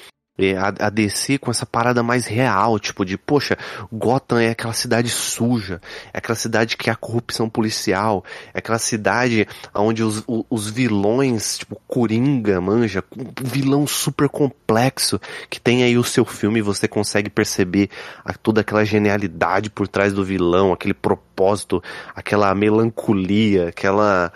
a, 0.57 0.87
a 0.87 0.91
DC 0.91 1.39
com 1.39 1.51
essa 1.51 1.67
parada 1.67 2.03
mais 2.03 2.27
real, 2.27 2.79
tipo 2.79 3.05
de, 3.05 3.17
poxa, 3.17 3.57
Gotham 3.93 4.39
é 4.39 4.51
aquela 4.51 4.73
cidade 4.73 5.09
suja, 5.11 5.81
é 6.13 6.19
aquela 6.19 6.37
cidade 6.37 6.77
que 6.77 6.89
há 6.89 6.95
corrupção 6.95 7.49
policial, 7.49 8.25
é 8.55 8.59
aquela 8.59 8.79
cidade 8.79 9.47
onde 9.75 10.03
os, 10.03 10.23
o- 10.27 10.45
os 10.49 10.71
vilões, 10.71 11.59
tipo 11.59 11.81
Coringa, 11.89 12.61
manja, 12.61 13.03
um 13.17 13.25
vilão 13.49 13.87
super 13.87 14.29
complexo, 14.29 15.21
que 15.51 15.61
tem 15.61 15.83
aí 15.83 15.99
o 15.99 16.05
seu 16.05 16.25
filme 16.25 16.61
e 16.61 16.63
você 16.63 16.87
consegue 16.87 17.29
perceber 17.29 17.91
a- 18.25 18.33
toda 18.33 18.61
aquela 18.61 18.85
genialidade 18.85 19.71
por 19.71 19.89
trás 19.89 20.13
do 20.13 20.25
vilão, 20.25 20.73
aquele 20.73 20.95
propósito, 20.95 21.83
aquela 22.15 22.55
melancolia, 22.55 23.69
aquela 23.69 24.33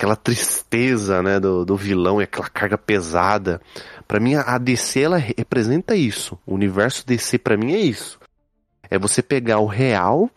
aquela 0.00 0.16
tristeza, 0.16 1.22
né, 1.22 1.38
do, 1.38 1.62
do 1.62 1.76
vilão 1.76 2.20
e 2.22 2.24
aquela 2.24 2.48
carga 2.48 2.78
pesada. 2.78 3.60
Pra 4.08 4.18
mim, 4.18 4.34
a 4.34 4.56
DC, 4.56 5.02
ela 5.02 5.18
representa 5.18 5.94
isso. 5.94 6.38
O 6.46 6.54
universo 6.54 7.06
DC, 7.06 7.36
pra 7.38 7.54
mim, 7.54 7.74
é 7.74 7.80
isso. 7.80 8.18
É 8.90 8.98
você 8.98 9.22
pegar 9.22 9.58
o 9.58 9.66
real 9.66 10.30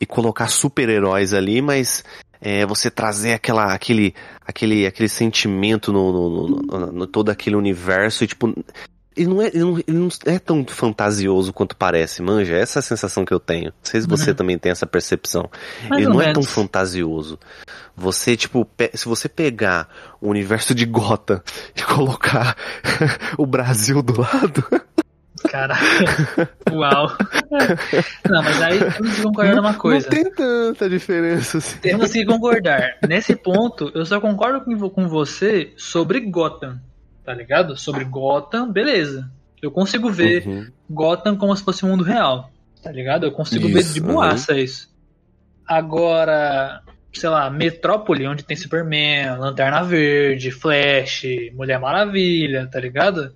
e 0.00 0.04
colocar 0.04 0.48
super-heróis 0.48 1.32
ali, 1.32 1.62
mas 1.62 2.04
é, 2.40 2.66
você 2.66 2.90
trazer 2.90 3.34
aquela, 3.34 3.72
aquele, 3.72 4.12
aquele, 4.40 4.86
aquele 4.88 5.08
sentimento 5.08 5.92
no, 5.92 6.12
no- 6.12 6.48
no- 6.48 6.92
no 6.92 7.06
todo 7.06 7.30
aquele 7.30 7.54
universo 7.54 8.24
e, 8.24 8.26
tipo, 8.26 8.52
Ele 9.16 9.26
não, 9.28 9.42
é, 9.42 9.46
ele, 9.48 9.58
não, 9.60 9.78
ele 9.78 9.98
não 9.98 10.08
é 10.26 10.38
tão 10.38 10.64
fantasioso 10.66 11.52
quanto 11.52 11.76
parece, 11.76 12.22
manja. 12.22 12.54
Essa 12.56 12.78
é 12.78 12.80
a 12.80 12.82
sensação 12.82 13.24
que 13.24 13.32
eu 13.34 13.40
tenho. 13.40 13.66
Não 13.66 13.72
sei 13.82 14.00
se 14.00 14.06
você 14.08 14.30
Uhum. 14.30 14.36
também 14.36 14.58
tem 14.58 14.72
essa 14.72 14.86
percepção. 14.86 15.50
Mais 15.88 16.02
ele 16.02 16.10
não 16.12 16.20
é 16.20 16.32
tão 16.32 16.42
menos. 16.42 16.50
fantasioso. 16.50 17.38
Você, 17.96 18.36
tipo, 18.36 18.66
se 18.94 19.06
você 19.06 19.28
pegar 19.28 19.88
o 20.20 20.28
universo 20.30 20.74
de 20.74 20.86
Gotham 20.86 21.40
e 21.76 21.82
colocar 21.82 22.56
o 23.36 23.46
Brasil 23.46 24.02
do 24.02 24.20
lado, 24.20 24.64
Caraca. 25.50 25.82
Uau. 26.70 27.16
Não, 28.30 28.42
mas 28.42 28.62
aí 28.62 28.78
temos 28.78 29.16
que 29.16 29.22
concordar 29.22 29.56
numa 29.56 29.74
coisa. 29.74 30.06
não 30.08 30.14
tem 30.16 30.30
tanta 30.32 30.88
diferença 30.88 31.58
assim. 31.58 31.78
Temos 31.78 32.12
que 32.12 32.24
concordar. 32.24 32.96
Nesse 33.08 33.34
ponto, 33.34 33.90
eu 33.94 34.06
só 34.06 34.20
concordo 34.20 34.60
com 34.90 35.08
você 35.08 35.72
sobre 35.76 36.20
Gotham. 36.20 36.78
Tá 37.24 37.32
ligado? 37.34 37.76
Sobre 37.76 38.04
Gotham, 38.04 38.70
beleza. 38.70 39.30
Eu 39.60 39.70
consigo 39.70 40.10
ver 40.10 40.46
Uhum. 40.46 40.66
Gotham 40.90 41.36
como 41.36 41.56
se 41.56 41.62
fosse 41.64 41.84
o 41.84 41.88
mundo 41.88 42.02
real. 42.02 42.50
Tá 42.82 42.90
ligado? 42.90 43.24
Eu 43.24 43.32
consigo 43.32 43.68
ver 43.68 43.80
Isso, 43.80 43.94
de 43.94 44.00
boaça 44.00 44.58
isso. 44.58 44.90
Agora, 45.66 46.82
sei 47.12 47.28
lá, 47.28 47.48
Metrópole, 47.48 48.26
onde 48.26 48.42
tem 48.42 48.56
Superman, 48.56 49.38
Lanterna 49.38 49.82
Verde, 49.84 50.50
Flash, 50.50 51.22
Mulher 51.54 51.78
Maravilha, 51.78 52.68
tá 52.70 52.80
ligado? 52.80 53.32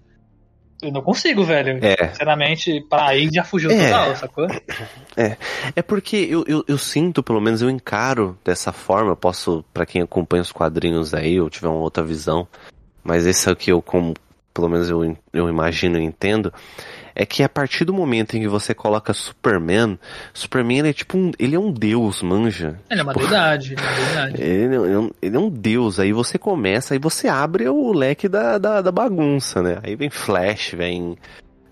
Eu 0.83 0.93
não 0.93 1.01
consigo, 1.01 1.43
velho. 1.45 1.79
É, 1.83 2.09
Sinceramente, 2.09 2.85
pra 2.91 3.09
aí 3.09 3.31
já 3.33 3.43
fugiu 3.45 3.71
É. 3.71 3.87
total, 3.87 4.17
sacou? 4.17 4.47
É 5.75 5.81
porque 5.81 6.17
eu, 6.17 6.45
eu, 6.47 6.65
eu 6.69 6.77
sinto, 6.77 7.23
pelo 7.23 7.41
menos 7.41 7.63
eu 7.63 7.71
encaro 7.71 8.39
dessa 8.45 8.73
forma, 8.73 9.13
eu 9.13 9.17
posso, 9.17 9.65
pra 9.73 9.87
quem 9.87 10.03
acompanha 10.03 10.43
os 10.43 10.53
quadrinhos 10.53 11.15
aí, 11.15 11.37
eu 11.37 11.49
tiver 11.49 11.69
uma 11.69 11.79
outra 11.81 12.05
visão, 12.05 12.47
mas 13.07 13.27
esse 13.27 13.49
é 13.49 13.53
o 13.53 13.57
que 13.57 13.71
eu, 13.73 13.81
como, 13.81 14.15
pelo 14.53 14.69
menos 14.69 14.89
eu, 14.91 15.17
eu 15.33 15.49
imagino 15.49 15.99
e 15.99 16.03
entendo, 16.03 16.53
é 17.15 17.25
que 17.25 17.43
a 17.43 17.49
partir 17.49 17.85
do 17.85 17.95
momento 17.95 18.37
em 18.37 18.41
que 18.41 18.49
você 18.49 18.75
coloca 18.75 19.15
Superman, 19.15 19.99
Superman 20.35 20.81
ele 20.81 20.91
é 20.91 20.93
tipo 20.93 21.17
um, 21.17 21.31
ele 21.39 21.57
é 21.57 21.59
um 21.59 21.73
deus, 21.73 22.21
manja. 22.23 22.79
Ele 22.91 23.01
é 23.01 23.03
uma 23.03 23.15
deidade, 23.15 23.73
ele 23.73 23.81
é 23.81 23.85
uma 23.85 23.97
deidade. 23.97 24.43
Ele, 24.43 24.75
é 24.75 24.99
um- 24.99 25.11
ele 25.23 25.37
é 25.37 25.39
um 25.41 25.49
deus, 25.49 25.99
aí 25.99 26.13
você 26.13 26.37
começa, 26.39 26.93
aí 26.95 26.99
você 27.01 27.27
abre 27.27 27.67
o 27.69 27.93
leque 27.93 28.29
da, 28.29 28.59
da, 28.59 28.83
da 28.83 28.93
bagunça, 28.93 29.63
né? 29.63 29.79
Aí 29.83 29.97
vem 29.97 30.11
Flash, 30.11 30.73
vem, 30.77 31.17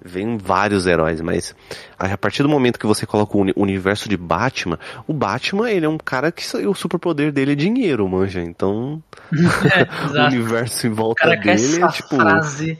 vem 0.04 0.36
vários 0.36 0.86
heróis, 0.86 1.20
mas 1.22 1.56
a 1.98 2.16
partir 2.18 2.42
do 2.42 2.48
momento 2.48 2.78
que 2.78 2.86
você 2.86 3.06
coloca 3.06 3.36
o 3.36 3.40
uni- 3.40 3.54
universo 3.56 4.08
de 4.08 4.16
Batman, 4.16 4.78
o 5.06 5.14
Batman, 5.14 5.70
ele 5.70 5.86
é 5.86 5.88
um 5.88 5.96
cara 5.96 6.30
que 6.30 6.44
o 6.66 6.74
superpoder 6.74 7.32
dele 7.32 7.52
é 7.52 7.54
dinheiro, 7.54 8.06
manja. 8.08 8.40
Então, 8.42 9.02
É, 9.32 9.84
o 10.22 10.26
universo 10.26 10.86
em 10.86 10.90
volta 10.90 11.22
Cara, 11.22 11.36
dele 11.36 11.52
essa 11.52 11.86
é 11.86 11.88
tipo... 11.88 12.16
frase, 12.16 12.78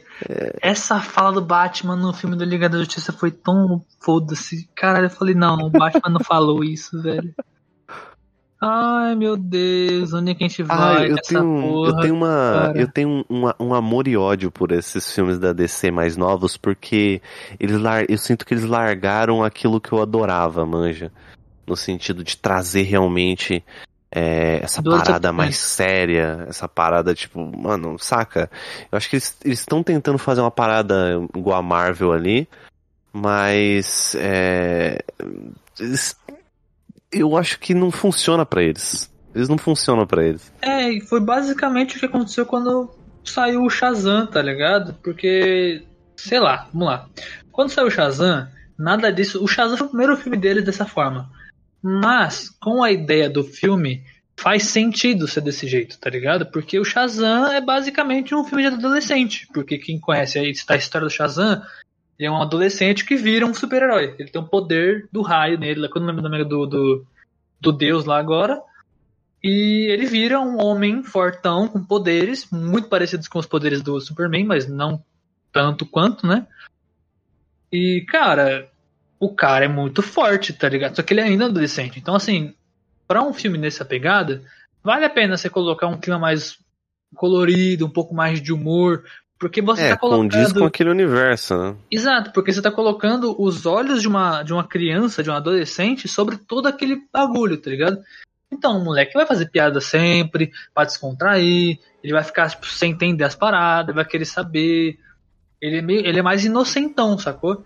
essa 0.61 0.99
fala 0.99 1.31
do 1.31 1.41
Batman 1.41 1.95
no 1.95 2.13
filme 2.13 2.35
do 2.35 2.45
Liga 2.45 2.69
da 2.69 2.77
Justiça 2.77 3.11
foi 3.11 3.31
tão 3.31 3.83
foda-se. 3.99 4.69
Caralho, 4.75 5.07
eu 5.07 5.09
falei, 5.09 5.33
não, 5.33 5.57
o 5.57 5.69
Batman 5.69 6.11
não 6.11 6.19
falou 6.23 6.63
isso, 6.63 7.01
velho. 7.01 7.33
Ai, 8.61 9.15
meu 9.15 9.35
Deus, 9.35 10.13
onde 10.13 10.31
é 10.31 10.35
que 10.35 10.43
a 10.43 10.47
gente 10.47 10.63
Ah, 10.63 10.75
vai 10.75 11.05
eu 11.05 11.15
nessa 11.15 11.21
tenho, 11.27 11.61
porra? 11.61 11.89
eu 11.89 11.99
tenho 11.99 12.13
uma, 12.15 12.27
cara? 12.27 12.81
eu 12.81 12.87
tenho 12.87 13.25
um, 13.29 13.51
um, 13.59 13.73
amor 13.73 14.07
e 14.07 14.15
ódio 14.15 14.49
por 14.49 14.71
esses 14.71 15.13
filmes 15.13 15.37
da 15.37 15.51
DC 15.53 15.91
mais 15.91 16.15
novos, 16.15 16.55
porque 16.57 17.21
eles 17.59 17.79
lar, 17.79 18.05
eu 18.09 18.17
sinto 18.17 18.45
que 18.45 18.53
eles 18.53 18.63
largaram 18.63 19.43
aquilo 19.43 19.81
que 19.81 19.91
eu 19.91 20.01
adorava, 20.01 20.65
manja, 20.65 21.11
no 21.67 21.75
sentido 21.75 22.23
de 22.23 22.37
trazer 22.37 22.83
realmente 22.83 23.63
é, 24.09 24.61
essa 24.63 24.81
Duas 24.81 25.01
parada 25.01 25.33
mais 25.33 25.57
séria, 25.57 26.45
essa 26.47 26.67
parada 26.67 27.13
tipo, 27.13 27.39
mano, 27.57 27.99
saca? 27.99 28.49
Eu 28.89 28.97
acho 28.97 29.09
que 29.09 29.17
eles 29.17 29.37
eles 29.43 29.59
estão 29.59 29.83
tentando 29.83 30.17
fazer 30.17 30.39
uma 30.39 30.51
parada 30.51 31.21
igual 31.35 31.59
a 31.59 31.61
Marvel 31.61 32.13
ali, 32.13 32.47
mas 33.11 34.15
é, 34.17 35.03
eles- 35.77 36.15
eu 37.15 37.37
acho 37.37 37.59
que 37.59 37.73
não 37.73 37.89
funciona 37.91 38.45
pra 38.45 38.61
eles. 38.61 39.11
Eles 39.33 39.49
não 39.49 39.57
funcionam 39.57 40.05
pra 40.05 40.25
eles. 40.25 40.51
É, 40.61 40.89
e 40.89 41.01
foi 41.01 41.19
basicamente 41.19 41.95
o 41.95 41.99
que 41.99 42.05
aconteceu 42.05 42.45
quando 42.45 42.89
saiu 43.23 43.63
o 43.63 43.69
Shazam, 43.69 44.27
tá 44.27 44.41
ligado? 44.41 44.93
Porque, 45.03 45.83
sei 46.15 46.39
lá, 46.39 46.67
vamos 46.71 46.87
lá. 46.87 47.09
Quando 47.51 47.69
saiu 47.69 47.87
o 47.87 47.91
Shazam, 47.91 48.47
nada 48.77 49.11
disso. 49.11 49.43
O 49.43 49.47
Shazam 49.47 49.77
foi 49.77 49.87
o 49.87 49.89
primeiro 49.89 50.17
filme 50.17 50.37
deles 50.37 50.63
dessa 50.63 50.85
forma. 50.85 51.29
Mas, 51.81 52.49
com 52.49 52.83
a 52.83 52.91
ideia 52.91 53.29
do 53.29 53.43
filme, 53.43 54.03
faz 54.37 54.63
sentido 54.63 55.27
ser 55.27 55.41
desse 55.41 55.67
jeito, 55.67 55.99
tá 55.99 56.09
ligado? 56.09 56.45
Porque 56.45 56.79
o 56.79 56.85
Shazam 56.85 57.51
é 57.51 57.61
basicamente 57.61 58.33
um 58.33 58.43
filme 58.43 58.69
de 58.69 58.75
adolescente. 58.75 59.47
Porque 59.53 59.77
quem 59.77 59.99
conhece 59.99 60.39
aí 60.39 60.47
a 60.47 60.75
história 60.75 61.07
do 61.07 61.13
Shazam, 61.13 61.61
ele 62.17 62.27
é 62.27 62.31
um 62.31 62.41
adolescente 62.41 63.05
que 63.05 63.15
vira 63.15 63.45
um 63.45 63.53
super-herói. 63.53 64.15
Ele 64.17 64.29
tem 64.29 64.41
um 64.41 64.47
poder 64.47 65.07
do 65.11 65.21
raio 65.21 65.59
nele, 65.59 65.87
que 65.89 65.97
eu 65.97 66.01
não 66.01 66.13
lembro 66.13 66.41
o 66.41 66.45
do, 66.45 66.65
do, 66.65 67.07
do 67.59 67.71
deus 67.71 68.05
lá 68.05 68.17
agora. 68.17 68.61
E 69.43 69.91
ele 69.91 70.05
vira 70.05 70.39
um 70.39 70.59
homem 70.59 71.03
fortão 71.03 71.67
com 71.67 71.83
poderes 71.83 72.49
muito 72.49 72.87
parecidos 72.87 73.27
com 73.27 73.37
os 73.37 73.45
poderes 73.45 73.81
do 73.81 73.99
Superman, 73.99 74.45
mas 74.45 74.67
não 74.67 75.03
tanto 75.51 75.85
quanto, 75.85 76.25
né? 76.25 76.47
E, 77.71 78.05
cara, 78.07 78.71
o 79.19 79.33
cara 79.33 79.65
é 79.65 79.67
muito 79.67 80.01
forte, 80.01 80.53
tá 80.53 80.69
ligado? 80.69 80.95
Só 80.95 81.03
que 81.03 81.13
ele 81.13 81.21
ainda 81.21 81.43
é 81.43 81.47
adolescente. 81.47 81.99
Então, 81.99 82.15
assim, 82.15 82.55
pra 83.07 83.21
um 83.21 83.33
filme 83.33 83.57
nessa 83.57 83.83
pegada, 83.83 84.41
vale 84.81 85.05
a 85.05 85.09
pena 85.09 85.37
você 85.37 85.49
colocar 85.49 85.87
um 85.87 85.99
clima 85.99 86.17
mais 86.17 86.57
colorido, 87.15 87.85
um 87.85 87.89
pouco 87.89 88.15
mais 88.15 88.41
de 88.41 88.51
humor, 88.53 89.03
porque 89.37 89.61
você 89.61 89.83
é, 89.83 89.89
tá 89.89 89.97
colocando. 89.97 90.31
condiz 90.31 90.53
com 90.53 90.65
aquele 90.65 90.89
universo, 90.89 91.57
né? 91.57 91.75
Exato, 91.91 92.31
porque 92.31 92.53
você 92.53 92.61
tá 92.61 92.71
colocando 92.71 93.35
os 93.39 93.65
olhos 93.65 94.01
de 94.01 94.07
uma, 94.07 94.43
de 94.43 94.53
uma 94.53 94.65
criança, 94.65 95.21
de 95.21 95.29
um 95.29 95.33
adolescente, 95.33 96.07
sobre 96.07 96.37
todo 96.37 96.67
aquele 96.67 97.01
bagulho, 97.11 97.57
tá 97.57 97.69
ligado? 97.69 98.01
Então, 98.51 98.77
o 98.77 98.83
moleque 98.83 99.13
vai 99.13 99.25
fazer 99.25 99.49
piada 99.49 99.81
sempre, 99.81 100.51
pra 100.73 100.85
descontrair, 100.85 101.79
ele 102.01 102.13
vai 102.13 102.23
ficar 102.23 102.49
tipo, 102.49 102.65
sem 102.67 102.91
entender 102.91 103.23
as 103.23 103.35
paradas, 103.35 103.93
vai 103.93 104.05
querer 104.05 104.25
saber. 104.25 104.97
Ele 105.61 105.79
é, 105.79 105.81
meio, 105.81 106.05
ele 106.05 106.19
é 106.19 106.21
mais 106.21 106.45
inocentão, 106.45 107.17
sacou? 107.17 107.65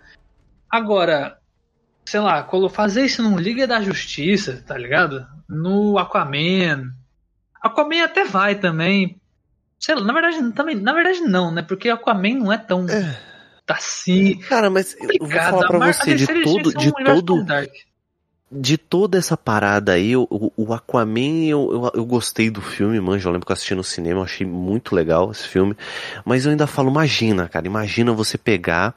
Agora, 0.68 1.38
sei 2.04 2.20
lá, 2.20 2.48
fazer 2.70 3.04
isso 3.04 3.22
num 3.22 3.38
Liga 3.38 3.66
da 3.66 3.80
Justiça, 3.80 4.64
tá 4.66 4.76
ligado? 4.76 5.26
No 5.48 5.98
Aquaman. 5.98 6.92
Aquaman 7.62 8.04
até 8.04 8.24
vai 8.24 8.56
também. 8.56 9.19
Sei 9.80 9.94
lá, 9.94 10.04
na 10.04 10.12
verdade, 10.12 10.52
também, 10.52 10.76
na 10.76 10.92
verdade 10.92 11.20
não, 11.20 11.50
né? 11.50 11.62
Porque 11.62 11.88
Aquaman 11.88 12.34
não 12.34 12.52
é 12.52 12.58
tão 12.58 12.86
assim. 13.66 14.36
Cara, 14.40 14.68
mas 14.68 14.94
eu 15.00 15.26
vou 15.26 15.30
falar 15.30 15.66
pra 15.66 15.92
você, 15.92 16.14
de 16.14 16.26
todo, 16.26 16.70
são 16.70 16.80
de 16.82 16.88
um 16.88 16.92
todo, 16.92 17.46
de 18.52 18.76
toda 18.76 19.16
essa 19.16 19.36
parada 19.36 19.92
aí, 19.92 20.14
o, 20.16 20.26
o 20.28 20.74
Aquaman, 20.74 21.46
eu, 21.46 21.72
eu, 21.72 21.90
eu 21.94 22.04
gostei 22.04 22.50
do 22.50 22.60
filme, 22.60 23.00
manja, 23.00 23.28
eu 23.28 23.32
lembro 23.32 23.46
que 23.46 23.52
eu 23.52 23.54
assisti 23.54 23.74
no 23.74 23.84
cinema, 23.84 24.20
eu 24.20 24.24
achei 24.24 24.46
muito 24.46 24.94
legal 24.94 25.30
esse 25.30 25.46
filme, 25.46 25.74
mas 26.24 26.44
eu 26.44 26.50
ainda 26.50 26.66
falo, 26.66 26.90
imagina, 26.90 27.48
cara, 27.48 27.66
imagina 27.66 28.12
você 28.12 28.36
pegar, 28.36 28.94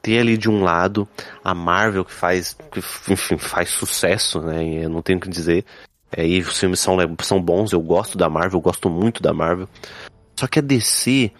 ter 0.00 0.18
ali 0.18 0.38
de 0.38 0.48
um 0.48 0.62
lado 0.62 1.06
a 1.44 1.52
Marvel 1.52 2.04
que 2.04 2.12
faz, 2.12 2.56
que, 2.70 2.78
enfim, 3.12 3.36
faz 3.36 3.70
sucesso, 3.70 4.40
né, 4.40 4.64
e 4.64 4.82
eu 4.84 4.88
não 4.88 5.02
tenho 5.02 5.18
o 5.18 5.22
que 5.22 5.28
dizer, 5.28 5.64
é, 6.12 6.24
e 6.24 6.40
os 6.40 6.58
filmes 6.58 6.78
são, 6.78 6.96
são 7.22 7.42
bons, 7.42 7.72
eu 7.72 7.80
gosto 7.80 8.16
da 8.16 8.30
Marvel, 8.30 8.58
eu 8.58 8.62
gosto 8.62 8.88
muito 8.88 9.20
da 9.20 9.34
Marvel, 9.34 9.68
só 10.42 10.48
que 10.48 10.58
a 10.58 10.62
DC, 10.62 11.30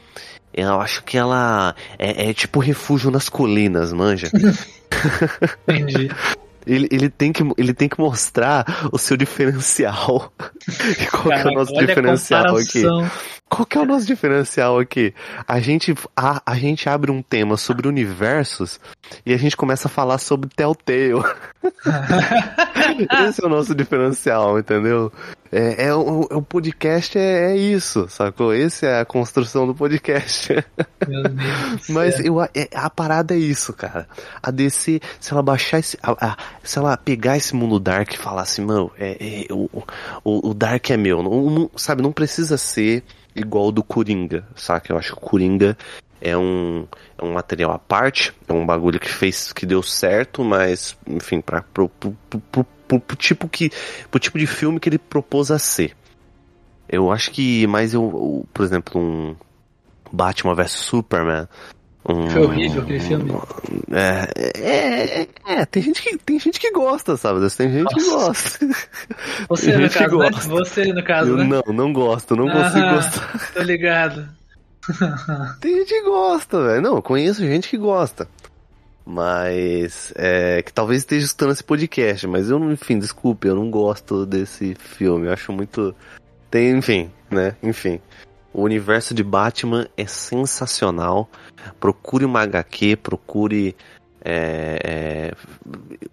eu 0.54 0.80
acho 0.80 1.02
que 1.02 1.18
ela 1.18 1.74
é, 1.98 2.30
é 2.30 2.34
tipo 2.34 2.60
refúgio 2.60 3.10
nas 3.10 3.28
colinas, 3.28 3.92
manja. 3.92 4.30
Entendi. 5.66 6.08
Ele, 6.64 6.86
ele, 6.92 7.10
tem 7.10 7.32
que, 7.32 7.42
ele 7.58 7.74
tem 7.74 7.88
que 7.88 7.98
mostrar 7.98 8.64
o 8.92 8.98
seu 8.98 9.16
diferencial. 9.16 10.32
E 11.00 11.06
Qual 11.06 11.24
que 11.24 11.48
é 11.48 11.50
o 11.50 11.54
nosso 11.54 11.74
diferencial 11.74 12.56
aqui? 12.56 12.84
Qual 13.52 13.66
que 13.66 13.76
é 13.76 13.80
o 13.82 13.84
nosso 13.84 14.06
diferencial 14.06 14.78
aqui? 14.78 15.12
A 15.46 15.60
gente, 15.60 15.94
a, 16.16 16.40
a 16.46 16.54
gente 16.56 16.88
abre 16.88 17.10
um 17.10 17.20
tema 17.20 17.58
sobre 17.58 17.86
universos 17.86 18.80
e 19.26 19.34
a 19.34 19.36
gente 19.36 19.58
começa 19.58 19.88
a 19.88 19.90
falar 19.90 20.16
sobre 20.16 20.48
Telltale. 20.48 21.22
Esse 23.28 23.44
é 23.44 23.46
o 23.46 23.50
nosso 23.50 23.74
diferencial, 23.74 24.58
entendeu? 24.58 25.12
É, 25.50 25.88
é 25.88 25.94
o, 25.94 26.20
o 26.22 26.40
podcast 26.40 27.18
é, 27.18 27.52
é 27.52 27.56
isso, 27.56 28.06
sacou? 28.08 28.54
Essa 28.54 28.86
é 28.86 29.00
a 29.00 29.04
construção 29.04 29.66
do 29.66 29.74
podcast. 29.74 30.54
Meu 31.06 31.22
Deus 31.24 31.88
Mas 31.90 32.20
eu, 32.20 32.40
a, 32.40 32.48
é- 32.54 32.70
a 32.74 32.88
parada 32.88 33.34
é 33.34 33.38
isso, 33.38 33.74
cara. 33.74 34.08
A 34.42 34.50
DC, 34.50 34.98
se 35.20 35.30
ela 35.30 35.42
baixar 35.42 35.78
esse. 35.78 35.98
a- 36.02 36.28
a- 36.28 36.36
se 36.64 36.78
ela 36.78 36.96
pegar 36.96 37.36
esse 37.36 37.54
mundo 37.54 37.78
Dark 37.78 38.14
e 38.14 38.16
falar 38.16 38.42
assim, 38.42 38.64
mano, 38.64 38.90
é, 38.98 39.44
é, 39.44 39.52
o, 39.52 39.68
o, 40.24 40.48
o 40.50 40.54
Dark 40.54 40.88
é 40.88 40.96
meu. 40.96 41.22
Não, 41.22 41.50
não- 41.50 41.70
sabe, 41.76 42.00
não 42.00 42.12
precisa 42.12 42.56
ser 42.56 43.04
igual 43.34 43.72
do 43.72 43.82
Coringa, 43.82 44.46
saca? 44.54 44.92
Eu 44.92 44.98
acho 44.98 45.12
que 45.12 45.18
o 45.18 45.20
Coringa 45.20 45.76
é 46.20 46.36
um, 46.36 46.86
é 47.18 47.24
um 47.24 47.32
material 47.32 47.72
à 47.72 47.78
parte, 47.78 48.32
é 48.46 48.52
um 48.52 48.64
bagulho 48.64 49.00
que 49.00 49.08
fez, 49.08 49.52
que 49.52 49.66
deu 49.66 49.82
certo, 49.82 50.44
mas, 50.44 50.96
enfim, 51.06 51.40
pra, 51.40 51.62
pro, 51.62 51.88
pro, 51.88 52.16
pro, 52.50 52.64
pro- 53.00 53.16
tipo 53.16 53.48
que, 53.48 53.70
pro 54.10 54.20
tipo 54.20 54.38
de 54.38 54.46
filme 54.46 54.78
que 54.78 54.88
ele 54.88 54.98
propôs 54.98 55.50
a 55.50 55.58
ser. 55.58 55.96
Eu 56.88 57.10
acho 57.10 57.30
que, 57.30 57.66
mas 57.66 57.94
eu, 57.94 58.02
eu, 58.02 58.46
por 58.52 58.64
exemplo, 58.64 59.00
um 59.00 59.34
Batman 60.12 60.54
vs 60.54 60.72
Superman, 60.72 61.48
Foi 62.04 62.42
horrível 62.42 62.82
aquele 62.82 63.00
filme. 63.00 63.32
É, 63.92 64.28
é, 64.36 65.20
é, 65.20 65.28
é, 65.46 65.66
tem 65.66 65.82
gente 65.82 66.02
que 66.02 66.18
tem 66.18 66.38
gente 66.38 66.58
que 66.58 66.72
gosta, 66.72 67.16
sabe? 67.16 67.38
Tem 67.50 67.70
gente 67.70 67.94
que 67.94 68.00
Nossa. 68.02 68.58
gosta. 68.58 68.76
Você, 69.48 69.76
no 69.76 69.88
que 69.88 69.98
caso, 69.98 70.18
né? 70.18 70.30
gosta. 70.30 70.48
Você, 70.48 70.92
no 70.92 71.04
caso, 71.04 71.30
Eu 71.30 71.36
né? 71.36 71.44
não, 71.44 71.74
não 71.74 71.92
gosto, 71.92 72.34
não 72.34 72.48
consigo 72.48 72.84
Aham. 72.84 72.94
gostar. 72.96 73.52
Tô 73.54 73.62
ligado. 73.62 74.28
Tem 75.60 75.76
gente 75.76 75.88
que 75.88 76.02
gosta, 76.02 76.62
velho. 76.64 76.82
Não, 76.82 76.96
eu 76.96 77.02
conheço 77.02 77.40
gente 77.40 77.68
que 77.68 77.78
gosta. 77.78 78.28
Mas 79.04 80.12
é 80.16 80.62
que 80.62 80.72
talvez 80.72 81.02
esteja 81.02 81.26
escutando 81.26 81.52
esse 81.52 81.64
podcast, 81.64 82.26
mas 82.26 82.50
eu, 82.50 82.58
enfim, 82.70 82.98
desculpe, 82.98 83.48
eu 83.48 83.54
não 83.54 83.70
gosto 83.70 84.24
desse 84.26 84.74
filme. 84.74 85.26
Eu 85.26 85.32
acho 85.32 85.52
muito. 85.52 85.94
Tem, 86.50 86.70
enfim, 86.76 87.10
né? 87.30 87.54
Enfim. 87.62 88.00
O 88.52 88.62
universo 88.62 89.14
de 89.14 89.22
Batman 89.22 89.88
é 89.96 90.06
sensacional. 90.06 91.30
Procure 91.80 92.24
uma 92.24 92.42
HQ, 92.42 92.96
procure. 92.96 93.74
é, 94.24 94.78
é, 94.84 95.34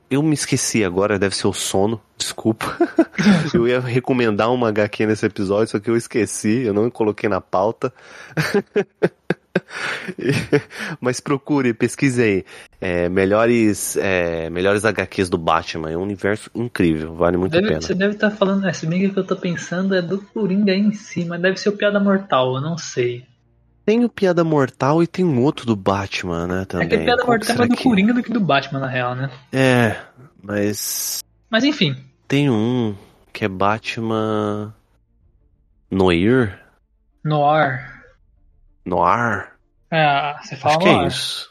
Eu 0.10 0.24
me 0.24 0.34
esqueci 0.34 0.84
agora, 0.84 1.20
deve 1.20 1.36
ser 1.36 1.48
o 1.48 1.54
sono, 1.54 2.02
desculpa. 2.18 2.78
eu 3.54 3.68
ia 3.68 3.80
recomendar 3.80 4.52
uma 4.52 4.70
HQ 4.70 5.06
nesse 5.06 5.26
episódio, 5.26 5.72
só 5.72 5.80
que 5.80 5.90
eu 5.90 5.98
esqueci, 5.98 6.64
eu 6.64 6.74
não 6.74 6.90
coloquei 6.90 7.28
na 7.30 7.42
pauta. 7.42 7.94
Mas 11.02 11.20
procure, 11.20 11.74
pesquise 11.74 12.22
aí. 12.22 12.46
É, 12.80 13.10
melhores, 13.10 13.98
é, 13.98 14.50
melhores 14.50 14.86
HQs 14.86 15.30
do 15.30 15.38
Batman. 15.38 15.92
É 15.92 15.98
um 15.98 16.02
universo 16.04 16.50
incrível, 16.56 17.14
vale 17.16 17.38
muito 17.38 17.54
a 17.58 17.60
Deve- 17.60 17.70
pena. 17.70 17.82
você 17.82 17.94
deve 17.94 18.16
estar 18.16 18.32
falando, 18.32 18.68
é, 18.68 18.74
se 18.74 18.86
bem 18.88 19.00
que 19.02 19.08
o 19.08 19.14
que 19.14 19.20
eu 19.20 19.24
tô 19.28 19.36
pensando 19.36 19.94
é 19.96 20.02
do 20.02 20.20
Coringa 20.22 20.74
em 20.74 20.92
si, 20.94 21.26
mas 21.26 21.42
deve 21.42 21.58
ser 21.58 21.70
o 21.70 21.74
Piada 21.78 22.00
Mortal, 22.00 22.56
eu 22.56 22.62
não 22.62 22.78
sei. 22.78 23.26
Tem 23.86 24.04
o 24.06 24.10
Piada 24.10 24.44
Mortal 24.44 25.02
e 25.02 25.08
tem 25.08 25.26
um 25.26 25.42
outro 25.42 25.66
do 25.66 25.76
Batman, 25.76 26.46
né? 26.48 26.66
Também. 26.66 26.86
é 26.86 26.90
que 26.90 26.96
a 26.96 27.04
Piada 27.04 27.22
que 27.24 27.28
Mortal 27.28 27.56
é 27.56 27.58
mais 27.58 27.70
do 27.70 27.76
que- 27.76 27.84
Coringa 27.84 28.14
do 28.14 28.24
que 28.24 28.32
do 28.32 28.40
Batman, 28.40 28.80
na 28.80 28.88
real, 28.88 29.16
né? 29.16 29.30
É, 29.52 29.96
mas 30.44 31.20
Mas 31.50 31.64
enfim, 31.64 31.96
tem 32.28 32.50
um 32.50 32.96
que 33.34 33.44
é 33.46 33.48
Batman 33.48 34.74
Noir? 35.90 36.60
Noir. 37.24 37.99
Noir? 38.90 39.52
É, 39.92 40.36
você 40.42 40.56
fala 40.56 40.76
Acho 40.76 40.84
que 40.84 40.90
é 40.90 40.94
Noir. 40.94 41.08
isso. 41.08 41.50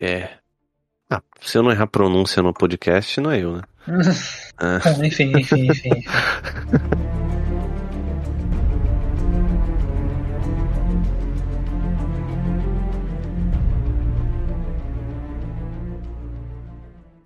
É. 0.00 0.30
Ah, 1.10 1.22
se 1.40 1.56
eu 1.56 1.62
não 1.62 1.70
errar 1.70 1.84
a 1.84 1.86
pronúncia 1.88 2.42
no 2.42 2.52
podcast, 2.52 3.20
não 3.20 3.30
é 3.30 3.42
eu, 3.42 3.56
né? 3.56 3.62
Ah. 4.60 4.80
Enfim, 5.04 5.32
enfim, 5.38 5.68
enfim. 5.70 5.90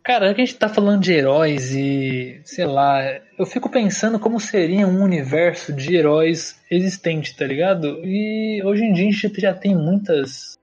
Cara, 0.03 0.31
a 0.31 0.35
gente 0.35 0.57
tá 0.57 0.69
falando 0.69 1.01
de 1.01 1.13
heróis 1.13 1.73
e, 1.73 2.41
sei 2.45 2.67
lá, 2.67 3.01
eu 3.39 3.47
fico 3.47 3.71
pensando 3.71 4.19
como 4.19 4.41
seria 4.41 4.87
um 4.87 5.01
universo 5.01 5.73
de 5.73 5.95
heróis 5.95 6.61
existente, 6.69 7.37
tá 7.37 7.47
ligado? 7.47 8.01
E 8.05 8.61
hoje 8.65 8.83
em 8.83 8.93
dia 8.93 9.09
a 9.09 9.13
gente 9.13 9.41
já 9.41 9.55
tem 9.55 9.77
muitas, 9.77 10.59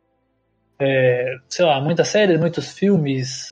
é, 0.77 1.37
sei 1.47 1.63
lá, 1.63 1.79
muitas 1.79 2.09
séries, 2.09 2.37
muitos 2.37 2.73
filmes, 2.73 3.47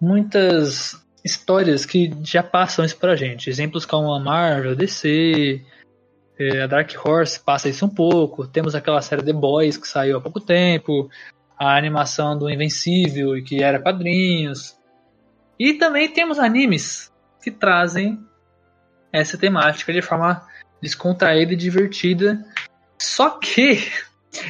muitas 0.00 1.04
histórias 1.24 1.84
que 1.84 2.12
já 2.22 2.42
passam 2.42 2.84
isso 2.84 2.96
pra 2.96 3.16
gente. 3.16 3.50
Exemplos 3.50 3.84
como 3.84 4.12
a 4.12 4.20
Marvel, 4.20 4.76
DC, 4.76 5.62
eh, 6.38 6.62
a 6.62 6.66
Dark 6.68 6.90
Horse 7.04 7.40
passa 7.40 7.68
isso 7.68 7.84
um 7.84 7.90
pouco. 7.90 8.46
Temos 8.46 8.76
aquela 8.76 9.02
série 9.02 9.24
The 9.24 9.32
Boys 9.32 9.76
que 9.76 9.88
saiu 9.88 10.16
há 10.16 10.20
pouco 10.20 10.40
tempo, 10.40 11.10
a 11.60 11.76
animação 11.76 12.38
do 12.38 12.48
Invencível 12.48 13.36
e 13.36 13.42
que 13.42 13.62
era 13.62 13.78
quadrinhos. 13.78 14.78
E 15.58 15.74
também 15.74 16.08
temos 16.10 16.38
animes 16.38 17.12
que 17.42 17.50
trazem 17.50 18.18
essa 19.12 19.36
temática 19.36 19.92
de 19.92 20.00
forma 20.00 20.42
descontraída 20.80 21.52
e 21.52 21.56
divertida. 21.56 22.42
Só 22.98 23.38
que 23.38 23.92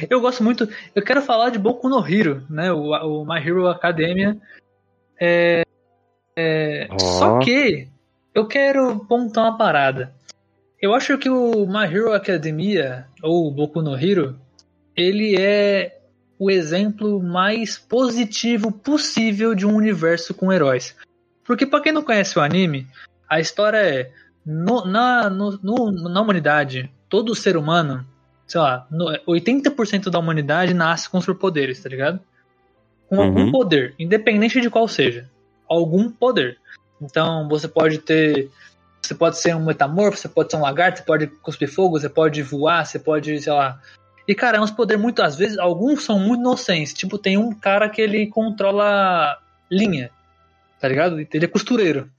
eu 0.09 0.21
gosto 0.21 0.41
muito, 0.41 0.69
eu 0.95 1.03
quero 1.03 1.21
falar 1.21 1.49
de 1.49 1.59
Boku 1.59 1.89
no 1.89 1.99
Hero, 2.07 2.45
né? 2.49 2.71
O, 2.71 2.91
o 2.91 3.25
My 3.25 3.45
Hero 3.45 3.67
Academia. 3.67 4.37
É, 5.19 5.63
é, 6.37 6.87
Ó. 6.91 6.97
Só 6.97 7.39
que 7.39 7.89
eu 8.33 8.47
quero 8.47 9.05
pontuar 9.05 9.47
uma 9.47 9.57
parada. 9.57 10.15
Eu 10.81 10.95
acho 10.95 11.17
que 11.17 11.29
o 11.29 11.67
My 11.67 11.93
Hero 11.93 12.13
Academia, 12.13 13.05
ou 13.21 13.51
Boku 13.51 13.81
no 13.81 13.99
Hero, 13.99 14.39
ele 14.95 15.35
é 15.37 16.00
o 16.43 16.49
exemplo 16.49 17.21
mais 17.21 17.77
positivo 17.77 18.71
possível 18.71 19.53
de 19.53 19.63
um 19.63 19.75
universo 19.75 20.33
com 20.33 20.51
heróis. 20.51 20.95
Porque 21.45 21.67
pra 21.67 21.79
quem 21.81 21.91
não 21.91 22.01
conhece 22.01 22.39
o 22.39 22.41
anime, 22.41 22.87
a 23.29 23.39
história 23.39 23.77
é 23.77 24.11
no- 24.43 24.83
na, 24.83 25.29
no- 25.29 25.59
no- 25.61 25.91
na 25.91 26.19
humanidade, 26.19 26.91
todo 27.07 27.35
ser 27.35 27.55
humano, 27.55 28.03
sei 28.47 28.59
lá, 28.59 28.87
no- 28.89 29.15
80% 29.27 30.09
da 30.09 30.17
humanidade 30.17 30.73
nasce 30.73 31.07
com 31.07 31.21
superpoderes, 31.21 31.79
tá 31.79 31.87
ligado? 31.89 32.19
Com 33.07 33.21
algum 33.21 33.41
Uhum. 33.45 33.51
poder, 33.51 33.93
independente 33.99 34.59
de 34.59 34.69
qual 34.69 34.87
seja. 34.87 35.29
Algum 35.69 36.09
poder. 36.09 36.57
Então 36.99 37.47
você 37.47 37.67
pode 37.67 37.99
ter. 37.99 38.49
Você 38.99 39.13
pode 39.13 39.37
ser 39.37 39.55
um 39.55 39.63
metamorfo, 39.63 40.17
você 40.17 40.27
pode 40.27 40.49
ser 40.49 40.57
um 40.57 40.61
lagarto, 40.61 40.97
você 40.99 41.05
pode 41.05 41.27
cuspir 41.27 41.71
fogo, 41.71 41.99
você 41.99 42.09
pode 42.09 42.41
voar, 42.41 42.83
você 42.83 42.97
pode, 42.97 43.39
sei 43.39 43.53
lá. 43.53 43.79
E, 44.27 44.35
cara, 44.35 44.57
é 44.57 44.61
uns 44.61 44.71
poderes 44.71 45.01
muito, 45.01 45.21
às 45.21 45.35
vezes, 45.35 45.57
alguns 45.57 46.03
são 46.03 46.19
muito 46.19 46.41
inocentes. 46.41 46.93
Tipo, 46.93 47.17
tem 47.17 47.37
um 47.37 47.53
cara 47.53 47.89
que 47.89 48.01
ele 48.01 48.27
controla 48.27 49.37
linha, 49.69 50.11
tá 50.79 50.87
ligado? 50.87 51.19
Ele 51.19 51.45
é 51.45 51.47
costureiro. 51.47 52.09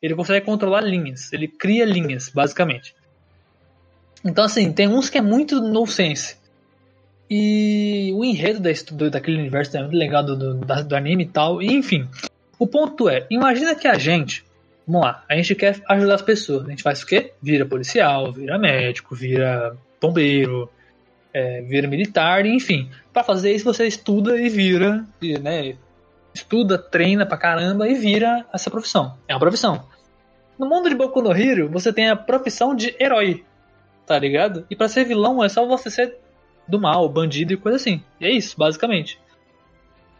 Ele 0.00 0.14
consegue 0.14 0.44
controlar 0.44 0.80
linhas, 0.82 1.32
ele 1.32 1.48
cria 1.48 1.84
linhas, 1.84 2.28
basicamente. 2.28 2.94
Então, 4.24 4.44
assim, 4.44 4.72
tem 4.72 4.88
uns 4.88 5.08
que 5.08 5.18
é 5.18 5.22
muito 5.22 5.60
nonsense. 5.60 6.36
E 7.28 8.12
o 8.14 8.24
enredo 8.24 8.60
do- 8.92 9.10
daquele 9.10 9.38
universo 9.38 9.76
é 9.76 9.80
muito 9.82 9.96
legal 9.96 10.24
do, 10.24 10.36
do, 10.36 10.54
do 10.84 10.96
anime 10.96 11.24
e 11.24 11.28
tal. 11.28 11.60
E, 11.60 11.66
enfim, 11.72 12.08
o 12.58 12.66
ponto 12.66 13.08
é, 13.08 13.26
imagina 13.30 13.74
que 13.74 13.88
a 13.88 13.94
gente, 13.98 14.44
vamos 14.86 15.02
lá, 15.06 15.24
a 15.28 15.34
gente 15.36 15.54
quer 15.54 15.80
ajudar 15.88 16.14
as 16.14 16.22
pessoas. 16.22 16.66
A 16.66 16.70
gente 16.70 16.82
faz 16.82 17.02
o 17.02 17.06
quê? 17.06 17.32
Vira 17.42 17.66
policial, 17.66 18.32
vira 18.32 18.58
médico, 18.58 19.14
vira 19.14 19.76
bombeiro, 20.00 20.70
é, 21.36 21.60
vira 21.60 21.86
militar, 21.86 22.46
enfim. 22.46 22.88
Pra 23.12 23.22
fazer 23.22 23.52
isso 23.52 23.66
você 23.66 23.86
estuda 23.86 24.38
e 24.40 24.48
vira, 24.48 25.04
né? 25.42 25.76
Estuda, 26.32 26.78
treina 26.78 27.26
pra 27.26 27.36
caramba 27.36 27.86
e 27.86 27.94
vira 27.94 28.46
essa 28.54 28.70
profissão. 28.70 29.18
É 29.28 29.34
uma 29.34 29.40
profissão. 29.40 29.86
No 30.58 30.66
mundo 30.66 30.88
de 30.88 30.94
Boku 30.94 31.20
no 31.20 31.36
Hero, 31.36 31.68
você 31.68 31.92
tem 31.92 32.08
a 32.08 32.16
profissão 32.16 32.74
de 32.74 32.96
herói, 32.98 33.44
tá 34.06 34.18
ligado? 34.18 34.64
E 34.70 34.74
pra 34.74 34.88
ser 34.88 35.04
vilão 35.04 35.44
é 35.44 35.48
só 35.50 35.66
você 35.66 35.90
ser 35.90 36.16
do 36.66 36.80
mal, 36.80 37.06
bandido 37.06 37.52
e 37.52 37.58
coisa 37.58 37.76
assim. 37.76 38.02
E 38.18 38.24
é 38.24 38.30
isso, 38.30 38.56
basicamente. 38.56 39.20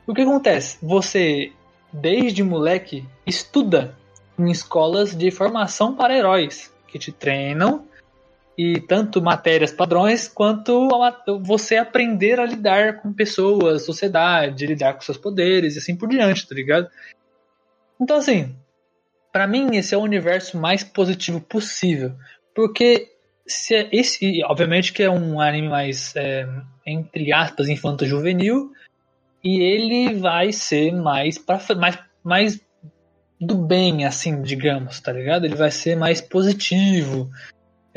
O 0.07 0.13
que 0.13 0.21
acontece? 0.21 0.77
Você, 0.83 1.51
desde 1.91 2.43
moleque, 2.43 3.07
estuda 3.27 3.97
em 4.39 4.51
escolas 4.51 5.17
de 5.17 5.31
formação 5.31 5.97
para 5.97 6.15
heróis, 6.15 6.71
que 6.87 6.99
te 6.99 7.11
treinam 7.11 7.87
e 8.57 8.81
tanto 8.81 9.21
matérias 9.21 9.73
padrões 9.73 10.29
quanto 10.29 10.89
você 11.43 11.77
aprender 11.77 12.41
a 12.41 12.47
lidar 12.47 13.03
com 13.03 13.13
pessoas, 13.13 13.85
sociedade, 13.85 14.67
lidar 14.67 14.95
com 14.95 15.01
seus 15.03 15.19
poderes 15.19 15.75
e 15.75 15.79
assim 15.79 15.97
por 15.97 16.09
diante, 16.09 16.49
tá 16.49 16.55
ligado? 16.55 16.89
Então 18.01 18.17
assim, 18.17 18.55
Pra 19.37 19.47
mim 19.47 19.77
esse 19.77 19.95
é 19.95 19.99
o 19.99 20.01
universo 20.01 20.57
mais 20.57 20.83
positivo 20.83 21.43
possível, 21.43 22.15
porque 22.55 23.13
se 23.47 23.75
é 23.75 23.87
esse, 23.93 24.43
obviamente 24.45 24.95
que 24.95 25.03
é 25.03 25.11
um 25.11 25.39
anime 25.39 25.69
mais 25.69 26.17
é, 26.17 26.49
entre 26.87 27.35
aspas 27.35 27.69
infanto-juvenil 27.69 28.73
e 29.45 29.61
ele 29.61 30.15
vai 30.15 30.55
ser 30.55 30.91
mais 30.91 31.37
para 31.37 31.61
mais 31.77 31.99
mais 32.25 32.59
do 33.39 33.59
bem 33.59 34.07
assim, 34.07 34.41
digamos, 34.41 35.01
tá 35.01 35.13
ligado? 35.13 35.45
Ele 35.45 35.55
vai 35.55 35.71
ser 35.71 35.97
mais 35.97 36.23
positivo. 36.23 37.29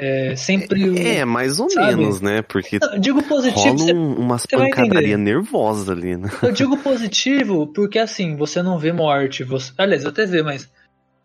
É, 0.01 0.35
sempre 0.35 0.89
o- 0.89 0.97
É, 0.97 1.25
mais 1.25 1.59
ou 1.59 1.69
Sabe? 1.69 1.87
menos, 1.87 2.21
né? 2.21 2.41
Porque 2.41 2.79
eu 2.81 2.99
digo 2.99 3.21
positivo, 3.23 3.75
rola 3.75 3.93
um- 3.93 4.13
umas 4.15 4.43
você 4.43 4.55
vai 4.55 4.69
pancadaria 4.69 5.15
entender. 5.15 5.17
nervosas 5.17 5.89
ali, 5.89 6.15
né? 6.15 6.29
Eu 6.41 6.51
digo 6.53 6.77
positivo 6.77 7.67
porque 7.67 7.99
assim, 7.99 8.35
você 8.37 8.63
não 8.63 8.79
vê 8.79 8.93
morte, 8.93 9.43
você, 9.43 9.73
aliás, 9.77 10.03
eu 10.03 10.09
até 10.11 10.25
vê, 10.25 10.41
mas 10.41 10.69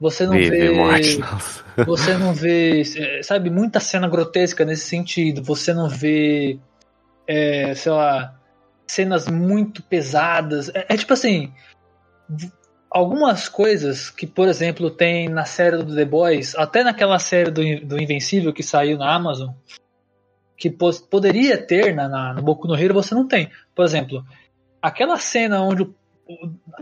você 0.00 0.26
não 0.26 0.32
Vê, 0.32 0.50
vê, 0.50 0.70
morte, 0.70 1.18
nossa. 1.20 1.62
você 1.86 2.16
não 2.16 2.34
vê, 2.34 2.82
sabe, 3.22 3.48
muita 3.48 3.78
cena 3.78 4.08
grotesca 4.08 4.64
nesse 4.64 4.86
sentido. 4.86 5.42
Você 5.44 5.72
não 5.72 5.88
vê, 5.88 6.58
é, 7.28 7.74
sei 7.74 7.92
lá, 7.92 8.34
cenas 8.86 9.28
muito 9.28 9.82
pesadas. 9.82 10.68
É, 10.74 10.86
é 10.88 10.96
tipo 10.96 11.12
assim, 11.12 11.52
algumas 12.94 13.48
coisas 13.48 14.08
que, 14.08 14.24
por 14.24 14.46
exemplo, 14.46 14.88
tem 14.88 15.28
na 15.28 15.44
série 15.44 15.78
do 15.82 15.94
The 15.96 16.04
Boys, 16.04 16.54
até 16.54 16.84
naquela 16.84 17.18
série 17.18 17.50
do, 17.50 17.60
do 17.84 18.00
Invencível 18.00 18.52
que 18.52 18.62
saiu 18.62 18.96
na 18.96 19.12
Amazon, 19.12 19.50
que 20.56 20.70
poderia 21.10 21.58
ter 21.58 21.92
na, 21.92 22.08
na- 22.08 22.34
no 22.34 22.42
Boku 22.42 22.68
no 22.68 22.76
Hero, 22.76 22.94
você 22.94 23.12
não 23.12 23.26
tem. 23.26 23.50
Por 23.74 23.84
exemplo, 23.84 24.24
aquela 24.80 25.18
cena 25.18 25.60
onde 25.60 25.82
o- 25.82 25.92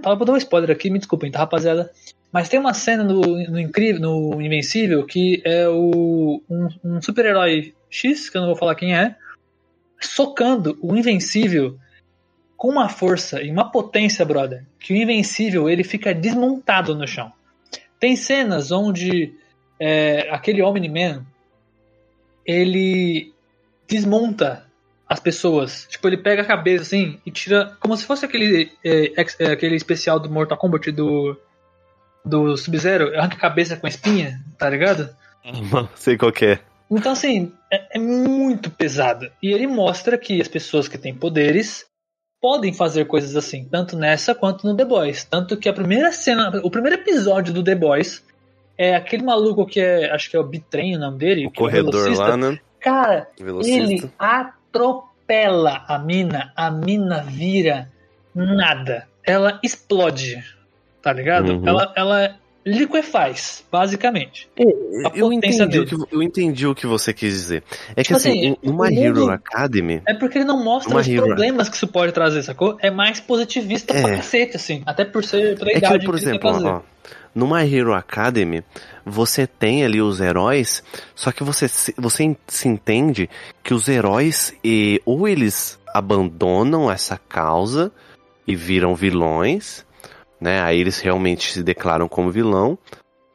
Tava 0.02 0.16
pra 0.16 0.26
dar 0.26 0.32
um 0.34 0.36
spoiler 0.36 0.70
aqui, 0.70 0.90
me 0.90 0.98
desculpem, 0.98 1.30
tá, 1.30 1.38
rapaziada? 1.40 1.90
Mas 2.30 2.48
tem 2.48 2.60
uma 2.60 2.74
cena 2.74 3.02
no, 3.02 3.20
no 3.22 3.58
Incrível, 3.58 4.00
no 4.02 4.40
Invencível, 4.42 5.04
que 5.06 5.42
é 5.44 5.66
o, 5.68 6.42
um, 6.48 6.68
um 6.84 7.02
super-herói 7.02 7.74
X, 7.90 8.28
que 8.30 8.36
eu 8.36 8.42
não 8.42 8.48
vou 8.48 8.56
falar 8.56 8.74
quem 8.74 8.94
é, 8.96 9.16
socando 10.00 10.78
o 10.82 10.94
Invencível 10.94 11.76
com 12.62 12.68
uma 12.68 12.88
força 12.88 13.42
e 13.42 13.50
uma 13.50 13.72
potência, 13.72 14.24
brother, 14.24 14.64
que 14.78 14.92
o 14.92 14.96
Invencível 14.96 15.68
ele 15.68 15.82
fica 15.82 16.14
desmontado 16.14 16.94
no 16.94 17.08
chão. 17.08 17.32
Tem 17.98 18.14
cenas 18.14 18.70
onde 18.70 19.34
é, 19.80 20.28
aquele 20.30 20.62
Omni-Man 20.62 21.26
ele 22.46 23.34
desmonta 23.88 24.64
as 25.08 25.18
pessoas. 25.18 25.88
Tipo, 25.90 26.06
ele 26.06 26.18
pega 26.18 26.42
a 26.42 26.44
cabeça 26.44 26.82
assim 26.82 27.18
e 27.26 27.32
tira. 27.32 27.76
Como 27.80 27.96
se 27.96 28.04
fosse 28.04 28.24
aquele, 28.24 28.70
é, 28.84 29.20
ex- 29.20 29.40
é, 29.40 29.46
aquele 29.46 29.74
especial 29.74 30.20
do 30.20 30.30
Mortal 30.30 30.56
Kombat 30.56 30.92
do, 30.92 31.36
do 32.24 32.56
Sub-Zero, 32.56 33.18
arranca 33.18 33.34
a 33.34 33.40
cabeça 33.40 33.76
com 33.76 33.86
a 33.86 33.90
espinha, 33.90 34.40
tá 34.56 34.70
ligado? 34.70 35.10
Sei 35.96 36.16
qual 36.16 36.30
que 36.30 36.46
é. 36.46 36.60
Então, 36.88 37.10
assim, 37.10 37.52
é, 37.72 37.96
é 37.96 37.98
muito 37.98 38.70
pesado. 38.70 39.32
E 39.42 39.52
ele 39.52 39.66
mostra 39.66 40.16
que 40.16 40.40
as 40.40 40.46
pessoas 40.46 40.86
que 40.86 40.96
têm 40.96 41.12
poderes 41.12 41.90
podem 42.42 42.72
fazer 42.72 43.04
coisas 43.04 43.36
assim, 43.36 43.64
tanto 43.70 43.96
nessa 43.96 44.34
quanto 44.34 44.66
no 44.66 44.76
The 44.76 44.84
Boys. 44.84 45.24
Tanto 45.24 45.56
que 45.56 45.68
a 45.68 45.72
primeira 45.72 46.10
cena, 46.10 46.50
o 46.64 46.70
primeiro 46.70 46.96
episódio 47.00 47.54
do 47.54 47.62
The 47.62 47.76
Boys 47.76 48.22
é 48.76 48.96
aquele 48.96 49.22
maluco 49.22 49.64
que 49.64 49.78
é, 49.80 50.10
acho 50.12 50.28
que 50.28 50.36
é 50.36 50.40
o 50.40 50.44
Bitrem 50.44 50.96
o 50.96 50.98
nome 50.98 51.18
dele, 51.18 51.46
O 51.46 51.50
que 51.52 51.60
é 51.60 51.62
o 51.62 51.64
corredor 51.66 51.92
velocista. 51.92 52.24
lá, 52.26 52.36
né? 52.36 52.58
Cara, 52.80 53.28
Velocista. 53.38 53.78
ele 53.80 54.10
atropela 54.18 55.84
a 55.86 55.98
mina, 56.00 56.52
a 56.56 56.68
mina 56.70 57.22
vira 57.22 57.88
nada. 58.34 59.06
Ela 59.24 59.60
explode, 59.62 60.42
tá 61.00 61.12
ligado? 61.12 61.52
Uhum. 61.52 61.68
Ela, 61.68 61.92
ela 61.94 62.36
liquefaz, 62.64 63.64
basicamente. 63.70 64.48
Eu 65.14 65.30
potência 65.30 65.64
entendi, 65.64 65.78
o 65.80 65.86
que, 65.86 66.14
eu 66.14 66.22
entendi 66.22 66.66
o 66.66 66.74
que 66.74 66.86
você 66.86 67.12
quis 67.12 67.32
dizer. 67.32 67.62
É 67.90 67.96
que 67.96 68.04
Tipo 68.04 68.16
assim, 68.16 68.30
assim, 68.52 68.56
no 68.62 68.72
My 68.72 68.96
o 68.96 69.02
Hero 69.02 69.30
Academy, 69.30 70.02
É 70.06 70.14
porque 70.14 70.38
ele 70.38 70.44
não 70.44 70.62
mostra 70.62 70.92
Uma 70.94 71.00
os 71.00 71.08
hero. 71.08 71.26
problemas 71.26 71.68
que 71.68 71.76
isso 71.76 71.88
pode 71.88 72.12
trazer, 72.12 72.42
sacou? 72.42 72.76
É 72.80 72.90
mais 72.90 73.20
positivista 73.20 73.92
É. 73.96 74.00
pra 74.02 74.16
cacete, 74.16 74.56
assim. 74.56 74.82
Até 74.86 75.04
por 75.04 75.24
ser 75.24 75.58
pela 75.58 75.70
é 75.72 75.78
idade 75.78 75.98
que, 76.00 76.04
por 76.06 76.14
quer 76.14 76.20
exemplo, 76.22 76.52
fazer. 76.52 76.66
ó, 76.66 76.80
no 77.34 77.48
My 77.48 77.62
Hero 77.74 77.94
Academy, 77.94 78.62
você 79.04 79.46
tem 79.46 79.84
ali 79.84 80.00
os 80.00 80.20
heróis, 80.20 80.82
só 81.14 81.32
que 81.32 81.42
você, 81.42 81.66
se- 81.66 81.94
você 81.98 82.36
se 82.46 82.68
entende 82.68 83.28
que 83.62 83.74
os 83.74 83.88
heróis, 83.88 84.54
e, 84.62 85.00
ou 85.04 85.26
eles 85.26 85.78
abandonam 85.94 86.90
essa 86.90 87.18
causa 87.18 87.90
e 88.46 88.54
viram 88.54 88.94
vilões, 88.94 89.84
né? 90.42 90.60
Aí 90.60 90.80
eles 90.80 90.98
realmente 91.00 91.52
se 91.52 91.62
declaram 91.62 92.08
como 92.08 92.30
vilão, 92.30 92.76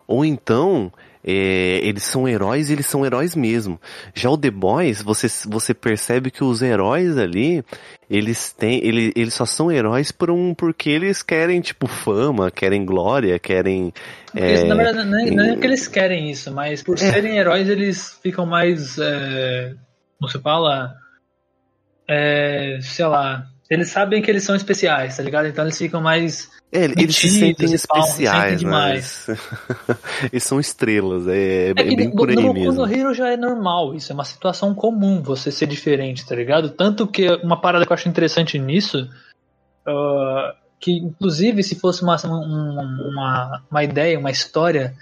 ou 0.06 0.26
então 0.26 0.92
é, 1.24 1.80
eles 1.84 2.04
são 2.04 2.28
heróis 2.28 2.70
e 2.70 2.74
eles 2.74 2.86
são 2.86 3.06
heróis 3.06 3.34
mesmo. 3.36 3.80
Já 4.14 4.30
o 4.30 4.38
The 4.38 4.52
Boys, 4.52 5.02
você, 5.02 5.28
você 5.48 5.74
percebe 5.74 6.30
que 6.30 6.44
os 6.44 6.62
heróis 6.62 7.18
ali, 7.18 7.64
eles 8.10 8.52
têm, 8.52 8.86
ele, 8.86 9.14
eles 9.16 9.34
só 9.34 9.46
são 9.46 9.72
heróis 9.72 10.12
por 10.12 10.30
um, 10.30 10.54
porque 10.54 10.90
eles 10.90 11.22
querem, 11.24 11.62
tipo, 11.62 11.88
fama, 11.88 12.52
querem 12.52 12.86
glória, 12.86 13.40
querem... 13.40 13.94
É, 14.36 14.66
na 14.66 14.76
verdade, 14.76 15.10
não 15.10 15.20
é, 15.20 15.32
não 15.32 15.44
é 15.46 15.56
que 15.56 15.66
eles 15.66 15.88
querem 15.88 16.30
isso, 16.30 16.54
mas 16.54 16.84
por 16.84 16.98
serem 17.00 17.38
heróis, 17.38 17.68
eles 17.70 18.20
ficam 18.22 18.46
mais. 18.46 18.98
É, 19.00 19.74
como 20.20 20.30
se 20.30 20.40
fala? 20.40 20.94
É, 22.08 22.80
sei 22.82 23.06
lá. 23.06 23.48
Eles 23.70 23.90
sabem 23.90 24.22
que 24.22 24.32
eles 24.32 24.44
são 24.44 24.56
especiais, 24.56 25.18
tá 25.18 25.24
ligado? 25.24 25.48
Então 25.48 25.66
eles 25.66 25.78
ficam 25.78 26.00
mais. 26.02 26.50
é, 26.72 26.86
eles 26.86 27.16
se 27.16 27.30
sentem 27.30 27.74
especiais, 27.74 28.52
né? 28.54 28.58
demais. 28.58 29.28
Eles, 30.32 30.44
são 30.44 30.60
estrelas, 30.60 31.28
é, 31.28 31.68
é, 31.68 31.70
É 31.72 31.74
bem 31.74 32.08
no, 32.10 32.16
por 32.16 32.30
aí 32.30 32.36
no 32.36 32.54
mesmo. 32.54 32.74
no 32.74 32.92
Hero 32.94 33.14
já 33.14 33.30
é 33.30 33.36
normal, 33.38 33.94
isso 33.94 34.12
é 34.12 34.16
uma 34.16 34.24
situação 34.26 34.74
comum 34.74 35.22
você 35.22 35.52
ser 35.52 35.68
diferente, 35.68 36.26
tá 36.26 36.36
ligado? 36.36 36.70
Tanto 36.70 37.06
que 37.08 37.28
uma 37.44 37.60
parada 37.60 37.86
que 37.86 37.92
eu 37.92 37.96
acho 37.96 38.08
interessante 38.10 38.58
nisso, 38.58 39.10
ah, 39.86 40.56
que 40.80 40.92
inclusive 40.92 41.64
se 41.64 41.76
fosse 41.76 42.04
uma, 42.04 42.16
um- 42.26 43.10
uma, 43.12 43.64
uma 43.70 43.84
ideia, 43.84 44.18
uma 44.20 44.32
história 44.32 44.94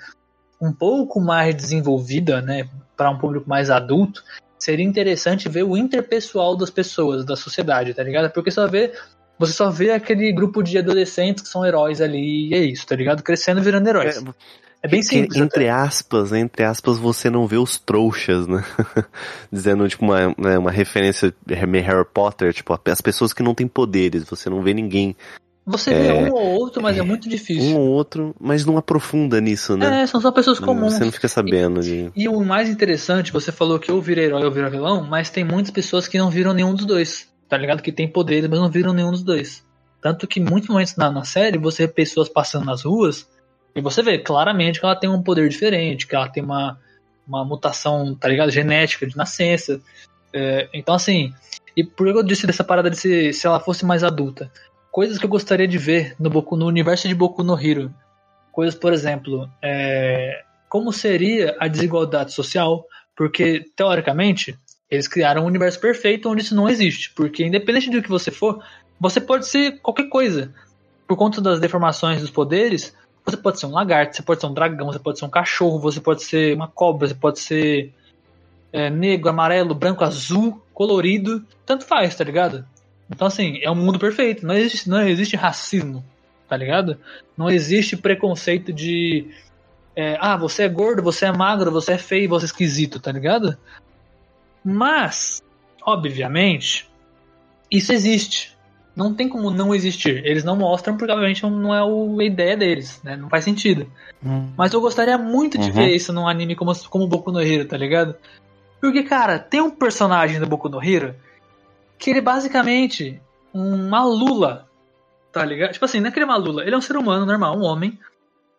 um 0.61 0.71
pouco 0.73 1.19
mais 1.19 1.53
desenvolvida, 1.55 2.41
né, 2.41 2.67
para 2.95 3.09
um 3.11 3.17
público 3.17 3.47
mais 3.49 3.69
adulto, 3.69 4.23
seria 4.65 4.85
interessante 4.85 5.47
ver 5.47 5.63
o 5.63 5.77
interpessoal 5.77 6.57
das 6.57 6.69
pessoas, 6.69 7.23
da 7.23 7.35
sociedade, 7.35 7.93
tá 7.93 8.03
ligado? 8.03 8.31
Porque 8.31 8.51
só 8.51 8.67
vê, 8.67 8.91
você 9.37 9.53
só 9.53 9.69
vê 9.69 9.91
aquele 9.91 10.33
grupo 10.33 10.63
de 10.63 10.77
adolescentes 10.77 11.43
que 11.43 11.49
são 11.49 11.65
heróis 11.65 12.01
ali, 12.01 12.49
e 12.49 12.53
é 12.53 12.59
isso, 12.59 12.85
tá 12.85 12.95
ligado? 12.95 13.23
Crescendo 13.23 13.59
e 13.59 13.63
virando 13.63 13.87
heróis. 13.87 14.17
É, 14.17 14.21
É, 14.81 14.87
bem 14.87 14.99
Que, 14.99 15.07
simples. 15.07 15.41
entre 15.41 15.67
até. 15.67 15.81
aspas, 15.81 16.31
entre 16.31 16.63
aspas, 16.63 16.99
você 16.99 17.27
não 17.29 17.47
vê 17.47 17.57
os 17.57 17.79
trouxas, 17.79 18.45
né? 18.47 18.63
Dizendo, 19.51 19.87
tipo, 19.87 20.05
uma, 20.05 20.27
né, 20.37 20.57
uma 20.59 20.69
referência 20.69 21.33
meio 21.67 21.83
Harry 21.83 22.05
Potter, 22.13 22.53
tipo, 22.53 22.77
as 22.85 23.01
pessoas 23.01 23.33
que 23.33 23.41
não 23.41 23.55
têm 23.55 23.67
poderes, 23.67 24.23
você 24.23 24.47
não 24.47 24.61
vê 24.61 24.73
ninguém, 24.75 25.15
Você 25.65 25.93
vê 25.93 26.11
um 26.11 26.31
ou 26.31 26.45
outro, 26.59 26.81
mas 26.81 26.95
é 26.95 27.01
muito 27.01 27.27
um 27.27 27.29
difícil. 27.29 27.75
ou 27.75 27.87
outro, 27.89 28.35
mas 28.39 28.63
não 28.65 28.77
aprofunda 28.77 29.41
nisso, 29.41 29.75
né? 29.75 30.03
É, 30.03 30.07
são 30.07 30.21
só 30.21 30.31
pessoas 30.31 30.59
comuns. 30.59 30.93
Você 30.93 31.05
não 31.05 31.11
fica 31.11 31.27
sabendo 31.27 31.81
de... 31.81 32.11
E 32.15 32.29
o 32.29 32.39
mais 32.43 32.69
interessante, 32.69 33.33
você 33.33 33.51
falou 33.51 33.79
que 33.79 33.91
ou 33.91 33.99
vira 33.99 34.21
herói 34.21 34.45
ou 34.45 34.51
vira 34.51 34.69
vilão, 34.69 35.03
mas 35.03 35.31
tem 35.31 35.43
muitas 35.43 35.71
pessoas 35.71 36.07
que 36.07 36.19
não 36.19 36.29
viram 36.29 36.53
nenhum 36.53 36.75
dos 36.75 36.85
dois. 36.85 37.27
Tá 37.49 37.57
ligado? 37.57 37.81
Que 37.81 37.91
tem 37.91 38.07
poderes, 38.07 38.47
mas 38.47 38.59
não 38.59 38.69
viram 38.69 38.93
nenhum 38.93 39.11
dos 39.11 39.23
dois. 39.23 39.63
Tanto 40.01 40.27
que 40.27 40.39
muitos 40.39 40.69
momentos 40.69 40.95
na, 40.95 41.09
na 41.09 41.23
série 41.23 41.57
você 41.57 41.87
vê 41.87 41.93
pessoas 41.93 42.29
passando 42.29 42.65
nas 42.65 42.83
ruas 42.83 43.27
e 43.75 43.81
você 43.81 44.03
vê 44.03 44.19
claramente 44.19 44.79
que 44.79 44.85
ela 44.85 44.95
tem 44.95 45.09
um 45.09 45.21
poder 45.21 45.49
diferente, 45.49 46.05
que 46.05 46.15
ela 46.15 46.29
tem 46.29 46.43
uma, 46.43 46.79
uma 47.27 47.43
mutação, 47.43 48.13
tá 48.13 48.27
ligado? 48.27 48.51
Genética 48.51 49.07
de 49.07 49.17
nascença. 49.17 49.81
É, 50.31 50.69
então, 50.73 50.93
assim, 50.93 51.33
e 51.75 51.83
por 51.83 52.05
que 52.05 52.19
eu 52.19 52.23
disse 52.23 52.45
dessa 52.45 52.63
parada 52.63 52.89
de 52.89 52.97
se, 52.97 53.33
se 53.33 53.47
ela 53.47 53.59
fosse 53.59 53.83
mais 53.83 54.03
adulta? 54.03 54.51
Coisas 54.95 55.17
que 55.17 55.25
eu 55.25 55.29
gostaria 55.29 55.67
de 55.67 55.77
ver 55.77 56.15
no, 56.17 56.29
Boku, 56.29 56.55
no 56.55 56.65
universo 56.65 57.05
de 57.05 57.13
Boku 57.13 57.43
no 57.43 57.61
Hero. 57.61 57.93
Coisas, 58.49 58.79
por 58.79 58.93
exemplo, 58.93 59.49
é, 59.61 60.41
como 60.69 60.93
seria 60.93 61.53
a 61.59 61.67
desigualdade 61.67 62.31
social? 62.31 62.87
Porque, 63.13 63.69
teoricamente, 63.75 64.57
eles 64.89 65.05
criaram 65.05 65.43
um 65.43 65.47
universo 65.47 65.81
perfeito 65.81 66.29
onde 66.29 66.43
isso 66.43 66.55
não 66.55 66.69
existe. 66.69 67.11
Porque, 67.13 67.43
independente 67.43 67.89
do 67.89 68.01
que 68.01 68.07
você 68.07 68.31
for, 68.31 68.63
você 68.97 69.19
pode 69.19 69.47
ser 69.47 69.81
qualquer 69.81 70.07
coisa. 70.07 70.53
Por 71.05 71.17
conta 71.17 71.41
das 71.41 71.59
deformações 71.59 72.21
dos 72.21 72.31
poderes, 72.31 72.95
você 73.25 73.35
pode 73.35 73.59
ser 73.59 73.65
um 73.65 73.71
lagarto, 73.71 74.15
você 74.15 74.23
pode 74.23 74.39
ser 74.39 74.47
um 74.47 74.53
dragão, 74.53 74.93
você 74.93 74.99
pode 74.99 75.19
ser 75.19 75.25
um 75.25 75.29
cachorro, 75.29 75.77
você 75.77 75.99
pode 75.99 76.23
ser 76.23 76.55
uma 76.55 76.69
cobra, 76.69 77.05
você 77.05 77.15
pode 77.15 77.41
ser 77.41 77.93
é, 78.71 78.89
negro, 78.89 79.29
amarelo, 79.29 79.75
branco, 79.75 80.05
azul, 80.05 80.63
colorido. 80.73 81.45
Tanto 81.65 81.85
faz, 81.85 82.15
tá 82.15 82.23
ligado? 82.23 82.65
Então, 83.09 83.27
assim, 83.27 83.59
é 83.61 83.69
um 83.69 83.75
mundo 83.75 83.99
perfeito. 83.99 84.45
Não 84.45 84.55
existe, 84.55 84.89
não 84.89 85.01
existe 85.07 85.35
racismo, 85.35 86.03
tá 86.49 86.57
ligado? 86.57 86.97
Não 87.37 87.49
existe 87.49 87.95
preconceito 87.97 88.73
de. 88.73 89.29
é, 89.95 90.17
ah, 90.19 90.35
você 90.37 90.63
é 90.63 90.69
gordo, 90.69 91.01
você 91.03 91.25
é 91.25 91.31
magro, 91.31 91.71
você 91.71 91.93
é 91.93 91.97
feio, 91.97 92.29
você 92.29 92.45
é 92.45 92.47
esquisito, 92.47 92.99
tá 92.99 93.11
ligado? 93.11 93.57
Mas, 94.63 95.41
obviamente, 95.85 96.89
isso 97.69 97.93
existe. 97.93 98.55
Não 98.95 99.13
tem 99.13 99.27
como 99.27 99.51
não 99.51 99.75
existir. 99.75 100.25
Eles 100.25 100.43
não 100.43 100.55
mostram 100.55 100.95
porque, 100.97 101.11
obviamente, 101.11 101.43
não 101.43 101.75
é 101.75 101.83
o- 101.83 102.19
a 102.19 102.23
ideia 102.23 102.55
deles, 102.55 103.01
né? 103.03 103.15
Não 103.15 103.29
faz 103.29 103.43
sentido. 103.43 103.91
Mas 104.57 104.73
eu 104.73 104.79
gostaria 104.81 105.17
muito 105.17 105.57
de 105.57 105.67
Uhum. 105.69 105.75
ver 105.75 105.95
isso 105.95 106.13
num 106.13 106.27
anime 106.27 106.55
como, 106.55 106.73
como 106.89 107.07
Boku 107.07 107.31
no 107.31 107.41
Hero, 107.41 107.65
tá 107.67 107.77
ligado? 107.77 108.15
Porque, 108.81 109.03
cara, 109.03 109.37
tem 109.37 109.61
um 109.61 109.69
personagem 109.69 110.39
do 110.39 110.47
Boku 110.47 110.69
no 110.69 110.81
Hero 110.83 111.13
que 112.05 112.11
ele 112.11 112.19
é 112.19 112.21
basicamente 112.21 113.19
uma 113.51 114.03
lula, 114.05 114.69
tá 115.31 115.43
ligado? 115.43 115.73
Tipo 115.73 115.85
assim, 115.85 115.99
não 115.99 116.09
é 116.09 116.11
que 116.11 116.19
ele 116.19 116.25
é 116.25 116.27
uma 116.27 116.37
lula, 116.37 116.61
ele 116.63 116.75
é 116.75 116.77
um 116.77 116.81
ser 116.81 116.95
humano 116.97 117.25
normal, 117.25 117.57
um 117.57 117.63
homem, 117.63 117.97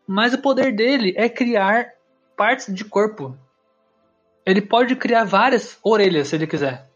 mas 0.05 0.35
o 0.35 0.39
poder 0.39 0.75
dele 0.75 1.15
é 1.17 1.29
criar 1.29 1.87
partes 2.37 2.75
de 2.75 2.85
corpo. 2.85 3.39
Ele 4.45 4.61
pode 4.61 4.97
criar 4.97 5.23
várias 5.23 5.79
orelhas 5.85 6.27
se 6.27 6.35
ele 6.35 6.49
quiser, 6.49 6.89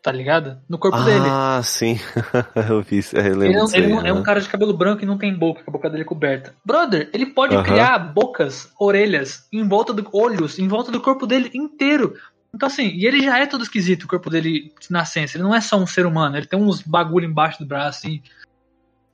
tá 0.00 0.12
ligado? 0.12 0.60
No 0.68 0.78
corpo 0.78 1.02
dele. 1.02 1.26
Ah, 1.26 1.60
sim. 1.64 1.98
eu 2.70 2.80
vi 2.80 2.98
isso, 2.98 3.16
eu 3.16 3.42
Ele, 3.42 3.56
é 3.56 3.64
um- 3.64 3.74
ele 3.74 3.86
aí, 3.86 4.06
é 4.06 4.12
um 4.12 4.18
né? 4.18 4.22
cara 4.24 4.40
de 4.40 4.48
cabelo 4.48 4.72
branco 4.76 5.02
e 5.02 5.06
não 5.06 5.18
tem 5.18 5.34
boca, 5.36 5.64
a 5.66 5.70
boca 5.70 5.90
dele 5.90 6.04
coberta. 6.04 6.54
Brother, 6.64 7.10
ele 7.12 7.26
pode 7.26 7.56
Aham. 7.56 7.64
criar 7.64 7.98
bocas, 7.98 8.70
orelhas, 8.78 9.48
em 9.52 9.66
volta 9.66 9.92
do 9.92 10.08
olhos, 10.12 10.60
em 10.60 10.68
volta 10.68 10.92
do 10.92 11.00
corpo 11.00 11.26
dele 11.26 11.50
inteiro. 11.52 12.14
Então 12.54 12.66
assim, 12.66 12.88
e 12.88 13.06
ele 13.06 13.22
já 13.22 13.38
é 13.38 13.46
todo 13.46 13.62
esquisito, 13.62 14.04
o 14.04 14.08
corpo 14.08 14.28
dele 14.28 14.72
de 14.80 14.90
nascença. 14.90 15.36
Ele 15.36 15.44
não 15.44 15.54
é 15.54 15.60
só 15.60 15.76
um 15.78 15.86
ser 15.86 16.04
humano, 16.06 16.36
ele 16.36 16.46
tem 16.46 16.58
uns 16.58 16.82
bagulho 16.82 17.26
embaixo 17.26 17.58
do 17.58 17.66
braço, 17.66 18.06
assim. 18.06 18.22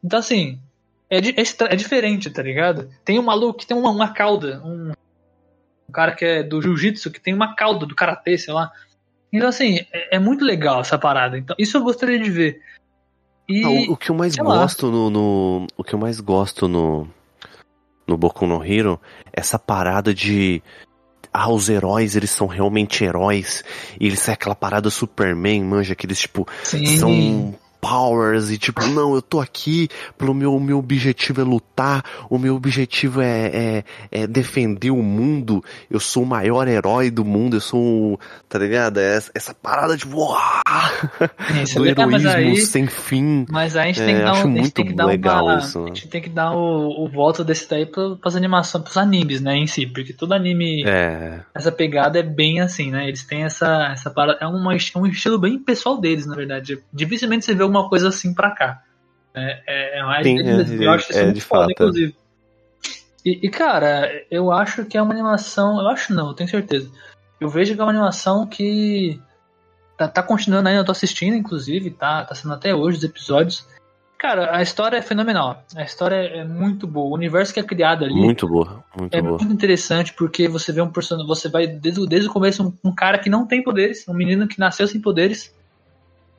Então 0.02 0.18
assim, 0.18 0.60
é, 1.08 1.18
é, 1.18 1.72
é 1.72 1.76
diferente, 1.76 2.30
tá 2.30 2.42
ligado? 2.42 2.90
Tem 3.04 3.18
um 3.18 3.22
maluco 3.22 3.60
que 3.60 3.66
tem 3.66 3.76
uma, 3.76 3.90
uma 3.90 4.12
cauda, 4.12 4.60
um, 4.64 4.90
um 5.88 5.92
cara 5.92 6.14
que 6.14 6.24
é 6.24 6.42
do 6.42 6.60
jiu-jitsu, 6.60 7.10
que 7.10 7.20
tem 7.20 7.32
uma 7.32 7.54
cauda 7.54 7.86
do 7.86 7.94
karatê, 7.94 8.36
sei 8.36 8.52
lá. 8.52 8.70
Então, 9.32 9.48
assim, 9.48 9.80
é, 9.92 10.16
é 10.16 10.18
muito 10.18 10.44
legal 10.44 10.80
essa 10.80 10.98
parada. 10.98 11.36
Então, 11.38 11.54
isso 11.58 11.76
eu 11.76 11.82
gostaria 11.82 12.18
de 12.18 12.30
ver. 12.30 12.62
E, 13.48 13.62
Ah, 13.64 13.68
o, 13.68 13.92
o 13.92 13.96
que 13.96 14.10
eu 14.10 14.14
mais 14.14 14.36
gosto 14.36 14.90
no, 14.90 15.10
no- 15.10 15.66
O 15.76 15.84
que 15.84 15.94
eu 15.94 15.98
mais 15.98 16.20
gosto 16.20 16.66
no. 16.66 17.08
No 18.06 18.16
Boku 18.16 18.46
no 18.46 18.64
Hero 18.64 18.98
é 19.26 19.40
essa 19.40 19.58
parada 19.58 20.14
de. 20.14 20.62
Ah, 21.32 21.50
os 21.50 21.68
heróis, 21.68 22.16
eles 22.16 22.30
são 22.30 22.46
realmente 22.46 23.04
heróis. 23.04 23.64
E 24.00 24.06
eles 24.06 24.20
são 24.20 24.34
aquela 24.34 24.54
parada 24.54 24.90
Superman, 24.90 25.62
manja, 25.64 25.92
aqueles 25.92 26.18
tipo. 26.18 26.46
sim, 26.64 26.98
São 26.98 27.54
powers 27.80 28.50
e 28.50 28.58
tipo, 28.58 28.84
não, 28.88 29.14
eu 29.14 29.22
tô 29.22 29.40
aqui, 29.40 29.88
pelo 30.16 30.34
meu, 30.34 30.58
meu 30.60 30.78
objetivo 30.78 31.40
é 31.40 31.44
lutar, 31.44 32.04
o 32.28 32.38
meu 32.38 32.54
objetivo 32.56 33.20
é, 33.20 33.46
é, 33.46 33.84
é 34.10 34.26
defender 34.26 34.90
o 34.90 35.02
mundo, 35.02 35.62
eu 35.90 36.00
sou 36.00 36.22
o 36.22 36.26
maior 36.26 36.66
herói 36.68 37.10
do 37.10 37.24
mundo, 37.24 37.56
eu 37.56 37.60
sou, 37.60 38.18
tá 38.48 38.58
ligado? 38.58 38.98
É 38.98 39.16
Essa, 39.16 39.30
essa 39.34 39.54
parada 39.54 39.96
de 39.96 40.06
uau, 40.06 40.36
isso 41.62 41.84
é 41.84 41.94
do 41.94 42.06
mas 42.10 42.24
heroísmo 42.24 42.28
aí, 42.30 42.56
sem 42.60 42.86
fim. 42.86 43.46
mas 43.50 43.76
aí 43.76 43.90
a 43.90 43.92
gente 43.92 44.02
É, 44.02 44.06
tem 44.06 44.16
que 44.16 44.22
dar, 44.22 44.30
acho 44.32 44.46
um, 44.46 44.50
muito 44.50 44.72
tem 44.74 44.86
que 44.86 44.92
dar 44.94 45.06
legal 45.06 45.44
uma, 45.46 45.58
isso, 45.58 45.78
né? 45.80 45.84
a 45.84 45.88
gente 45.88 46.08
tem 46.08 46.22
que 46.22 46.28
dar 46.28 46.52
o, 46.52 47.04
o 47.04 47.08
voto 47.08 47.44
desse 47.44 47.68
daí 47.68 47.86
pra, 47.86 48.16
pras 48.16 48.36
animações, 48.36 48.82
pros 48.84 48.96
animes, 48.96 49.40
né, 49.40 49.56
em 49.56 49.66
si, 49.66 49.86
porque 49.86 50.12
todo 50.12 50.32
anime, 50.32 50.84
É, 50.86 51.40
essa 51.54 51.70
pegada 51.72 52.18
é 52.18 52.22
bem 52.22 52.60
assim, 52.60 52.90
né, 52.90 53.06
eles 53.08 53.24
têm 53.24 53.44
essa, 53.44 53.90
essa 53.92 54.10
parada, 54.10 54.38
é 54.40 54.46
uma, 54.46 54.72
é 54.74 54.98
um 54.98 55.06
estilo 55.06 55.38
bem 55.38 55.58
pessoal 55.58 55.98
deles, 56.00 56.26
na 56.26 56.34
verdade, 56.34 56.78
dificilmente 56.92 57.44
você 57.44 57.54
vê 57.54 57.67
alguma 57.68 57.88
coisa 57.88 58.08
assim 58.08 58.34
pra 58.34 58.50
cá, 58.50 58.82
é, 59.34 59.62
é, 59.66 59.98
é 59.98 60.02
mais 60.02 60.26
Sim, 60.26 60.38
é, 60.40 60.84
eu 60.84 60.90
acho 60.90 61.10
isso 61.10 61.18
é, 61.18 61.24
muito 61.24 61.34
de 61.34 61.40
foda, 61.40 61.60
fato, 61.62 61.70
inclusive. 61.72 62.16
E, 63.24 63.46
e, 63.46 63.50
cara, 63.50 64.10
eu 64.30 64.50
acho 64.52 64.84
que 64.84 64.96
é 64.96 65.02
uma 65.02 65.12
animação, 65.12 65.80
eu 65.80 65.88
acho 65.88 66.14
não, 66.14 66.28
eu 66.28 66.34
tenho 66.34 66.48
certeza, 66.48 66.90
eu 67.40 67.48
vejo 67.48 67.74
que 67.74 67.80
é 67.80 67.84
uma 67.84 67.90
animação 67.90 68.46
que 68.46 69.20
tá, 69.96 70.08
tá 70.08 70.22
continuando 70.22 70.68
ainda, 70.68 70.80
eu 70.80 70.84
tô 70.84 70.92
assistindo, 70.92 71.34
inclusive, 71.34 71.90
tá, 71.90 72.24
tá 72.24 72.34
sendo 72.34 72.54
até 72.54 72.74
hoje 72.74 72.98
os 72.98 73.04
episódios. 73.04 73.66
Cara, 74.18 74.56
a 74.56 74.62
história 74.62 74.96
é 74.96 75.02
fenomenal. 75.02 75.62
A 75.76 75.84
história 75.84 76.16
é 76.16 76.44
muito 76.44 76.88
boa. 76.88 77.08
O 77.10 77.14
universo 77.14 77.54
que 77.54 77.60
é 77.60 77.62
criado 77.62 78.04
ali 78.04 78.14
muito 78.14 78.48
boa, 78.48 78.82
muito 78.96 79.14
é 79.14 79.22
boa. 79.22 79.38
muito 79.38 79.52
interessante 79.52 80.12
porque 80.12 80.48
você 80.48 80.72
vê 80.72 80.80
um 80.80 80.90
personagem. 80.90 81.28
Você 81.28 81.48
vai 81.48 81.68
desde, 81.68 82.00
o- 82.00 82.06
desde 82.06 82.28
o 82.28 82.32
começo 82.32 82.66
um, 82.66 82.90
um 82.90 82.92
cara 82.92 83.18
que 83.18 83.30
não 83.30 83.46
tem 83.46 83.62
poderes, 83.62 84.08
um 84.08 84.14
menino 84.14 84.48
que 84.48 84.58
nasceu 84.58 84.88
sem 84.88 85.00
poderes, 85.00 85.54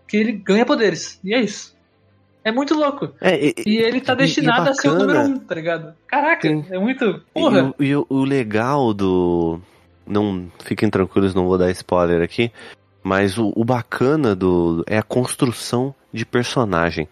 que 0.10 0.18
ele 0.18 0.32
ganha 0.34 0.66
poderes. 0.66 1.20
E 1.24 1.34
é 1.34 1.40
isso. 1.40 1.78
É 2.44 2.52
muito 2.52 2.74
louco. 2.74 3.10
É, 3.22 3.38
e, 3.48 3.54
E 3.66 3.78
ele 3.78 4.02
tá 4.02 4.14
E- 4.14 4.16
e 4.16 4.20
é 4.20 4.26
destinado 4.26 4.70
a 4.70 4.74
ser 4.74 4.90
o 4.90 4.96
número 4.98 5.20
um, 5.22 5.38
tá 5.40 5.54
ligado? 5.56 5.94
Caraca, 6.08 6.48
Sim. 6.48 6.66
é 6.70 6.80
muito. 6.80 7.06
E 7.06 7.40
Porra! 7.40 7.74
o, 7.78 7.84
e 7.84 7.96
o- 7.96 8.06
o 8.10 8.24
legal 8.24 8.94
do. 8.94 9.60
Não 10.08 10.48
fiquem 10.64 10.90
tranquilos, 10.90 11.36
não 11.36 11.46
vou 11.48 11.58
dar 11.58 11.70
spoiler 11.72 12.22
aqui. 12.24 12.52
Mas 13.04 13.38
o, 13.38 13.54
o 13.56 13.64
bacana 13.64 14.36
do 14.36 14.84
é 14.88 14.98
a 14.98 15.04
construção 15.04 15.94
de 16.12 16.26
personagem. 16.26 17.08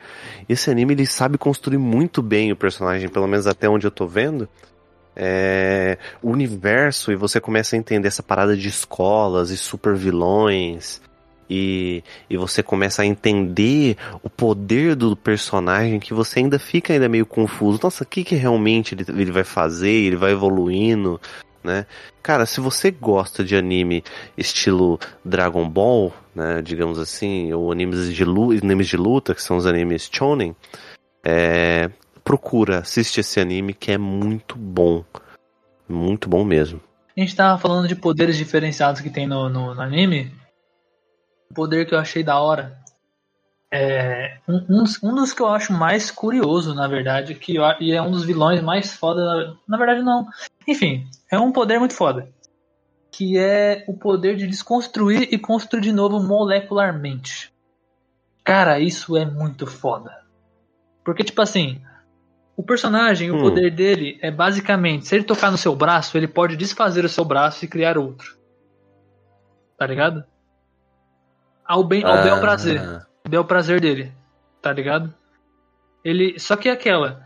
Esse 0.50 0.72
anime 0.72 0.94
ele 0.94 1.06
sabe 1.06 1.38
construir 1.38 1.78
muito 1.78 2.22
bem 2.22 2.52
o 2.52 2.56
personagem, 2.56 3.08
pelo 3.08 3.28
menos 3.28 3.46
até 3.48 3.70
onde 3.70 3.86
eu 3.86 3.92
tô 3.92 4.08
vendo. 4.08 4.50
É, 5.16 5.98
o 6.22 6.30
universo 6.32 7.12
e 7.12 7.16
você 7.16 7.40
começa 7.40 7.76
a 7.76 7.80
entender 7.80 8.08
essa 8.08 8.22
parada 8.22 8.56
de 8.56 8.68
escolas 8.68 9.50
e 9.50 9.58
super 9.58 9.96
vilões 9.96 11.02
e, 11.50 12.04
e 12.30 12.38
você 12.38 12.62
começa 12.62 13.02
a 13.02 13.06
entender 13.06 13.98
o 14.22 14.30
poder 14.30 14.96
do 14.96 15.16
personagem 15.16 16.00
que 16.00 16.14
você 16.14 16.40
ainda 16.40 16.60
fica 16.60 16.94
ainda 16.94 17.08
meio 17.08 17.26
confuso. 17.26 17.80
Nossa, 17.82 18.04
o 18.04 18.08
que, 18.08 18.24
que 18.24 18.36
realmente 18.36 18.94
ele, 18.94 19.06
ele 19.08 19.32
vai 19.32 19.44
fazer? 19.44 19.90
Ele 19.90 20.16
vai 20.16 20.32
evoluindo, 20.32 21.20
né? 21.64 21.86
Cara, 22.22 22.46
se 22.46 22.60
você 22.60 22.92
gosta 22.92 23.44
de 23.44 23.56
anime 23.56 24.04
estilo 24.38 25.00
Dragon 25.24 25.68
Ball, 25.70 26.14
né, 26.36 26.62
digamos 26.62 27.00
assim, 27.00 27.54
ou 27.54 27.72
animes 27.72 28.14
de, 28.14 28.26
lu 28.26 28.52
animes 28.52 28.88
de 28.88 28.98
luta, 28.98 29.34
que 29.34 29.42
são 29.42 29.58
os 29.58 29.66
animes 29.66 30.10
shonen, 30.12 30.56
é, 31.24 31.90
procura, 32.24 32.80
assiste 32.80 33.22
esse 33.22 33.40
anime 33.40 33.74
que 33.74 33.92
é 33.92 33.98
muito 33.98 34.58
bom. 34.58 35.04
Muito 35.88 36.28
bom 36.28 36.44
mesmo. 36.44 36.82
A 37.16 37.22
gente 37.22 37.36
tava 37.36 37.58
falando 37.58 37.88
de 37.88 37.96
poderes 37.96 38.38
diferenciados 38.38 39.02
que 39.02 39.10
tem 39.10 39.26
no, 39.26 39.50
no, 39.50 39.74
no 39.74 39.82
anime. 39.82 40.32
Um 41.50 41.54
poder 41.54 41.86
que 41.86 41.94
eu 41.96 42.00
achei 42.00 42.24
da 42.24 42.40
hora. 42.40 42.78
É, 43.72 44.38
um, 44.48 44.56
um 44.70 44.84
dos- 44.84 45.04
um 45.04 45.14
dos 45.16 45.34
que 45.34 45.42
eu 45.42 45.48
acho 45.48 45.74
mais 45.74 46.10
curioso, 46.10 46.74
na 46.74 46.88
verdade, 46.88 47.36
que 47.36 47.56
eu 47.56 47.64
e 47.80 47.92
é 47.92 48.02
um 48.02 48.12
dos 48.12 48.24
vilões 48.26 48.62
mais 48.62 48.96
foda. 48.96 49.24
Na, 49.26 49.56
na 49.68 49.78
verdade, 49.78 50.02
não. 50.04 50.26
Enfim, 50.68 51.06
é 51.32 51.38
um 51.38 51.52
poder 51.52 51.80
muito 51.80 51.94
foda. 51.94 52.30
Que 53.12 53.38
é 53.38 53.84
o 53.88 53.94
poder 53.94 54.36
de 54.36 54.48
desconstruir 54.48 55.30
e 55.32 55.38
construir 55.38 55.82
de 55.82 55.92
novo 55.92 56.20
molecularmente. 56.22 57.52
Cara, 58.44 58.80
isso 58.80 59.18
é 59.18 59.26
muito 59.26 59.66
foda. 59.68 60.12
Porque, 61.04 61.24
tipo 61.24 61.42
assim, 61.42 61.82
o 62.56 62.64
personagem, 62.64 63.32
o 63.32 63.36
Hum. 63.38 63.42
poder 63.42 63.72
dele 63.72 64.18
é 64.22 64.30
basicamente, 64.32 65.08
se 65.08 65.16
ele 65.16 65.24
tocar 65.24 65.52
no 65.52 65.58
seu 65.58 65.76
braço, 65.76 66.18
ele 66.18 66.28
pode 66.28 66.56
desfazer 66.56 67.04
o 67.04 67.10
seu 67.10 67.26
braço 67.26 67.64
e 67.66 67.68
criar 67.68 67.98
outro. 67.98 68.38
Tá 69.78 69.86
ligado? 69.88 70.24
Ao 71.68 71.84
bem, 71.84 72.04
ao 72.04 72.24
bel 72.24 72.40
prazer. 72.40 72.80
Ah, 72.80 73.06
Bel 73.28 73.44
prazer 73.44 73.82
dele. 73.82 74.14
Tá 74.62 74.72
ligado? 74.72 75.14
Ele. 76.04 76.40
Só 76.40 76.56
que 76.56 76.70
é 76.70 76.72
aquela. 76.72 77.24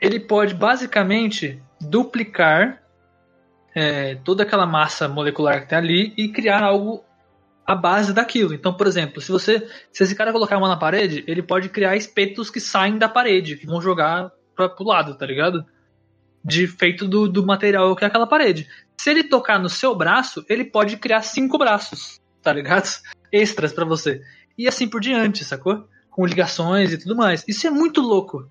Ele 0.00 0.20
pode 0.20 0.54
basicamente 0.54 1.62
duplicar 1.80 2.82
é, 3.74 4.16
toda 4.16 4.42
aquela 4.42 4.66
massa 4.66 5.08
molecular 5.08 5.62
que 5.62 5.68
tem 5.68 5.78
ali 5.78 6.14
e 6.16 6.28
criar 6.28 6.62
algo 6.62 7.02
à 7.66 7.74
base 7.74 8.12
daquilo. 8.12 8.52
Então, 8.52 8.74
por 8.74 8.86
exemplo, 8.86 9.20
se 9.22 9.32
você. 9.32 9.66
Se 9.90 10.04
esse 10.04 10.14
cara 10.14 10.32
colocar 10.32 10.56
a 10.56 10.60
mão 10.60 10.68
na 10.68 10.76
parede, 10.76 11.24
ele 11.26 11.42
pode 11.42 11.70
criar 11.70 11.96
espetos 11.96 12.50
que 12.50 12.60
saem 12.60 12.98
da 12.98 13.08
parede, 13.08 13.56
que 13.56 13.66
vão 13.66 13.80
jogar 13.80 14.30
pra, 14.54 14.68
pro 14.68 14.84
lado, 14.84 15.16
tá 15.16 15.24
ligado? 15.24 15.64
De 16.44 16.66
feito 16.66 17.08
do, 17.08 17.26
do 17.26 17.44
material 17.44 17.96
que 17.96 18.04
é 18.04 18.08
aquela 18.08 18.26
parede. 18.26 18.68
Se 18.98 19.10
ele 19.10 19.24
tocar 19.24 19.58
no 19.58 19.68
seu 19.68 19.94
braço, 19.94 20.44
ele 20.48 20.64
pode 20.64 20.96
criar 20.96 21.22
cinco 21.22 21.58
braços, 21.58 22.20
tá 22.42 22.52
ligado? 22.52 22.88
Extras 23.36 23.72
pra 23.72 23.84
você. 23.84 24.20
E 24.56 24.66
assim 24.66 24.88
por 24.88 25.00
diante, 25.00 25.44
sacou? 25.44 25.86
Com 26.10 26.24
ligações 26.24 26.92
e 26.92 26.98
tudo 26.98 27.14
mais. 27.16 27.44
Isso 27.46 27.66
é 27.66 27.70
muito 27.70 28.00
louco. 28.00 28.48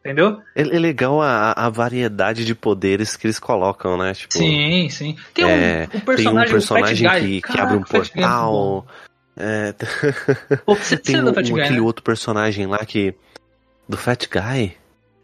Entendeu? 0.00 0.40
É, 0.56 0.62
é 0.62 0.78
legal 0.78 1.20
a, 1.20 1.52
a 1.52 1.68
variedade 1.68 2.44
de 2.44 2.54
poderes 2.54 3.16
que 3.16 3.26
eles 3.26 3.38
colocam, 3.38 3.98
né? 3.98 4.14
Tipo, 4.14 4.32
Sim, 4.32 4.88
sim. 4.88 5.16
Tem 5.34 5.44
é, 5.44 5.48
um, 5.48 5.82
um 5.82 5.86
tem 5.88 6.00
um 6.00 6.04
personagem, 6.04 6.52
personagem 6.52 7.08
Guy. 7.10 7.40
que, 7.42 7.52
que 7.52 7.60
abre 7.60 7.76
um 7.76 7.82
é 7.82 7.84
portal. 7.84 8.86
É, 9.36 9.74
Pô, 10.64 10.74
você, 10.74 10.96
tem 10.96 11.20
um, 11.20 11.26
um- 11.26 11.28
aquele 11.30 11.52
né? 11.70 11.80
outro 11.80 12.02
personagem 12.02 12.66
lá 12.66 12.78
que. 12.78 13.14
Do 13.86 13.96
Fat 13.96 14.26
Guy? 14.26 14.76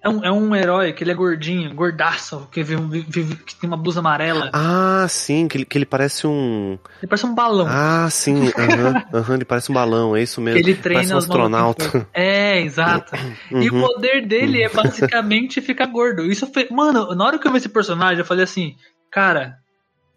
É 0.06 0.08
um, 0.08 0.24
é 0.24 0.30
um 0.30 0.54
herói 0.54 0.92
que 0.92 1.02
ele 1.02 1.10
é 1.10 1.14
gordinho, 1.14 1.74
gordaço, 1.74 2.46
que, 2.52 2.62
vive, 2.62 3.04
vive- 3.08 3.34
que 3.36 3.56
tem 3.56 3.68
uma 3.68 3.76
blusa 3.76 3.98
amarela. 3.98 4.50
Ah, 4.52 5.04
sim, 5.08 5.48
que 5.48 5.56
ele, 5.58 5.64
que 5.64 5.76
ele 5.76 5.84
parece 5.84 6.28
um. 6.28 6.78
Ele 7.02 7.08
parece 7.08 7.26
um 7.26 7.34
balão. 7.34 7.66
Ah, 7.68 8.08
sim, 8.08 8.48
aham, 8.56 9.02
aham, 9.12 9.34
ele 9.34 9.44
parece 9.44 9.70
um 9.72 9.74
balão, 9.74 10.14
é 10.14 10.22
isso 10.22 10.40
mesmo. 10.40 10.60
ele 10.60 10.76
treina 10.76 11.00
parece 11.00 11.14
um 11.14 11.18
astronauta. 11.18 12.08
É, 12.14 12.60
exato. 12.60 13.16
E 13.50 13.68
o 13.68 13.74
Uhum. 13.74 13.80
poder 13.80 14.24
dele 14.26 14.62
é 14.62 14.68
basicamente 14.68 15.60
ficar 15.60 15.86
gordo. 15.86 16.22
Isso 16.24 16.46
foi. 16.52 16.68
Mano, 16.70 17.12
na 17.16 17.24
hora 17.24 17.38
que 17.40 17.48
eu 17.48 17.50
vi 17.50 17.58
esse 17.58 17.68
personagem, 17.68 18.18
eu 18.20 18.24
falei 18.24 18.44
assim, 18.44 18.76
cara, 19.10 19.56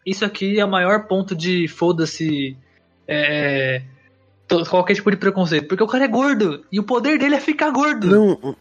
isso 0.05 0.23
aqui 0.23 0.59
é 0.59 0.65
o 0.65 0.69
maior 0.69 1.07
ponto 1.07 1.35
de 1.35 1.67
foda-se. 1.67 2.55
É, 3.07 3.81
qualquer 4.69 4.95
tipo 4.95 5.11
de 5.11 5.17
preconceito. 5.17 5.67
Porque 5.67 5.83
o 5.83 5.87
cara 5.87 6.05
é 6.05 6.07
gordo. 6.07 6.63
E 6.71 6.79
o 6.79 6.83
poder 6.83 7.17
dele 7.19 7.35
é 7.35 7.39
ficar 7.39 7.71
gordo. 7.71 8.07
Não, 8.07 8.55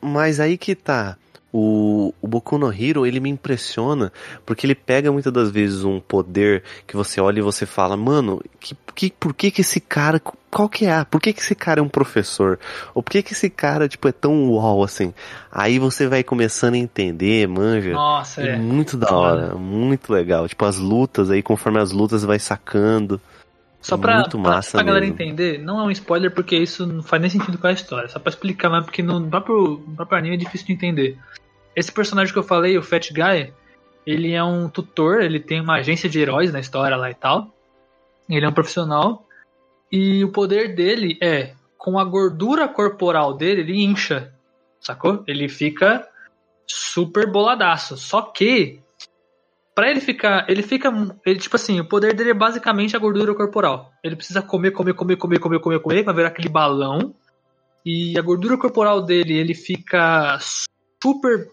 mas 0.00 0.40
aí 0.40 0.56
que 0.56 0.74
tá. 0.74 1.16
O, 1.52 2.12
o 2.20 2.28
Boku 2.28 2.58
no 2.58 2.70
Hero, 2.70 3.06
ele 3.06 3.18
me 3.18 3.30
impressiona, 3.30 4.12
porque 4.44 4.66
ele 4.66 4.74
pega 4.74 5.10
muitas 5.10 5.32
das 5.32 5.50
vezes 5.50 5.84
um 5.84 6.00
poder 6.00 6.62
que 6.86 6.94
você 6.94 7.18
olha 7.18 7.38
e 7.38 7.42
você 7.42 7.64
fala, 7.64 7.96
mano, 7.96 8.42
que, 8.60 8.76
que, 8.94 9.10
por 9.10 9.32
que 9.32 9.50
que 9.50 9.62
esse 9.62 9.80
cara, 9.80 10.20
qual 10.50 10.68
que 10.68 10.84
é? 10.84 11.02
Por 11.04 11.18
que 11.18 11.32
que 11.32 11.40
esse 11.40 11.54
cara 11.54 11.80
é 11.80 11.82
um 11.82 11.88
professor? 11.88 12.58
Ou 12.94 13.02
por 13.02 13.10
que 13.10 13.22
que 13.22 13.32
esse 13.32 13.48
cara, 13.48 13.88
tipo, 13.88 14.06
é 14.06 14.12
tão 14.12 14.50
uau, 14.50 14.82
assim? 14.82 15.14
Aí 15.50 15.78
você 15.78 16.06
vai 16.06 16.22
começando 16.22 16.74
a 16.74 16.78
entender, 16.78 17.48
manja. 17.48 17.92
Nossa, 17.92 18.42
É 18.42 18.56
muito 18.56 18.96
da 18.98 19.10
hora, 19.16 19.54
muito 19.54 20.12
legal. 20.12 20.46
Tipo, 20.46 20.66
as 20.66 20.76
lutas 20.76 21.30
aí, 21.30 21.42
conforme 21.42 21.78
as 21.78 21.90
lutas 21.90 22.22
vai 22.22 22.38
sacando. 22.38 23.18
Só 23.86 23.96
pra, 23.96 24.16
muito 24.16 24.38
pra- 24.40 24.50
massa 24.52 24.72
pra 24.72 24.82
galera 24.82 25.04
mesmo. 25.06 25.14
entender, 25.22 25.58
não 25.58 25.80
é 25.80 25.84
um 25.84 25.90
spoiler 25.90 26.32
porque 26.32 26.56
isso 26.56 26.86
não 26.86 27.02
faz 27.02 27.20
nem 27.20 27.30
sentido 27.30 27.56
com 27.56 27.66
a 27.66 27.72
história. 27.72 28.08
Só 28.08 28.18
pra 28.18 28.30
explicar, 28.30 28.68
mas 28.68 28.84
porque 28.84 29.02
no 29.02 29.28
próprio, 29.28 29.82
no 29.86 29.94
próprio 29.94 30.18
anime 30.18 30.34
é 30.34 30.38
difícil 30.38 30.66
de 30.66 30.72
entender. 30.72 31.18
Esse 31.74 31.92
personagem 31.92 32.32
que 32.32 32.38
eu 32.38 32.42
falei, 32.42 32.76
o 32.76 32.82
Fat 32.82 33.10
Guy, 33.12 33.52
ele 34.06 34.32
é 34.32 34.42
um 34.42 34.68
tutor, 34.68 35.20
ele 35.22 35.38
tem 35.38 35.60
uma 35.60 35.76
agência 35.76 36.08
de 36.08 36.18
heróis 36.18 36.52
na 36.52 36.58
história 36.60 36.96
lá 36.96 37.10
e 37.10 37.14
tal. 37.14 37.54
Ele 38.28 38.44
é 38.44 38.48
um 38.48 38.52
profissional. 38.52 39.24
E 39.92 40.24
o 40.24 40.32
poder 40.32 40.74
dele 40.74 41.16
é, 41.22 41.52
com 41.78 41.98
a 41.98 42.04
gordura 42.04 42.66
corporal 42.66 43.34
dele, 43.34 43.60
ele 43.60 43.84
incha. 43.84 44.32
Sacou? 44.80 45.22
Ele 45.26 45.48
fica 45.48 46.08
super 46.66 47.30
boladaço. 47.30 47.96
Só 47.96 48.22
que 48.22 48.80
Pra 49.76 49.90
ele 49.90 50.00
ficar. 50.00 50.46
Ele 50.48 50.62
fica. 50.62 50.90
Ele, 51.26 51.38
tipo 51.38 51.54
assim, 51.54 51.78
o 51.78 51.84
poder 51.84 52.14
dele 52.14 52.30
é 52.30 52.34
basicamente 52.34 52.96
a 52.96 52.98
gordura 52.98 53.34
corporal. 53.34 53.92
Ele 54.02 54.16
precisa 54.16 54.40
comer, 54.40 54.70
comer, 54.70 54.94
comer, 54.94 55.16
comer, 55.16 55.38
comer, 55.38 55.60
comer, 55.60 55.80
comer, 55.80 56.02
pra 56.02 56.14
virar 56.14 56.28
aquele 56.28 56.48
balão. 56.48 57.14
E 57.84 58.18
a 58.18 58.22
gordura 58.22 58.56
corporal 58.56 59.02
dele, 59.02 59.34
ele 59.36 59.54
fica 59.54 60.38
super 60.40 61.46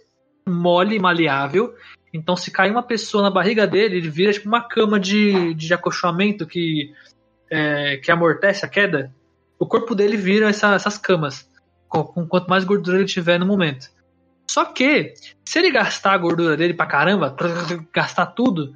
mole, 0.48 0.98
maleável. 1.00 1.76
Então, 2.14 2.36
se 2.38 2.50
cair 2.50 2.72
uma 2.72 2.82
pessoa 2.82 3.22
na 3.24 3.30
barriga 3.30 3.68
dele, 3.68 3.98
ele 3.98 4.10
vira 4.10 4.32
tipo 4.32 4.48
uma 4.48 4.62
cama 4.62 4.98
de, 5.00 5.54
de 5.54 5.74
acolchoamento 5.74 6.48
que, 6.48 6.92
é, 7.52 7.98
que 7.98 8.10
amortece 8.10 8.66
a 8.66 8.70
queda. 8.70 9.14
O 9.60 9.66
corpo 9.68 9.94
dele 9.94 10.16
vira 10.16 10.50
essa- 10.50 10.74
essas 10.76 10.98
camas. 10.98 11.48
Com, 11.90 12.04
com 12.06 12.26
quanto 12.28 12.48
mais 12.50 12.64
gordura 12.64 12.98
ele 13.00 13.06
tiver 13.06 13.38
no 13.38 13.46
momento. 13.46 13.88
Só 14.54 14.66
que, 14.66 15.16
se 15.44 15.58
ele 15.58 15.72
gastar 15.72 16.14
a 16.14 16.18
gordura 16.20 16.56
dele 16.56 16.76
pra 16.76 16.86
caramba, 16.86 17.36
gastar 17.92 18.28
tudo, 18.28 18.76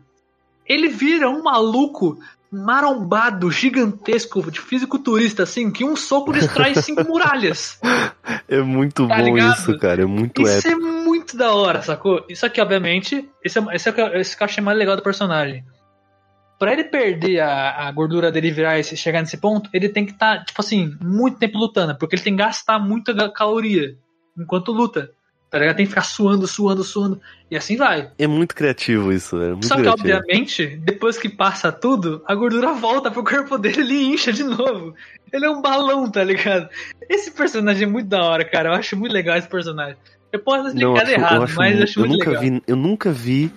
ele 0.66 0.88
vira 0.88 1.30
um 1.30 1.44
maluco 1.44 2.18
marombado, 2.52 3.52
gigantesco, 3.52 4.50
de 4.50 4.60
fisiculturista, 4.60 5.44
assim, 5.44 5.70
que 5.70 5.86
um 5.86 5.96
soco 5.96 6.32
destrói 6.34 6.74
cinco 6.82 7.04
muralhas. 7.04 7.80
É 8.48 8.60
muito 8.60 9.08
Tá 9.08 9.18
bom 9.18 9.24
ligado? 9.36 9.54
isso, 9.54 9.78
cara. 9.78 10.02
É 10.02 10.06
muito 10.08 10.42
Isso 10.42 10.68
épico. 10.68 10.82
é 10.82 10.92
muito 11.04 11.38
da 11.38 11.54
hora, 11.54 11.84
sacou? 11.84 12.26
Isso 12.28 12.44
aqui, 12.44 12.60
obviamente, 12.60 13.30
esse 13.44 13.60
é, 13.60 13.76
esse 13.76 13.88
é, 13.88 13.92
o 13.92 13.94
que 13.94 14.02
eu- 14.02 14.16
esse 14.20 14.36
que 14.36 14.42
eu 14.42 14.46
achei 14.46 14.64
mais 14.64 14.80
legal 14.80 14.96
do 14.96 15.04
personagem. 15.04 15.64
Pra 16.58 16.74
ele 16.74 16.86
perder 16.86 17.40
a, 17.42 17.88
a 17.88 17.92
gordura 17.92 18.32
dele 18.32 18.48
e 18.48 18.52
virar 18.52 18.80
esse, 18.80 18.98
chegar 18.98 19.22
nesse 19.22 19.38
ponto, 19.38 19.70
ele 19.72 19.90
tem 19.90 20.08
que 20.08 20.14
estar, 20.14 20.44
tipo 20.44 20.60
assim, 20.60 20.98
muito 21.00 21.38
tempo 21.38 21.56
lutando, 21.60 21.96
porque 22.00 22.16
ele 22.16 22.24
tem 22.24 22.36
que 22.36 22.42
gastar 22.42 22.80
muita 22.80 23.30
caloria 23.30 23.96
enquanto 24.36 24.72
luta. 24.72 25.12
Tá 25.50 25.60
ligado? 25.60 25.78
Tem 25.78 25.86
que 25.86 25.90
ficar 25.92 26.02
suando, 26.04 26.46
suando, 26.46 26.84
suando. 26.84 27.22
E 27.50 27.56
assim 27.56 27.78
vai. 27.78 28.12
É 28.20 28.28
muito 28.28 28.54
criativo 28.54 29.14
isso, 29.14 29.38
é 29.42 29.50
muito 29.52 29.66
Só 29.66 29.76
que, 29.76 29.82
criativo. 29.84 30.10
obviamente, 30.18 30.66
depois 30.84 31.18
que 31.18 31.30
passa 31.30 31.72
tudo, 31.72 32.22
a 32.28 32.36
gordura 32.36 32.74
volta 32.74 33.10
pro 33.10 33.24
corpo 33.24 33.58
dele 33.58 33.78
e 33.80 33.84
ele 33.84 34.04
incha 34.14 34.34
de 34.34 34.44
novo. 34.44 34.94
Ele 35.32 35.46
é 35.46 35.50
um 35.50 35.62
balão, 35.62 36.10
tá 36.12 36.22
ligado? 36.24 36.68
Esse 37.10 37.32
personagem 37.32 37.84
é 37.84 37.90
muito 37.90 38.08
da 38.10 38.22
hora, 38.24 38.44
cara. 38.44 38.70
Eu 38.70 38.74
acho 38.74 38.98
muito 38.98 39.14
legal 39.14 39.38
esse 39.38 39.48
personagem. 39.48 39.96
Eu 40.34 40.40
posso 40.40 40.68
explicar 40.68 40.86
Não, 40.88 40.98
acho- 40.98 41.12
errado, 41.12 41.36
eu 41.38 41.44
acho 41.44 41.56
mas 41.56 41.72
eu 41.72 41.78
mu- 41.78 41.84
acho 41.84 42.00
eu 42.02 42.06
muito 42.06 42.20
nunca 42.20 42.30
legal. 42.42 42.44
vi, 42.44 42.64
eu 42.68 42.76
nunca 42.76 43.12
vi, 43.14 43.52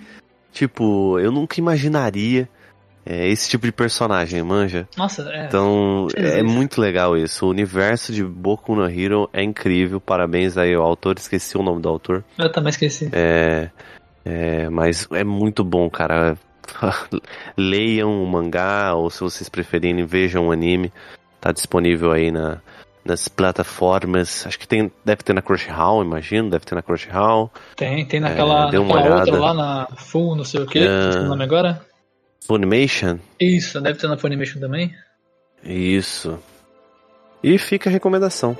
tipo, 0.53 1.19
eu 1.19 1.31
nunca 1.31 1.59
imaginaria 1.59 2.47
é, 3.05 3.27
esse 3.27 3.49
tipo 3.49 3.65
de 3.65 3.71
personagem, 3.71 4.41
manja. 4.43 4.87
Nossa, 4.95 5.27
é. 5.31 5.45
Então, 5.45 6.07
é 6.15 6.43
muito 6.43 6.79
legal 6.79 7.17
isso. 7.17 7.45
O 7.45 7.49
universo 7.49 8.13
de 8.13 8.23
Boku 8.23 8.75
no 8.75 8.87
Hero 8.87 9.29
é 9.33 9.43
incrível. 9.43 9.99
Parabéns 9.99 10.57
aí 10.57 10.73
ao 10.73 10.83
autor. 10.83 11.15
Esqueci 11.17 11.57
o 11.57 11.63
nome 11.63 11.81
do 11.81 11.89
autor. 11.89 12.23
Eu 12.37 12.51
também 12.51 12.69
esqueci. 12.69 13.09
É, 13.11 13.69
é, 14.23 14.69
mas 14.69 15.07
é 15.11 15.23
muito 15.23 15.63
bom, 15.63 15.89
cara. 15.89 16.37
Leiam 17.57 18.23
o 18.23 18.27
mangá, 18.27 18.93
ou 18.93 19.09
se 19.09 19.21
vocês 19.21 19.49
preferirem, 19.49 20.05
vejam 20.05 20.47
o 20.47 20.51
anime. 20.51 20.93
Tá 21.39 21.51
disponível 21.51 22.11
aí 22.11 22.31
na, 22.31 22.59
nas 23.03 23.27
plataformas. 23.27 24.45
Acho 24.45 24.59
que 24.59 24.67
tem, 24.67 24.91
deve 25.03 25.23
ter 25.23 25.33
na 25.33 25.41
Crunchyroll, 25.41 26.03
imagino. 26.03 26.51
Deve 26.51 26.65
ter 26.65 26.75
na 26.75 26.83
Crunchyroll. 26.83 27.51
Tem, 27.75 28.05
tem 28.05 28.19
naquela, 28.19 28.67
uma 28.67 28.95
naquela 28.95 29.19
outra 29.19 29.39
lá 29.39 29.53
na 29.55 29.87
Full, 29.95 30.35
não 30.35 30.43
sei 30.43 30.61
o 30.61 30.67
que. 30.67 30.79
É. 30.79 31.21
Nome 31.23 31.43
agora? 31.43 31.81
Funimation. 32.45 33.19
Isso, 33.39 33.79
deve 33.81 33.99
ter 33.99 34.07
na 34.07 34.17
Funimation 34.17 34.59
também. 34.59 34.93
Isso. 35.63 36.39
E 37.43 37.57
fica 37.57 37.89
a 37.89 37.93
recomendação. 37.93 38.57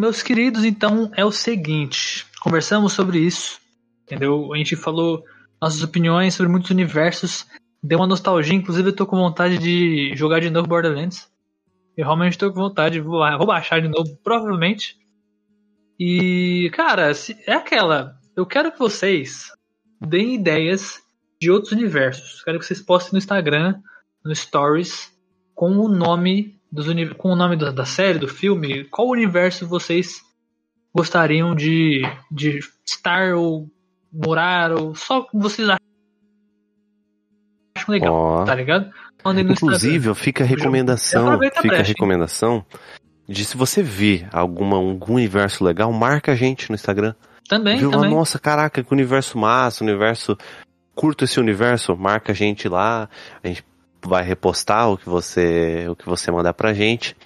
Meus 0.00 0.22
queridos, 0.22 0.64
então 0.64 1.10
é 1.16 1.24
o 1.24 1.30
seguinte. 1.30 2.26
Conversamos 2.40 2.92
sobre 2.92 3.18
isso, 3.18 3.60
entendeu? 4.02 4.52
A 4.52 4.56
gente 4.56 4.74
falou 4.76 5.22
nossas 5.60 5.82
opiniões 5.82 6.34
sobre 6.34 6.50
muitos 6.50 6.70
universos. 6.70 7.46
Deu 7.82 7.98
uma 7.98 8.06
nostalgia, 8.06 8.54
inclusive 8.54 8.88
eu 8.88 8.96
tô 8.96 9.06
com 9.06 9.16
vontade 9.16 9.58
de 9.58 10.12
jogar 10.16 10.40
de 10.40 10.50
novo 10.50 10.66
Borderlands. 10.68 11.28
Eu 11.96 12.04
realmente 12.04 12.38
tô 12.38 12.50
com 12.52 12.60
vontade, 12.60 13.00
vou, 13.00 13.20
vou 13.38 13.46
baixar 13.46 13.80
de 13.80 13.88
novo, 13.88 14.16
provavelmente. 14.22 14.96
E, 15.98 16.70
cara, 16.72 17.12
se- 17.14 17.36
é 17.46 17.52
aquela. 17.52 18.16
Eu 18.36 18.46
quero 18.46 18.72
que 18.72 18.78
vocês 18.78 19.48
deem 20.00 20.34
ideias 20.34 20.98
de 21.40 21.50
outros 21.50 21.72
universos. 21.72 22.42
Quero 22.42 22.58
que 22.58 22.64
vocês 22.64 22.80
postem 22.80 23.12
no 23.12 23.18
Instagram, 23.18 23.80
no 24.24 24.34
Stories, 24.34 25.10
com 25.54 25.72
o 25.76 25.88
nome 25.88 26.59
dos 26.70 26.86
com 27.16 27.30
o 27.30 27.36
nome 27.36 27.56
da, 27.56 27.70
da 27.70 27.84
série, 27.84 28.18
do 28.18 28.28
filme, 28.28 28.84
qual 28.84 29.08
universo 29.08 29.66
vocês 29.66 30.20
gostariam 30.94 31.54
de, 31.54 32.02
de 32.30 32.60
estar 32.86 33.34
ou 33.34 33.68
morar 34.12 34.72
ou 34.72 34.94
só 34.94 35.26
vocês 35.32 35.68
acham 35.68 35.80
legal, 37.88 38.12
Ó. 38.12 38.44
tá 38.44 38.54
ligado? 38.54 38.90
Inclusive, 39.48 40.14
fica 40.14 40.44
a 40.44 40.46
recomendação, 40.46 41.38
fica 41.38 41.60
a 41.60 41.62
brecha, 41.62 41.82
recomendação 41.82 42.64
de 43.28 43.44
se 43.44 43.56
você 43.56 43.82
vir 43.82 44.28
alguma, 44.32 44.76
algum 44.76 45.14
universo 45.14 45.62
legal, 45.62 45.92
marca 45.92 46.32
a 46.32 46.34
gente 46.34 46.68
no 46.70 46.74
Instagram. 46.74 47.14
Também, 47.48 47.78
Viu 47.78 47.90
também. 47.90 48.10
nossa, 48.10 48.38
caraca, 48.38 48.82
que 48.82 48.92
universo 48.92 49.38
massa, 49.38 49.84
universo. 49.84 50.36
Curto 50.94 51.24
esse 51.24 51.38
universo, 51.38 51.96
marca 51.96 52.32
a 52.32 52.34
gente 52.34 52.68
lá, 52.68 53.08
a 53.42 53.48
gente 53.48 53.64
vai 54.04 54.22
repostar 54.22 54.90
o 54.90 54.96
que 54.96 55.08
você, 55.08 55.86
o 55.88 55.96
que 55.96 56.06
você 56.06 56.30
mandar 56.30 56.54
pra 56.54 56.72
gente. 56.72 57.16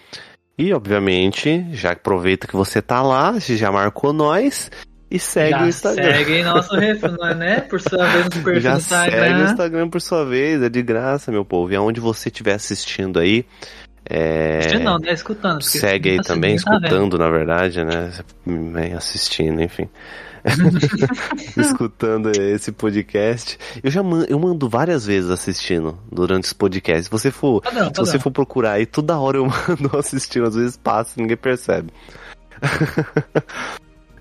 E, 0.57 0.73
obviamente, 0.73 1.67
já 1.73 1.93
aproveita 1.93 2.47
que 2.47 2.55
você 2.55 2.81
tá 2.81 3.03
lá, 3.03 3.39
já 3.39 3.73
marcou 3.73 4.13
nós 4.13 4.71
e 5.11 5.19
segue 5.19 5.51
Já 5.51 5.63
o 5.65 5.69
Instagram. 5.69 6.13
segue 6.13 6.43
nosso 6.43 6.77
é, 6.77 7.35
né? 7.35 7.61
Por 7.61 7.81
sua 7.81 8.07
vez, 8.07 8.25
no 8.25 8.31
perfil 8.31 8.61
Já 8.63 8.75
do 8.75 8.81
segue 8.81 9.05
o 9.05 9.19
Instagram. 9.19 9.45
Instagram 9.45 9.89
por 9.91 10.01
sua 10.01 10.25
vez, 10.25 10.63
é 10.63 10.69
de 10.69 10.83
graça, 10.83 11.31
meu 11.31 11.45
povo. 11.45 11.73
E 11.73 11.77
aonde 11.77 12.01
você 12.01 12.29
estiver 12.29 12.55
assistindo 12.55 13.19
aí, 13.19 13.45
é, 14.07 14.59
Assistindo 14.59 14.85
Não, 14.85 14.99
né? 14.99 15.13
Escutando. 15.13 15.63
segue 15.63 16.11
aí 16.11 16.17
tá 16.19 16.23
também, 16.25 16.57
tá 16.57 16.77
escutando, 16.77 17.19
na 17.19 17.31
verdade, 17.31 17.85
né? 17.85 18.11
Assistindo, 18.97 19.63
enfim. 19.63 19.89
escutando 21.57 22.31
esse 22.31 22.71
podcast. 22.71 23.59
Eu 23.83 23.91
já 23.91 24.03
mando, 24.03 24.27
eu 24.29 24.39
mando 24.39 24.69
várias 24.69 25.07
vezes 25.07 25.31
assistindo 25.31 25.99
durante 26.13 26.45
os 26.45 26.53
podcasts. 26.53 27.07
Se 27.07 27.11
você 27.11 27.31
for, 27.31 27.63
se 27.67 28.01
você 28.01 28.19
for 28.19 28.31
procurar 28.31 28.73
aí, 28.73 28.85
toda 28.85 29.19
hora 29.19 29.39
eu 29.39 29.47
mando 29.69 29.97
assistindo, 29.99 30.47
às 30.47 30.55
vezes 30.55 30.77
passa 30.77 31.15
e 31.19 31.23
ninguém 31.23 31.37
percebe. 31.37 31.91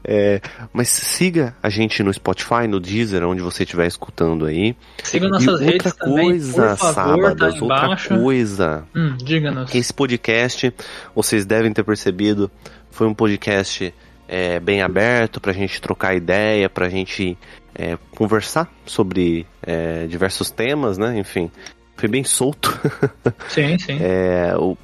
É, 0.05 0.41
mas 0.73 0.89
siga 0.89 1.55
a 1.63 1.69
gente 1.69 2.03
no 2.03 2.13
Spotify, 2.13 2.67
no 2.67 2.79
Deezer, 2.79 3.23
onde 3.25 3.41
você 3.41 3.63
estiver 3.63 3.87
escutando 3.87 4.45
aí. 4.45 4.75
Siga 5.03 5.27
e 5.27 5.29
nossas 5.29 5.47
outra 5.47 5.65
redes 5.65 5.93
também, 5.95 6.25
coisa, 6.25 6.67
por 6.69 6.77
favor, 6.77 6.93
sábados, 6.93 7.57
tá 7.59 7.63
outra 7.87 8.17
coisa. 8.17 8.83
Hum, 8.95 9.15
diga-nos. 9.17 9.73
Esse 9.73 9.93
podcast, 9.93 10.73
vocês 11.15 11.45
devem 11.45 11.71
ter 11.71 11.83
percebido, 11.83 12.51
foi 12.91 13.07
um 13.07 13.13
podcast 13.13 13.93
é, 14.27 14.59
bem 14.59 14.81
aberto 14.81 15.39
pra 15.39 15.53
gente 15.53 15.81
trocar 15.81 16.15
ideia, 16.15 16.69
pra 16.69 16.89
gente 16.89 17.37
é, 17.73 17.97
conversar 18.15 18.69
sobre 18.85 19.45
é, 19.61 20.05
diversos 20.07 20.49
temas, 20.51 20.97
né? 20.97 21.17
Enfim, 21.17 21.49
foi 21.95 22.09
bem 22.09 22.23
solto. 22.25 22.77
Sim, 23.47 23.77
sim. 23.79 23.97
É, 24.01 24.53
o- 24.57 24.77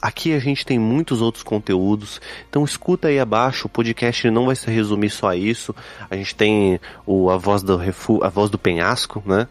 aqui 0.00 0.32
a 0.32 0.38
gente 0.38 0.64
tem 0.64 0.78
muitos 0.78 1.20
outros 1.22 1.42
conteúdos, 1.42 2.20
então 2.48 2.64
escuta 2.64 3.08
aí 3.08 3.18
abaixo. 3.18 3.66
O 3.66 3.70
podcast 3.70 4.30
não 4.30 4.46
vai 4.46 4.56
se 4.56 4.70
resumir 4.70 5.10
só 5.10 5.28
a 5.28 5.36
isso. 5.36 5.74
A 6.10 6.16
gente 6.16 6.34
tem 6.34 6.80
o 7.06 7.30
a 7.30 7.36
voz 7.36 7.62
do 7.62 7.76
refu 7.76 8.22
a 8.22 8.28
voz 8.28 8.50
do 8.50 8.58
penhasco, 8.58 9.22
né? 9.26 9.46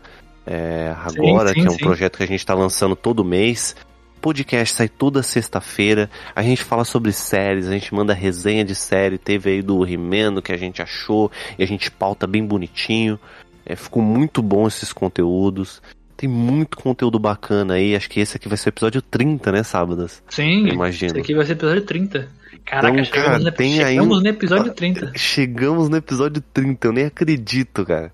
É, 0.45 0.95
agora 0.97 1.49
sim, 1.49 1.61
que 1.61 1.67
é 1.67 1.69
um 1.69 1.73
sim. 1.73 1.79
projeto 1.79 2.17
que 2.17 2.23
a 2.23 2.27
gente 2.27 2.39
está 2.39 2.53
lançando 2.53 2.95
todo 2.95 3.25
mês. 3.25 3.75
Podcast 4.21 4.75
sai 4.75 4.89
toda 4.89 5.21
sexta-feira. 5.21 6.09
A 6.35 6.41
gente 6.41 6.63
fala 6.63 6.83
sobre 6.83 7.11
séries, 7.11 7.67
a 7.67 7.71
gente 7.71 7.93
manda 7.93 8.13
resenha 8.13 8.63
de 8.63 8.75
série. 8.75 9.17
Teve 9.17 9.51
aí 9.51 9.61
do 9.61 9.83
Rimeno 9.83 10.41
que 10.41 10.51
a 10.51 10.57
gente 10.57 10.81
achou 10.81 11.31
e 11.57 11.63
a 11.63 11.67
gente 11.67 11.91
pauta 11.91 12.25
bem 12.25 12.45
bonitinho. 12.45 13.19
É, 13.65 13.75
ficou 13.75 14.01
muito 14.01 14.41
bom 14.41 14.67
esses 14.67 14.93
conteúdos. 14.93 15.81
Tem 16.17 16.29
muito 16.29 16.77
conteúdo 16.77 17.19
bacana 17.19 17.73
aí. 17.75 17.95
Acho 17.95 18.09
que 18.09 18.19
esse 18.19 18.37
aqui 18.37 18.47
vai 18.47 18.57
ser 18.57 18.69
o 18.69 18.71
episódio 18.71 19.01
30, 19.01 19.51
né, 19.51 19.63
sábados? 19.63 20.23
Sim, 20.29 20.67
imagino. 20.69 21.11
esse 21.11 21.19
aqui 21.19 21.35
vai 21.35 21.45
ser 21.45 21.53
o 21.53 21.55
episódio 21.55 21.81
30. 21.85 22.29
Caraca, 22.65 22.89
Então, 22.93 23.05
chegamos, 23.05 23.25
cara, 23.27 23.39
no, 23.39 23.51
tem 23.51 23.73
chegamos 23.75 24.17
aí- 24.17 24.23
no 24.23 24.29
episódio 24.29 24.73
30. 24.73 25.11
Chegamos 25.15 25.89
no 25.89 25.97
episódio 25.97 26.41
30, 26.53 26.87
eu 26.87 26.91
nem 26.93 27.05
acredito, 27.05 27.85
cara. 27.85 28.11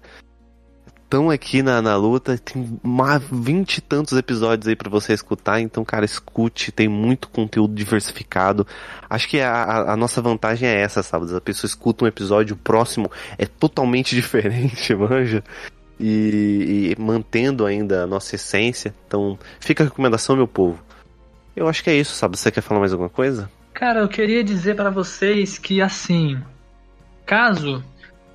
estão 1.04 1.30
aqui 1.30 1.62
na, 1.62 1.82
na 1.82 1.95
luta. 1.95 2.38
Tem 2.38 2.80
mais 2.82 3.22
vinte 3.32 3.78
e 3.78 3.82
tantos 3.82 4.18
episódios 4.18 4.68
aí 4.68 4.76
para 4.76 4.89
você 4.89 5.14
escutar. 5.14 5.60
Então, 5.62 5.84
cara, 5.86 6.04
escute. 6.06 6.72
Tem 6.72 6.88
muito 6.88 7.30
conteúdo 7.30 7.74
diversificado. 7.74 8.66
Acho 9.10 9.28
que 9.30 9.39
a, 9.39 9.91
a 9.91 9.95
nossa 9.97 10.22
vantagem 10.22 10.68
é 10.68 10.82
essa, 10.82 11.04
sabe? 11.04 11.34
A 11.36 11.41
pessoa 11.41 11.68
escuta 11.70 12.04
um 12.06 12.08
episódio, 12.08 12.56
o 12.56 12.60
próximo 12.60 13.12
é 13.38 13.45
totalmente 13.45 14.16
diferente, 14.16 14.93
manja. 14.95 15.43
E, 16.04 16.95
e 16.97 17.02
mantendo 17.02 17.66
ainda 17.66 18.04
a 18.04 18.08
nossa 18.08 18.36
essência. 18.36 18.93
Então, 19.08 19.38
fica 19.60 19.84
a 19.84 19.88
recomendação, 19.88 20.36
meu 20.36 20.47
povo. 20.47 20.82
Eu 21.56 21.68
acho 21.68 21.84
que 21.84 21.89
é 21.89 21.95
isso, 21.95 22.14
sabe? 22.16 22.38
Você 22.38 22.49
quer 22.49 22.62
falar 22.62 22.80
mais 22.80 22.91
alguma 22.91 23.10
coisa? 23.10 23.49
Cara, 23.74 23.99
eu 23.99 24.08
queria 24.08 24.43
dizer 24.43 24.76
para 24.76 24.89
vocês 24.89 25.58
que 25.58 25.82
assim, 25.82 26.41
caso 27.26 27.84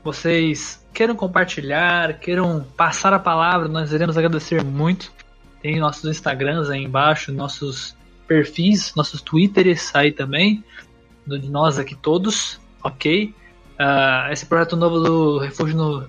vocês 0.02 0.84
queiram 0.92 1.14
compartilhar, 1.14 2.18
queiram 2.18 2.64
passar 2.76 3.12
a 3.12 3.18
palavra, 3.18 3.68
nós 3.68 3.92
iremos 3.92 4.16
agradecer 4.16 4.64
muito. 4.64 5.12
Tem 5.60 5.78
nossos 5.78 6.04
Instagrams 6.04 6.70
aí 6.70 6.84
embaixo, 6.84 7.32
nossos 7.32 7.96
perfis, 8.26 8.94
nossos 8.94 9.20
Twitters 9.20 9.94
aí 9.94 10.12
também, 10.12 10.64
de 11.26 11.50
nós 11.50 11.78
aqui 11.78 11.94
todos, 11.94 12.60
ok? 12.82 13.34
Uh, 13.78 14.32
esse 14.32 14.46
projeto 14.46 14.74
novo 14.74 15.00
do 15.00 15.38
Refúgio 15.38 15.76
no. 15.76 16.08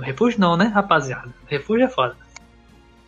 Refúgio 0.00 0.40
não, 0.40 0.56
né, 0.56 0.66
rapaziada? 0.66 1.32
Refúgio 1.46 1.86
é 1.86 1.88
foda. 1.88 2.16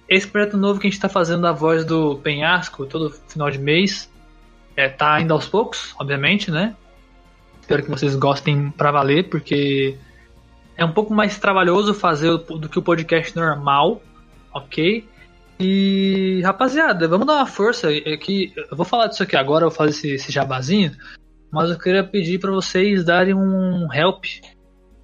Esse 0.09 0.29
projeto 0.29 0.57
novo 0.57 0.79
que 0.79 0.87
a 0.87 0.91
gente 0.91 1.01
tá 1.01 1.09
fazendo 1.09 1.47
a 1.47 1.53
voz 1.53 1.85
do 1.85 2.17
Penhasco 2.19 2.87
todo 2.87 3.11
final 3.29 3.51
de 3.51 3.59
mês. 3.59 4.11
É, 4.77 4.89
tá 4.89 5.15
ainda 5.15 5.33
aos 5.33 5.49
poucos, 5.49 5.95
obviamente, 5.99 6.51
né? 6.51 6.77
Espero 7.61 7.83
que 7.83 7.91
vocês 7.91 8.15
gostem 8.15 8.71
pra 8.71 8.93
valer, 8.93 9.29
porque 9.29 9.99
é 10.77 10.85
um 10.85 10.93
pouco 10.93 11.13
mais 11.13 11.39
trabalhoso 11.39 11.95
fazer 11.95 12.31
do 12.37 12.69
que 12.69 12.79
o 12.79 12.83
podcast 12.83 13.35
normal, 13.35 14.01
ok? 14.53 15.09
E 15.59 16.43
rapaziada, 16.45 17.09
vamos 17.09 17.27
dar 17.27 17.37
uma 17.37 17.47
força. 17.47 17.91
É 17.93 18.17
que 18.17 18.53
eu 18.71 18.77
vou 18.77 18.85
falar 18.85 19.09
disso 19.09 19.23
aqui 19.23 19.35
agora, 19.35 19.65
eu 19.65 19.71
vou 19.71 19.77
fazer 19.77 19.91
esse, 19.91 20.11
esse 20.11 20.31
jabazinho, 20.31 20.93
mas 21.51 21.71
eu 21.71 21.79
queria 21.79 22.05
pedir 22.05 22.39
para 22.39 22.51
vocês 22.51 23.05
darem 23.05 23.35
um 23.35 23.89
help, 23.93 24.25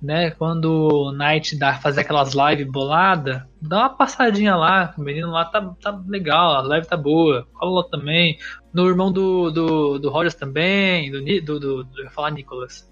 né? 0.03 0.31
Quando 0.33 0.67
o 0.67 1.13
Night 1.13 1.57
dá 1.57 1.75
fazer 1.75 2.01
aquelas 2.01 2.35
lives 2.35 2.71
bolada, 2.71 3.49
dá 3.61 3.79
uma 3.79 3.91
passadinha 3.91 4.57
lá, 4.57 4.93
o 4.99 5.03
menino 5.03 5.31
lá 5.31 5.45
tá, 5.45 5.75
tá 5.81 5.99
legal, 6.07 6.57
a 6.57 6.63
live 6.63 6.87
tá 6.87 6.97
boa. 6.97 7.47
Cola 7.55 7.83
lá 7.83 7.89
também. 7.89 8.39
No 8.73 8.89
irmão 8.89 9.13
do, 9.13 9.51
do, 9.51 9.99
do 9.99 10.11
Rogers 10.11 10.35
também, 10.35 11.11
do, 11.11 11.21
do, 11.21 11.61
do, 11.61 11.85
do 11.85 11.99
eu 11.99 12.05
ia 12.05 12.11
falar 12.11 12.31
Nicolas. 12.31 12.91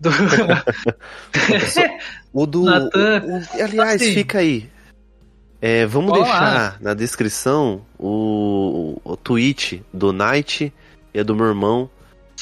Do... 0.00 0.08
o 2.32 2.46
do. 2.46 2.64
Nathan. 2.64 3.22
O, 3.26 3.62
aliás, 3.62 4.00
Assim. 4.00 4.14
fica 4.14 4.38
aí. 4.38 4.70
É, 5.60 5.84
vamos 5.84 6.12
Olá. 6.12 6.22
deixar 6.22 6.80
na 6.80 6.94
descrição 6.94 7.82
o, 7.98 8.98
o 9.04 9.14
tweet 9.14 9.84
do 9.92 10.10
Night 10.10 10.72
e 11.12 11.22
do 11.22 11.36
meu 11.36 11.46
irmão 11.46 11.90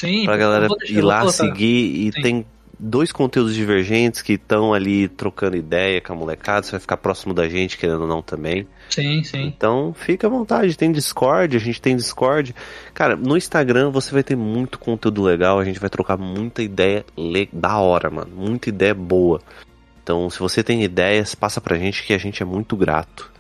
Sim, 0.01 0.25
pra 0.25 0.37
galera 0.37 0.69
deixar- 0.69 0.95
ir 0.99 1.03
lá 1.03 1.29
seguir. 1.29 2.09
E 2.09 2.13
Sim. 2.13 2.23
tem 2.23 2.47
dois 2.81 3.11
conteúdos 3.11 3.55
divergentes 3.57 4.23
que 4.23 4.35
estão 4.35 4.73
ali 4.73 5.09
trocando 5.09 5.57
ideia 5.57 6.01
com 6.01 6.13
a 6.13 6.17
molecada. 6.17 6.63
Você 6.65 6.71
vai 6.73 6.81
ficar 6.81 6.97
próximo 6.97 7.35
da 7.35 7.49
gente, 7.49 7.77
querendo 7.77 8.03
ou 8.03 8.07
não 8.07 8.23
também. 8.23 8.69
Sim, 8.91 9.25
sim. 9.25 9.43
Então 9.47 9.93
fica 9.93 10.29
à 10.29 10.31
vontade, 10.31 10.77
tem 10.79 10.93
Discord, 10.93 11.57
a 11.57 11.61
gente 11.61 11.83
tem 11.83 11.97
Discord. 11.97 12.55
Cara, 12.95 13.17
no 13.17 13.37
Instagram 13.37 13.91
você 13.91 14.13
vai 14.13 14.23
ter 14.23 14.37
muito 14.37 14.79
conteúdo 14.79 15.23
legal, 15.23 15.59
a 15.59 15.65
gente 15.65 15.81
vai 15.81 15.91
trocar 15.91 16.17
muita 16.17 16.63
ideia 16.63 17.05
le- 17.17 17.49
da 17.53 17.79
hora, 17.79 18.09
mano. 18.09 18.31
Muita 18.37 18.69
ideia 18.69 18.95
boa. 18.95 19.41
Então, 20.03 20.31
se 20.31 20.39
você 20.39 20.63
tem 20.63 20.83
ideias, 20.83 21.35
passa 21.35 21.61
pra 21.61 21.77
gente 21.77 22.03
que 22.07 22.15
a 22.15 22.19
gente 22.19 22.43
é 22.43 22.47
muito 22.47 22.77
grato. 22.77 23.31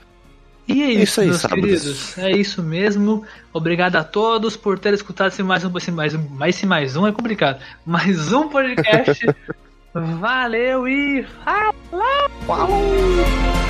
E 0.69 0.83
é 0.83 0.87
É 0.87 0.93
isso, 0.93 1.03
isso 1.03 1.21
aí, 1.21 1.27
meus 1.29 1.47
queridos. 1.47 2.19
É 2.19 2.31
isso 2.31 2.63
mesmo. 2.63 3.25
Obrigado 3.53 3.97
a 3.97 4.05
todos 4.05 4.55
por 4.57 4.79
terem 4.79 4.95
escutado 4.95 5.29
esse 5.29 5.43
mais 5.43 5.65
um, 5.65 5.77
esse 5.77 5.91
mais 5.91 6.15
um, 6.15 6.29
mais 6.29 6.55
esse 6.55 6.67
mais 6.67 6.95
um 6.95 7.07
é 7.07 7.13
complicado. 7.13 7.61
Mais 7.87 8.33
um 8.33 8.49
podcast. 8.49 9.27
Valeu 9.95 10.87
e 10.87 11.25
falou! 11.45 12.31
Falou! 12.47 13.68